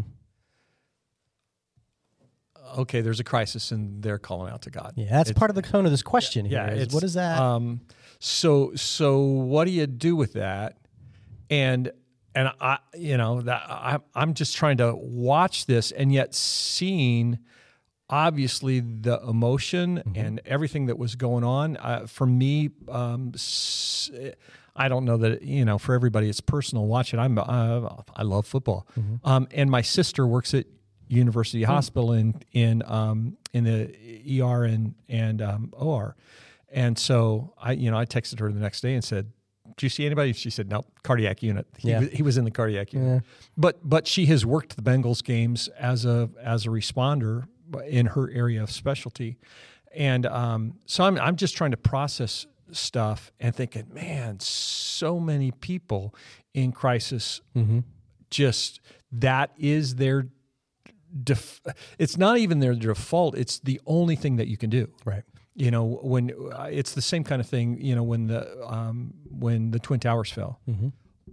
Okay, 2.78 3.02
there's 3.02 3.20
a 3.20 3.24
crisis 3.24 3.72
and 3.72 4.02
they're 4.04 4.18
calling 4.20 4.52
out 4.52 4.62
to 4.64 4.70
God. 4.70 4.94
Yeah, 4.96 5.10
that's 5.10 5.30
It's- 5.30 5.40
part 5.40 5.50
of 5.52 5.56
the 5.56 5.62
tone 5.62 5.86
of 5.86 5.92
this 5.92 6.02
question 6.04 6.46
here. 6.46 6.58
yeah, 6.68 6.74
is 6.74 6.94
what 6.94 7.04
is 7.04 7.14
that? 7.16 7.40
Um, 7.40 7.82
so 8.20 8.72
so 8.76 9.20
what 9.22 9.66
do 9.66 9.72
you 9.72 9.88
do 9.88 10.16
with 10.16 10.34
that? 10.34 10.78
And 11.50 11.92
and 12.36 12.52
I 12.60 12.80
you 12.96 13.18
know 13.18 13.42
that 13.42 13.62
I 13.68 14.00
I'm 14.16 14.34
just 14.34 14.56
trying 14.56 14.78
to 14.78 14.96
watch 14.96 15.66
this 15.66 15.92
and 15.92 16.12
yet 16.12 16.36
seeing 16.36 17.40
obviously 18.10 18.80
the 18.80 19.20
emotion 19.28 19.98
Mm-hmm. 19.98 20.20
and 20.26 20.42
everything 20.46 20.86
that 20.88 20.98
was 20.98 21.16
going 21.16 21.44
on 21.44 21.78
uh, 21.78 22.06
for 22.08 22.26
me 22.26 22.70
um, 22.90 23.32
s- 23.34 24.10
I 24.76 24.88
don't 24.88 25.06
know 25.06 25.18
that 25.18 25.42
you 25.42 25.66
know 25.66 25.78
for 25.78 25.94
everybody 25.94 26.30
it's 26.30 26.40
personal 26.42 26.86
watch 26.86 27.14
it 27.14 27.18
I'm 27.20 27.38
uh, 27.38 27.90
I 28.16 28.24
love 28.24 28.46
football 28.48 28.88
Mm-hmm. 28.98 29.28
um, 29.28 29.48
and 29.52 29.70
my 29.70 29.82
sister 29.82 30.26
works 30.26 30.54
at 30.54 30.66
University 31.08 31.64
Hmm. 31.64 31.72
Hospital 31.72 32.14
in 32.14 32.36
in 32.52 32.84
um, 32.86 33.38
in 33.54 33.64
the 33.64 34.42
ER 34.42 34.64
and 34.66 34.94
and 35.10 35.42
um, 35.42 35.74
OR 35.74 36.16
and 36.72 36.98
so 37.00 37.54
I 37.62 37.72
you 37.74 37.90
know 37.92 37.98
I 37.98 38.06
texted 38.06 38.40
her 38.40 38.52
the 38.52 38.60
next 38.60 38.82
day 38.82 38.94
and 38.94 39.04
said 39.04 39.32
do 39.76 39.86
you 39.86 39.90
see 39.92 40.06
anybody? 40.08 40.34
She 40.34 40.50
said, 40.50 40.70
"No, 40.70 40.86
cardiac 41.04 41.44
unit." 41.44 41.68
He, 41.78 41.90
Yeah. 41.90 42.00
was, 42.00 42.10
he 42.10 42.24
was 42.24 42.38
in 42.38 42.46
the 42.46 42.52
cardiac 42.52 42.94
unit, 42.94 43.22
but 43.58 43.78
but 43.88 44.08
she 44.08 44.26
has 44.28 44.44
worked 44.46 44.76
the 44.76 44.82
Bengals 44.82 45.24
games 45.24 45.68
as 45.78 46.04
a 46.06 46.30
as 46.42 46.66
a 46.66 46.70
responder 46.70 47.48
in 47.88 48.08
her 48.08 48.32
area 48.32 48.64
of 48.64 48.72
specialty, 48.72 49.38
and 49.94 50.26
um, 50.26 50.80
so 50.88 51.04
I'm 51.04 51.20
I'm 51.20 51.36
just 51.36 51.56
trying 51.56 51.72
to 51.72 51.78
process 51.78 52.48
stuff 52.72 53.32
and 53.40 53.54
thinking, 53.56 53.88
man, 53.94 54.40
so 54.40 55.20
many 55.20 55.52
people 55.52 56.16
in 56.56 56.72
crisis, 56.72 57.42
just 58.30 58.80
that 59.12 59.52
is 59.58 59.96
their. 59.96 60.28
Def- 61.24 61.62
it's 61.98 62.18
not 62.18 62.38
even 62.38 62.60
their 62.60 62.74
default. 62.76 63.38
It's 63.38 63.60
the 63.60 63.80
only 63.86 64.16
thing 64.16 64.36
that 64.38 64.48
you 64.48 64.58
can 64.58 64.70
do 64.70 64.90
right. 65.06 65.24
you 65.56 65.72
know 65.72 66.00
when 66.04 66.32
uh, 66.54 66.68
it's 66.72 66.94
the 66.94 67.02
same 67.02 67.24
kind 67.24 67.40
of 67.42 67.48
thing 67.48 67.78
you 67.82 67.96
know 67.96 68.04
when 68.04 68.28
the 68.28 68.42
um, 68.68 69.14
when 69.30 69.72
the 69.72 69.80
twin 69.80 70.00
towers 70.00 70.32
fell 70.32 70.60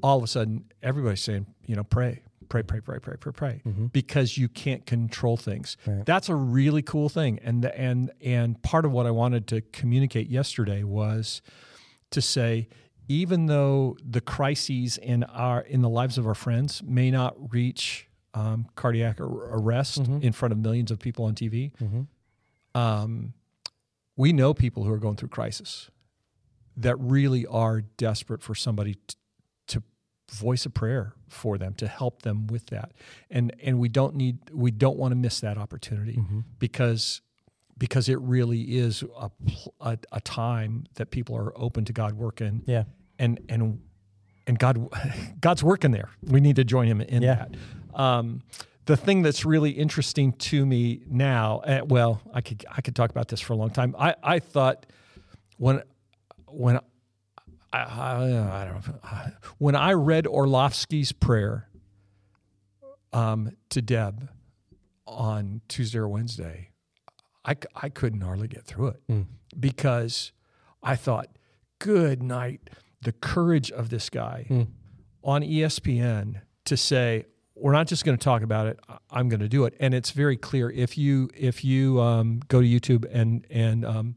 all 0.02 0.18
of 0.18 0.24
a 0.24 0.26
sudden 0.26 0.64
everybody's 0.82 1.20
saying 1.22 1.46
you 1.66 1.76
know 1.76 1.84
pray 1.84 2.22
pray 2.48 2.62
pray 2.62 2.80
pray 2.80 2.98
pray 2.98 3.16
pray 3.16 3.32
pray 3.32 3.60
because 3.92 4.36
you 4.38 4.48
can't 4.48 4.86
control 4.86 5.36
things 5.36 5.76
Right. 5.86 6.04
that's 6.06 6.28
a 6.28 6.34
really 6.34 6.82
cool 6.82 7.08
thing 7.08 7.38
and 7.42 7.62
the, 7.64 7.78
and 7.78 8.10
and 8.22 8.60
part 8.62 8.84
of 8.84 8.92
what 8.92 9.06
i 9.06 9.10
wanted 9.10 9.46
to 9.48 9.60
communicate 9.72 10.28
yesterday 10.28 10.82
was 10.82 11.42
to 12.10 12.20
say 12.20 12.68
even 13.08 13.46
though 13.46 13.96
the 14.02 14.20
crises 14.20 14.96
in 14.98 15.24
our 15.24 15.60
in 15.60 15.82
the 15.82 15.88
lives 15.90 16.16
of 16.18 16.26
our 16.26 16.34
friends 16.34 16.82
may 16.82 17.10
not 17.10 17.34
reach 17.52 18.08
um, 18.34 18.66
cardiac 18.74 19.20
ar- 19.20 19.26
arrest 19.26 19.98
in 19.98 20.32
front 20.32 20.52
of 20.52 20.58
millions 20.58 20.90
of 20.90 20.98
people 20.98 21.24
on 21.24 21.34
TV, 21.34 21.70
um, 22.74 23.32
we 24.16 24.32
know 24.32 24.54
people 24.54 24.84
who 24.84 24.92
are 24.92 24.98
going 24.98 25.16
through 25.16 25.28
crisis 25.28 25.90
that 26.76 26.96
really 26.98 27.46
are 27.46 27.80
desperate 27.80 28.42
for 28.42 28.54
somebody 28.54 28.94
t- 29.06 29.16
to 29.68 29.82
voice 30.32 30.66
a 30.66 30.70
prayer 30.70 31.14
for 31.28 31.56
them 31.58 31.74
to 31.74 31.86
help 31.86 32.22
them 32.22 32.46
with 32.48 32.66
that, 32.66 32.92
and 33.30 33.54
and 33.62 33.78
we 33.78 33.88
don't 33.88 34.14
need 34.14 34.38
we 34.52 34.70
don't 34.70 34.96
want 34.96 35.12
to 35.12 35.16
miss 35.16 35.40
that 35.40 35.56
opportunity 35.58 36.18
because 36.58 37.20
because 37.78 38.08
it 38.08 38.20
really 38.20 38.60
is 38.62 39.02
a, 39.18 39.30
a 39.80 39.98
a 40.12 40.20
time 40.20 40.84
that 40.94 41.10
people 41.10 41.36
are 41.36 41.52
open 41.58 41.84
to 41.84 41.92
God 41.92 42.14
working 42.14 42.62
Yeah. 42.66 42.84
and 43.18 43.40
and 43.48 43.80
and 44.46 44.58
God 44.58 44.88
God's 45.40 45.62
working 45.62 45.90
there. 45.92 46.10
We 46.22 46.40
need 46.40 46.56
to 46.56 46.64
join 46.64 46.86
Him 46.86 47.00
in 47.00 47.22
Yeah. 47.22 47.34
that. 47.36 47.54
Um, 47.94 48.42
the 48.86 48.96
thing 48.96 49.22
that's 49.22 49.44
really 49.44 49.70
interesting 49.70 50.32
to 50.32 50.66
me 50.66 51.02
now, 51.08 51.58
uh, 51.60 51.80
well, 51.86 52.20
I 52.34 52.40
could 52.42 52.64
I 52.70 52.80
could 52.82 52.94
talk 52.94 53.10
about 53.10 53.28
this 53.28 53.40
for 53.40 53.52
a 53.54 53.56
long 53.56 53.70
time. 53.70 53.94
I 53.98 54.14
I 54.22 54.38
thought 54.40 54.86
when 55.56 55.82
when 56.46 56.78
I, 57.72 57.78
I, 57.78 58.14
I 58.62 58.64
don't 58.64 58.86
know 58.86 59.30
when 59.58 59.74
I 59.74 59.92
read 59.94 60.26
Orlovsky's 60.26 61.12
prayer 61.12 61.68
um, 63.12 63.50
to 63.70 63.80
Deb 63.82 64.28
on 65.06 65.60
Tuesday 65.68 65.98
or 65.98 66.08
Wednesday, 66.08 66.70
I, 67.44 67.56
I 67.74 67.88
couldn't 67.88 68.20
hardly 68.20 68.48
get 68.48 68.64
through 68.64 68.88
it 68.88 69.02
because 69.58 70.32
I 70.82 70.96
thought, 70.96 71.28
good 71.78 72.22
night, 72.22 72.70
the 73.02 73.12
courage 73.12 73.70
of 73.70 73.90
this 73.90 74.08
guy 74.10 74.66
on 75.22 75.42
E 75.42 75.60
ESPN 75.60 76.42
to 76.66 76.76
say, 76.76 77.24
we're 77.56 77.72
not 77.72 77.86
just 77.86 78.04
going 78.04 78.16
to 78.18 78.22
talk 78.22 78.42
about 78.42 78.66
it. 78.66 78.80
I'm 79.10 79.28
going 79.28 79.40
to 79.40 79.48
do 79.48 79.64
it, 79.64 79.74
and 79.78 79.94
it's 79.94 80.10
very 80.10 80.36
clear. 80.36 80.70
If 80.70 80.98
you 80.98 81.30
if 81.34 81.64
you 81.64 82.00
um, 82.00 82.40
go 82.48 82.60
to 82.60 82.66
YouTube 82.66 83.06
and 83.12 83.46
and 83.50 83.84
um, 83.84 84.16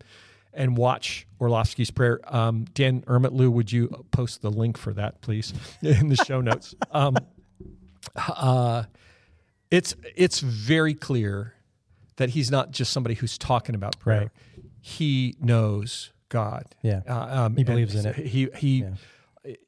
and 0.54 0.76
watch 0.76 1.28
Orlovsky's 1.40 1.92
prayer, 1.92 2.20
um, 2.36 2.66
Dan 2.74 3.02
Ermitlou, 3.02 3.52
would 3.52 3.72
you 3.72 4.06
post 4.12 4.42
the 4.42 4.50
link 4.50 4.78
for 4.78 4.94
that, 4.94 5.22
please, 5.22 5.54
in 5.82 6.10
the 6.10 6.16
show 6.16 6.42
notes? 6.42 6.74
Um, 6.92 7.16
uh, 8.16 8.84
it's 9.70 9.96
it's 10.16 10.40
very 10.40 10.94
clear 10.94 11.54
that 12.16 12.30
he's 12.30 12.50
not 12.50 12.72
just 12.72 12.92
somebody 12.92 13.16
who's 13.16 13.38
talking 13.38 13.76
about 13.76 14.00
prayer. 14.00 14.20
Right. 14.20 14.30
He 14.82 15.36
knows 15.40 16.12
God. 16.30 16.66
Yeah. 16.82 17.02
Uh, 17.08 17.46
um, 17.46 17.56
He 17.56 17.64
believes 17.64 17.94
in 17.94 18.06
it. 18.08 18.16
He 18.16 18.50
he. 18.56 18.86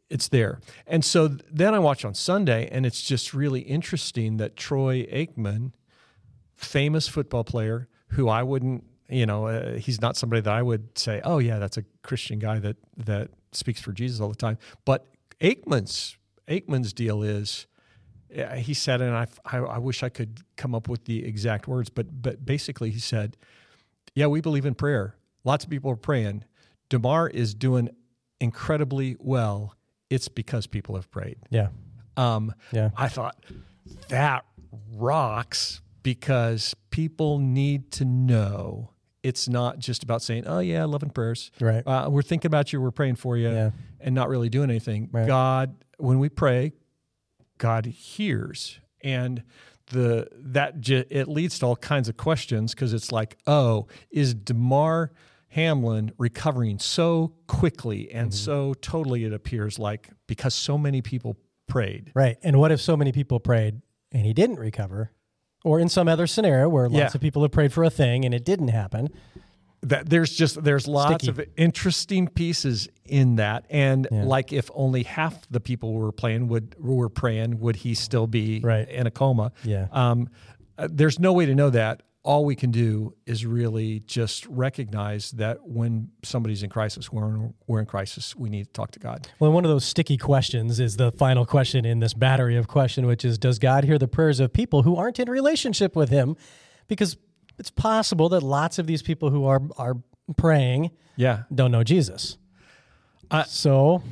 It's 0.10 0.28
there, 0.28 0.60
and 0.88 1.06
so 1.06 1.28
then 1.28 1.74
I 1.74 1.80
watch 1.80 2.04
on 2.04 2.13
Sunday, 2.13 2.68
and 2.72 2.86
it's 2.86 3.02
just 3.02 3.34
really 3.34 3.62
interesting 3.62 4.38
that 4.38 4.56
Troy 4.56 5.04
Aikman, 5.06 5.72
famous 6.56 7.08
football 7.08 7.44
player, 7.44 7.88
who 8.10 8.28
I 8.28 8.44
wouldn't, 8.44 8.84
you 9.08 9.26
know, 9.26 9.48
uh, 9.48 9.76
he's 9.78 10.02
not 10.02 10.18
somebody 10.18 10.42
that 10.42 10.54
I 10.54 10.62
would 10.62 10.98
say, 10.98 11.22
oh 11.24 11.38
yeah, 11.38 11.60
that's 11.60 11.78
a 11.78 11.84
Christian 12.02 12.39
guy 12.39 12.60
that 12.60 12.78
that 12.98 13.30
speaks 13.52 13.82
for 13.82 13.92
Jesus 13.92 14.20
all 14.20 14.30
the 14.30 14.36
time. 14.36 14.58
But 14.86 15.06
Aikman's 15.42 16.18
Aikman's 16.48 16.92
deal 16.92 17.24
is, 17.24 17.68
yeah, 18.30 18.56
he 18.56 18.74
said, 18.74 19.02
and 19.02 19.15
I, 19.15 19.28
I 19.46 19.58
I 19.58 19.78
wish 19.78 20.04
I 20.04 20.10
could 20.10 20.42
come 20.58 20.74
up 20.76 20.88
with 20.89 21.06
the 21.06 21.26
exact 21.26 21.68
words, 21.68 21.89
but 21.89 22.22
but 22.22 22.46
basically 22.46 22.89
he 22.89 23.00
said, 23.00 23.38
yeah, 24.15 24.28
we 24.28 24.42
believe 24.42 24.65
in 24.65 24.76
prayer. 24.76 25.15
Lots 25.44 25.63
of 25.63 25.70
people 25.70 25.92
are 25.92 25.96
praying. 25.96 26.44
Damar 26.89 27.30
is 27.30 27.54
doing 27.54 27.89
incredibly 28.39 29.15
well. 29.19 29.75
It's 30.10 30.28
because 30.28 30.65
people 30.67 30.95
have 30.95 31.10
prayed. 31.12 31.38
Yeah. 31.49 31.69
Um, 32.17 32.54
Yeah. 32.71 32.89
I 32.97 33.08
thought 33.08 33.36
that 34.10 34.45
rocks 34.93 35.82
because 36.04 36.75
people 36.89 37.39
need 37.39 37.91
to 37.91 38.06
know 38.06 38.91
it's 39.21 39.49
not 39.49 39.80
just 39.80 40.02
about 40.04 40.21
saying, 40.21 40.45
"Oh 40.47 40.60
yeah, 40.60 40.86
love 40.86 41.04
and 41.04 41.13
prayers." 41.13 41.52
Right. 41.60 41.86
Uh, 41.86 42.08
we're 42.10 42.21
thinking 42.21 42.47
about 42.47 42.71
you. 42.71 42.82
We're 42.82 42.91
praying 42.91 43.15
for 43.15 43.36
you, 43.38 43.49
Yeah. 43.49 43.71
and 43.99 44.15
not 44.15 44.30
really 44.30 44.49
doing 44.49 44.69
anything. 44.69 45.10
Right. 45.12 45.28
God, 45.28 45.75
when 45.97 46.19
we 46.19 46.30
pray, 46.30 46.71
God 47.58 47.86
hears, 47.86 48.80
and 49.02 49.43
the 49.88 50.28
that 50.34 50.80
j- 50.80 51.06
it 51.10 51.28
leads 51.28 51.60
to 51.60 51.65
all 51.65 51.75
kinds 51.75 52.08
of 52.08 52.15
questions 52.15 52.73
because 52.73 52.93
it's 52.93 53.12
like, 53.12 53.38
oh, 53.45 53.88
is 54.10 54.34
Damar 54.34 55.12
Hamlin 55.50 56.12
recovering 56.18 56.80
so 56.80 57.34
quickly 57.48 58.12
and 58.12 58.34
so 58.34 58.74
totally? 58.76 59.24
It 59.26 59.34
appears 59.34 59.78
like 59.80 60.10
because 60.28 60.54
so 60.54 60.78
many 60.78 61.02
people 61.02 61.38
prayed. 61.68 62.12
Right. 62.16 62.38
And 62.44 62.58
what 62.60 62.72
if 62.72 62.82
so 62.82 62.96
many 62.98 63.12
people 63.12 63.40
prayed 63.40 63.82
and 64.12 64.26
he 64.26 64.34
didn't 64.34 64.58
recover? 64.60 65.12
Or 65.66 65.80
in 65.80 65.90
some 65.90 66.08
other 66.08 66.26
scenario 66.28 66.70
where 66.70 66.88
lots 66.88 66.96
Yeah. 66.96 67.12
of 67.16 67.22
people 67.22 67.42
have 67.42 67.52
prayed 67.52 67.74
for 67.74 67.84
a 67.84 67.90
thing 67.90 68.26
and 68.26 68.34
it 68.34 68.46
didn't 68.46 68.70
happen. 68.70 69.10
that 69.82 70.10
there's 70.10 70.36
just 70.36 70.62
there's 70.62 70.90
lots 70.90 71.24
Sticky. 71.24 71.30
of 71.30 71.48
interesting 71.56 72.28
pieces 72.28 72.90
in 73.06 73.38
that 73.38 73.66
and 73.70 74.10
Yeah. 74.12 74.26
like 74.26 74.52
if 74.52 74.70
only 74.74 75.04
half 75.04 75.50
the 75.50 75.62
people 75.62 75.94
were 75.94 76.12
playing 76.12 76.50
would 76.50 76.76
were 76.78 77.08
praying 77.08 77.60
would 77.62 77.78
he 77.78 77.94
still 77.94 78.28
be 78.28 78.60
Right. 78.60 78.90
in 78.90 79.08
a 79.08 79.12
coma 79.12 79.54
Yeah. 79.64 79.88
um, 79.94 80.28
uh, 80.78 80.90
there's 80.92 81.18
no 81.18 81.32
way 81.32 81.46
to 81.46 81.56
know 81.56 81.70
that 81.70 82.04
all 82.24 82.43
we 82.43 82.55
can 82.55 82.70
do 82.70 83.13
is 83.26 83.45
really 83.45 84.01
just 84.01 84.45
recognize 84.47 85.32
that 85.32 85.65
when 85.65 86.09
somebody's 86.24 86.63
in 86.63 86.70
crisis 86.70 87.11
we're 87.11 87.28
in, 87.30 87.53
we're 87.65 87.80
in 87.80 87.86
crisis 87.86 88.36
we 88.36 88.49
need 88.49 88.65
to 88.65 88.72
talk 88.74 88.91
to 88.91 88.99
god 88.99 89.28
Well, 89.39 89.51
one 89.53 89.63
of 89.65 89.70
those 89.72 89.86
sticky 89.86 90.17
questions 90.17 90.80
is 90.80 90.97
the 90.97 91.11
final 91.13 91.45
question 91.45 91.86
in 91.86 91.99
this 91.99 92.13
battery 92.13 92.57
of 92.57 92.67
question, 92.67 93.05
which 93.07 93.24
is 93.24 93.38
Does 93.38 93.57
God 93.57 93.84
hear 93.86 93.97
the 93.97 94.07
prayers 94.07 94.39
of 94.39 94.51
people 94.51 94.84
who 94.84 94.95
aren't 94.97 95.17
in 95.20 95.30
relationship 95.30 95.95
with 95.95 96.09
Him? 96.09 96.36
Because 96.88 97.17
it's 97.57 97.72
possible 97.72 98.30
that 98.30 98.41
lots 98.43 98.80
of 98.80 98.86
these 98.88 99.01
people 99.01 99.30
who 99.30 99.45
are, 99.45 99.61
are 99.78 99.95
praying 100.38 100.91
yeah 101.15 101.43
don't 101.53 101.72
know 101.72 101.84
Jesus. 101.84 102.38
I- 103.32 103.43
so, 103.43 104.03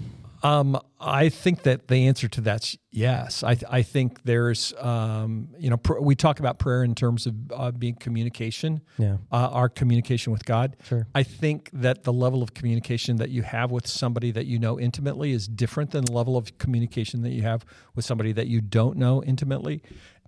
Um, 0.43 0.79
I 0.99 1.29
think 1.29 1.63
that 1.63 1.87
the 1.87 2.07
answer 2.07 2.27
to 2.27 2.41
that's 2.41 2.77
yes. 2.91 3.43
I, 3.43 3.57
I 3.69 3.81
think 3.83 4.23
there's, 4.23 4.73
um, 4.79 5.49
you 5.59 5.69
know, 5.69 5.77
pr- 5.77 5.99
we 5.99 6.15
talk 6.15 6.39
about 6.39 6.57
prayer 6.59 6.83
in 6.83 6.95
terms 6.95 7.25
of 7.27 7.35
uh, 7.51 7.71
being 7.71 7.95
communication, 7.95 8.81
Yeah. 8.97 9.17
uh, 9.31 9.49
our 9.51 9.69
communication 9.69 10.31
with 10.33 10.45
God. 10.45 10.75
Sure. 10.83 11.07
I 11.13 11.23
think 11.23 11.69
that 11.73 12.03
the 12.03 12.13
level 12.13 12.41
of 12.43 12.53
communication 12.53 13.17
that 13.17 13.29
you 13.29 13.43
have 13.43 13.71
with 13.71 13.87
somebody 13.87 14.31
that 14.31 14.45
you 14.47 14.57
know 14.59 14.79
intimately 14.79 15.31
is 15.31 15.47
different 15.47 15.91
than 15.91 16.05
the 16.05 16.11
level 16.11 16.35
of 16.37 16.57
communication 16.57 17.21
that 17.21 17.31
you 17.31 17.43
have 17.43 17.65
with 17.95 18.05
somebody 18.05 18.31
that 18.33 18.47
you 18.47 18.61
don't 18.61 18.97
know 18.97 19.23
intimately. 19.23 19.81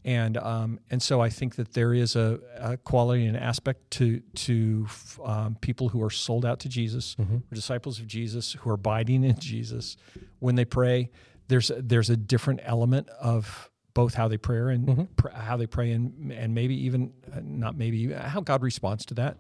And 0.06 0.38
um, 0.38 0.80
and 0.90 1.02
so 1.02 1.20
I 1.22 1.30
think 1.30 1.56
that 1.56 1.74
there 1.74 1.94
is 1.94 2.16
a, 2.16 2.40
a 2.58 2.78
quality 2.78 3.26
and 3.26 3.36
aspect 3.36 3.92
to 3.92 4.20
to 4.36 4.88
um, 5.24 5.56
people 5.62 5.90
who 5.90 6.02
are 6.02 6.10
sold 6.10 6.46
out 6.46 6.60
to 6.60 6.70
Jesus, 6.70 7.16
Mm-hmm. 7.16 7.38
disciples 7.54 8.00
of 8.00 8.08
Jesus, 8.08 8.54
who 8.54 8.70
are 8.70 8.74
abiding 8.76 9.24
in 9.24 9.38
Jesus. 9.40 9.98
When 10.40 10.56
they 10.56 10.66
pray, 10.66 11.10
there's 11.48 11.72
there's 11.78 12.10
a 12.10 12.18
different 12.18 12.62
element 12.64 13.10
of 13.22 13.70
both 13.94 14.14
how 14.14 14.28
they 14.30 14.38
pray 14.38 14.74
and 14.76 14.88
Mm-hmm. 14.88 15.04
pr- 15.18 15.30
how 15.32 15.58
they 15.58 15.68
pray 15.68 15.92
and 15.92 16.32
and 16.32 16.54
maybe 16.56 16.76
even 16.86 17.12
uh, 17.34 17.40
not 17.44 17.76
maybe 17.78 18.14
how 18.14 18.40
God 18.42 18.62
responds 18.64 19.06
to 19.08 19.14
that. 19.16 19.38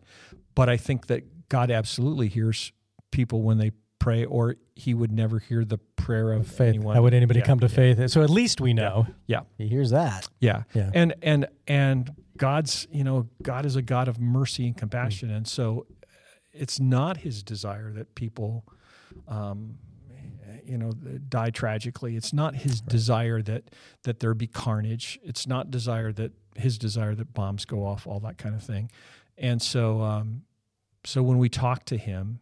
But 0.55 0.68
I 0.68 0.76
think 0.78 1.07
that 1.07 1.47
God 1.47 1.72
absolutely 1.72 2.28
hears 2.28 2.72
people 3.12 3.41
when 3.43 3.57
they 3.60 3.72
pray, 3.99 4.25
or 4.25 4.55
He 4.75 4.93
would 4.93 5.11
never 5.11 5.39
hear 5.39 5.63
the 5.65 5.77
prayer 5.77 6.31
of 6.33 6.47
Faith. 6.47 6.75
anyone. 6.75 6.95
How 6.95 7.01
would 7.03 7.13
anybody 7.13 7.39
Yeah, 7.41 7.45
come 7.45 7.59
to 7.59 7.67
yeah, 7.67 7.93
faith? 7.93 8.09
So 8.11 8.21
at 8.23 8.29
least 8.29 8.59
we 8.61 8.73
know 8.73 9.07
Yeah, 9.27 9.41
he 9.57 9.67
hears 9.67 9.91
that. 9.91 10.27
yeah, 10.39 10.63
Yeah. 10.73 10.89
and 10.93 11.13
and 11.21 11.47
and 11.67 12.11
God's 12.37 12.87
you 12.91 13.03
know 13.03 13.27
God 13.43 13.65
is 13.65 13.75
a 13.75 13.81
God 13.81 14.07
of 14.07 14.19
mercy 14.19 14.65
and 14.67 14.75
compassion, 14.77 15.29
and 15.29 15.47
so 15.47 15.85
it's 16.53 16.79
not 16.79 17.17
His 17.17 17.43
desire 17.43 17.91
that 17.93 18.15
people. 18.15 18.65
Um, 19.27 19.77
you 20.65 20.77
know, 20.77 20.91
die 21.29 21.49
tragically. 21.49 22.15
It's 22.15 22.31
not 22.31 22.55
his 22.55 22.79
desire 22.81 23.41
that 23.43 23.71
that 24.03 24.19
there 24.19 24.33
be 24.35 24.45
carnage. 24.45 25.19
It's 25.23 25.47
not 25.47 25.71
desire 25.71 26.11
that 26.13 26.31
his 26.55 26.77
desire 26.77 27.15
that 27.15 27.33
bombs 27.33 27.65
go 27.65 27.83
off, 27.85 28.05
all 28.05 28.19
that 28.21 28.37
kind 28.37 28.53
of 28.53 28.61
thing. 28.61 28.91
And 29.37 29.61
so, 29.63 30.01
um, 30.01 30.43
so 31.05 31.23
when 31.23 31.39
we 31.39 31.49
talk 31.49 31.85
to 31.85 31.97
him 31.97 32.39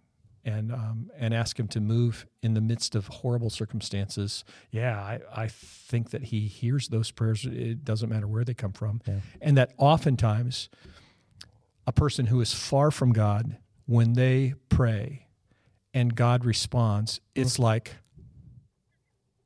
and 0.47 0.71
um, 0.71 1.11
and 1.19 1.33
ask 1.33 1.59
him 1.59 1.67
to 1.67 1.81
move 1.81 2.25
in 2.41 2.53
the 2.53 2.61
midst 2.61 2.95
of 2.95 3.07
horrible 3.07 3.49
circumstances, 3.49 4.45
yeah, 4.71 4.97
I, 4.99 5.19
I 5.35 5.47
think 5.49 6.11
that 6.11 6.23
he 6.23 6.47
hears 6.47 6.87
those 6.87 7.11
prayers. 7.11 7.45
It 7.45 7.83
doesn't 7.83 8.09
matter 8.09 8.27
where 8.27 8.45
they 8.45 8.53
come 8.53 8.71
from, 8.71 9.01
Yeah. 9.05 9.19
and 9.41 9.57
that 9.57 9.73
oftentimes 9.77 10.69
a 11.85 11.91
person 11.91 12.27
who 12.27 12.39
is 12.39 12.53
far 12.53 12.91
from 12.91 13.11
God, 13.11 13.57
when 13.85 14.13
they 14.13 14.53
pray 14.69 15.27
and 15.93 16.15
God 16.15 16.45
responds, 16.45 17.19
it's 17.35 17.57
mm. 17.57 17.63
like 17.63 17.95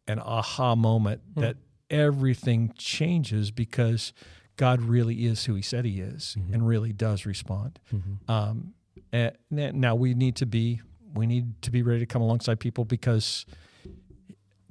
an 0.08 0.20
aha 0.20 0.76
moment 0.76 1.22
hmm. 1.34 1.42
that 1.42 1.58
everything 1.90 2.74
changes 2.78 3.52
because 3.52 4.14
God 4.58 4.82
really 4.82 5.26
is 5.26 5.46
who 5.46 5.56
He 5.56 5.62
said 5.62 5.86
He 5.86 6.02
is 6.02 6.36
mm-hmm. 6.38 6.54
and 6.54 6.68
really 6.68 6.92
does 6.92 7.26
respond. 7.26 7.80
Mm-hmm. 7.94 8.32
Um, 8.32 8.74
eh, 9.14 9.32
and 9.56 9.80
now 9.80 9.96
we 9.96 10.14
need 10.14 10.36
to 10.38 10.46
be 10.46 10.82
we 11.14 11.26
need 11.28 11.62
to 11.64 11.72
be 11.72 11.82
ready 11.82 12.00
to 12.00 12.06
come 12.06 12.22
alongside 12.22 12.60
people 12.60 12.86
because 12.86 13.46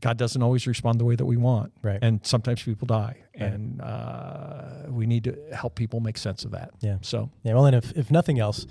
God 0.01 0.17
doesn't 0.17 0.43
always 0.43 0.67
respond 0.67 0.99
the 0.99 1.05
way 1.05 1.15
that 1.17 1.27
we 1.27 1.37
want, 1.37 1.73
Right. 1.83 1.99
and 2.01 2.25
sometimes 2.25 2.63
people 2.63 2.87
die, 2.87 3.17
and 3.35 3.83
uh, 3.83 4.87
we 4.89 5.07
need 5.07 5.25
to 5.25 5.37
help 5.53 5.75
people 5.75 6.01
make 6.01 6.17
sense 6.17 6.45
of 6.47 6.53
that. 6.53 6.71
Yeah. 6.81 6.97
So 7.03 7.31
Yeah, 7.43 7.55
well, 7.55 7.67
and 7.67 7.77
if, 7.77 7.93
if 7.97 8.11
nothing 8.11 8.39
else, 8.39 8.67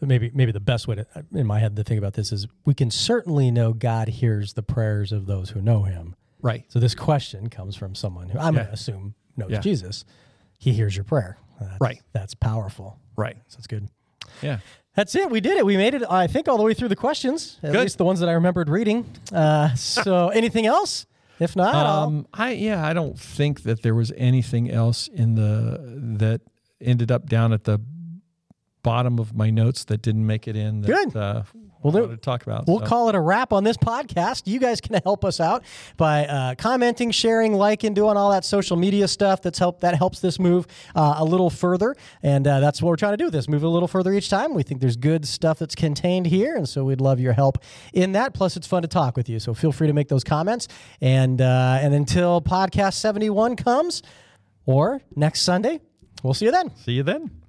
maybe 0.00 0.30
maybe 0.34 0.50
the 0.50 0.60
best 0.60 0.88
way 0.88 0.96
to 0.96 1.06
in 1.34 1.46
my 1.46 1.58
head 1.58 1.76
to 1.76 1.84
think 1.84 1.98
about 1.98 2.14
this 2.14 2.32
is 2.32 2.46
we 2.64 2.72
can 2.74 2.90
certainly 2.90 3.50
know 3.50 3.72
God 3.74 4.08
hears 4.08 4.54
the 4.54 4.62
prayers 4.62 5.12
of 5.12 5.26
those 5.26 5.50
who 5.50 5.60
know 5.60 5.82
Him. 5.84 6.16
right, 6.40 6.64
So 6.68 6.80
this 6.80 6.94
question 6.94 7.48
comes 7.50 7.76
from 7.76 7.94
someone 7.94 8.30
who 8.30 8.38
I'm 8.38 8.54
Yeah. 8.54 8.60
going 8.60 8.66
to 8.68 8.72
assume 8.72 9.14
knows 9.36 9.50
Yeah. 9.50 9.60
Jesus. 9.60 10.04
He 10.58 10.72
hears 10.72 10.96
your 10.96 11.04
prayer. 11.04 11.36
That's, 11.60 11.80
Right. 11.80 12.00
That's 12.12 12.34
powerful. 12.34 12.98
right, 13.16 13.36
So 13.48 13.58
it's 13.58 13.66
good. 13.66 13.88
yeah. 14.42 14.58
That's 14.94 15.14
it. 15.14 15.30
We 15.30 15.40
did 15.40 15.56
it. 15.56 15.64
We 15.64 15.76
made 15.76 15.94
it. 15.94 16.02
I 16.10 16.26
think 16.26 16.48
all 16.48 16.56
the 16.58 16.62
way 16.62 16.74
through 16.74 16.88
the 16.88 16.96
questions, 16.96 17.58
at 17.62 17.72
Good. 17.72 17.80
least 17.82 17.98
the 17.98 18.04
ones 18.04 18.20
that 18.20 18.28
I 18.28 18.32
remembered 18.32 18.68
reading. 18.68 19.06
Uh, 19.32 19.74
so 19.76 20.28
anything 20.28 20.66
else? 20.66 21.06
If 21.38 21.56
not, 21.56 21.74
Um, 21.74 22.26
I 22.32 22.52
yeah, 22.52 22.86
I 22.86 22.92
don't 22.92 23.18
think 23.18 23.62
that 23.62 23.82
there 23.82 23.94
was 23.94 24.12
anything 24.16 24.70
else 24.70 25.08
in 25.08 25.34
the 25.34 25.80
that 26.18 26.40
ended 26.80 27.10
up 27.10 27.26
down 27.28 27.52
at 27.52 27.64
the 27.64 27.80
bottom 28.82 29.18
of 29.18 29.34
my 29.34 29.50
notes 29.50 29.84
that 29.84 30.02
didn't 30.02 30.26
make 30.26 30.48
it 30.48 30.56
in. 30.56 30.80
That, 30.82 30.86
Good. 30.86 31.16
Uh, 31.16 31.42
Well, 31.82 31.90
there- 31.92 32.06
to 32.06 32.16
talk 32.16 32.44
about. 32.44 32.68
We'll 32.68 32.78
so. 32.78 32.86
call 32.86 33.08
it 33.08 33.16
a 33.16 33.20
wrap 33.20 33.52
on 33.52 33.64
this 33.64 33.76
podcast. 33.76 34.46
You 34.46 34.60
guys 34.60 34.80
can 34.80 35.00
help 35.02 35.24
us 35.24 35.40
out 35.40 35.64
by 35.96 36.26
uh, 36.26 36.54
commenting, 36.54 37.10
sharing, 37.10 37.54
liking, 37.54 37.92
doing 37.92 38.16
all 38.16 38.30
that 38.30 38.44
social 38.44 38.76
media 38.76 39.08
stuff. 39.08 39.42
That's 39.42 39.58
help 39.58 39.80
that 39.80 39.96
helps 39.96 40.20
this 40.20 40.38
move 40.38 40.68
uh, 40.94 41.14
a 41.18 41.24
little 41.24 41.50
further, 41.50 41.96
and 42.22 42.46
uh, 42.46 42.60
that's 42.60 42.80
what 42.80 42.90
we're 42.90 42.96
trying 42.96 43.14
to 43.14 43.16
do. 43.24 43.30
This 43.30 43.48
move 43.48 43.64
a 43.64 43.68
little 43.68 43.88
further 43.88 44.12
each 44.12 44.30
time. 44.30 44.54
We 44.54 44.62
think 44.62 44.80
there's 44.80 44.96
good 44.96 45.26
stuff 45.26 45.58
that's 45.58 45.74
contained 45.74 46.26
here, 46.26 46.54
and 46.54 46.68
so 46.68 46.84
we'd 46.84 47.00
love 47.00 47.18
your 47.18 47.32
help 47.32 47.58
in 47.92 48.12
that. 48.12 48.32
Plus, 48.32 48.56
it's 48.56 48.66
fun 48.68 48.82
to 48.82 48.88
talk 48.88 49.16
with 49.16 49.28
you. 49.28 49.40
So 49.40 49.52
feel 49.52 49.72
free 49.72 49.88
to 49.88 49.92
make 49.92 50.06
those 50.06 50.22
comments. 50.22 50.68
And 51.00 51.40
uh, 51.40 51.78
and 51.82 51.94
until 51.94 52.40
podcast 52.40 52.94
71 52.94 53.56
comes, 53.56 54.04
or 54.66 55.00
next 55.16 55.42
Sunday, 55.42 55.80
we'll 56.22 56.34
see 56.34 56.44
you 56.44 56.52
then. 56.52 56.70
See 56.76 56.92
you 56.92 57.02
then. 57.02 57.41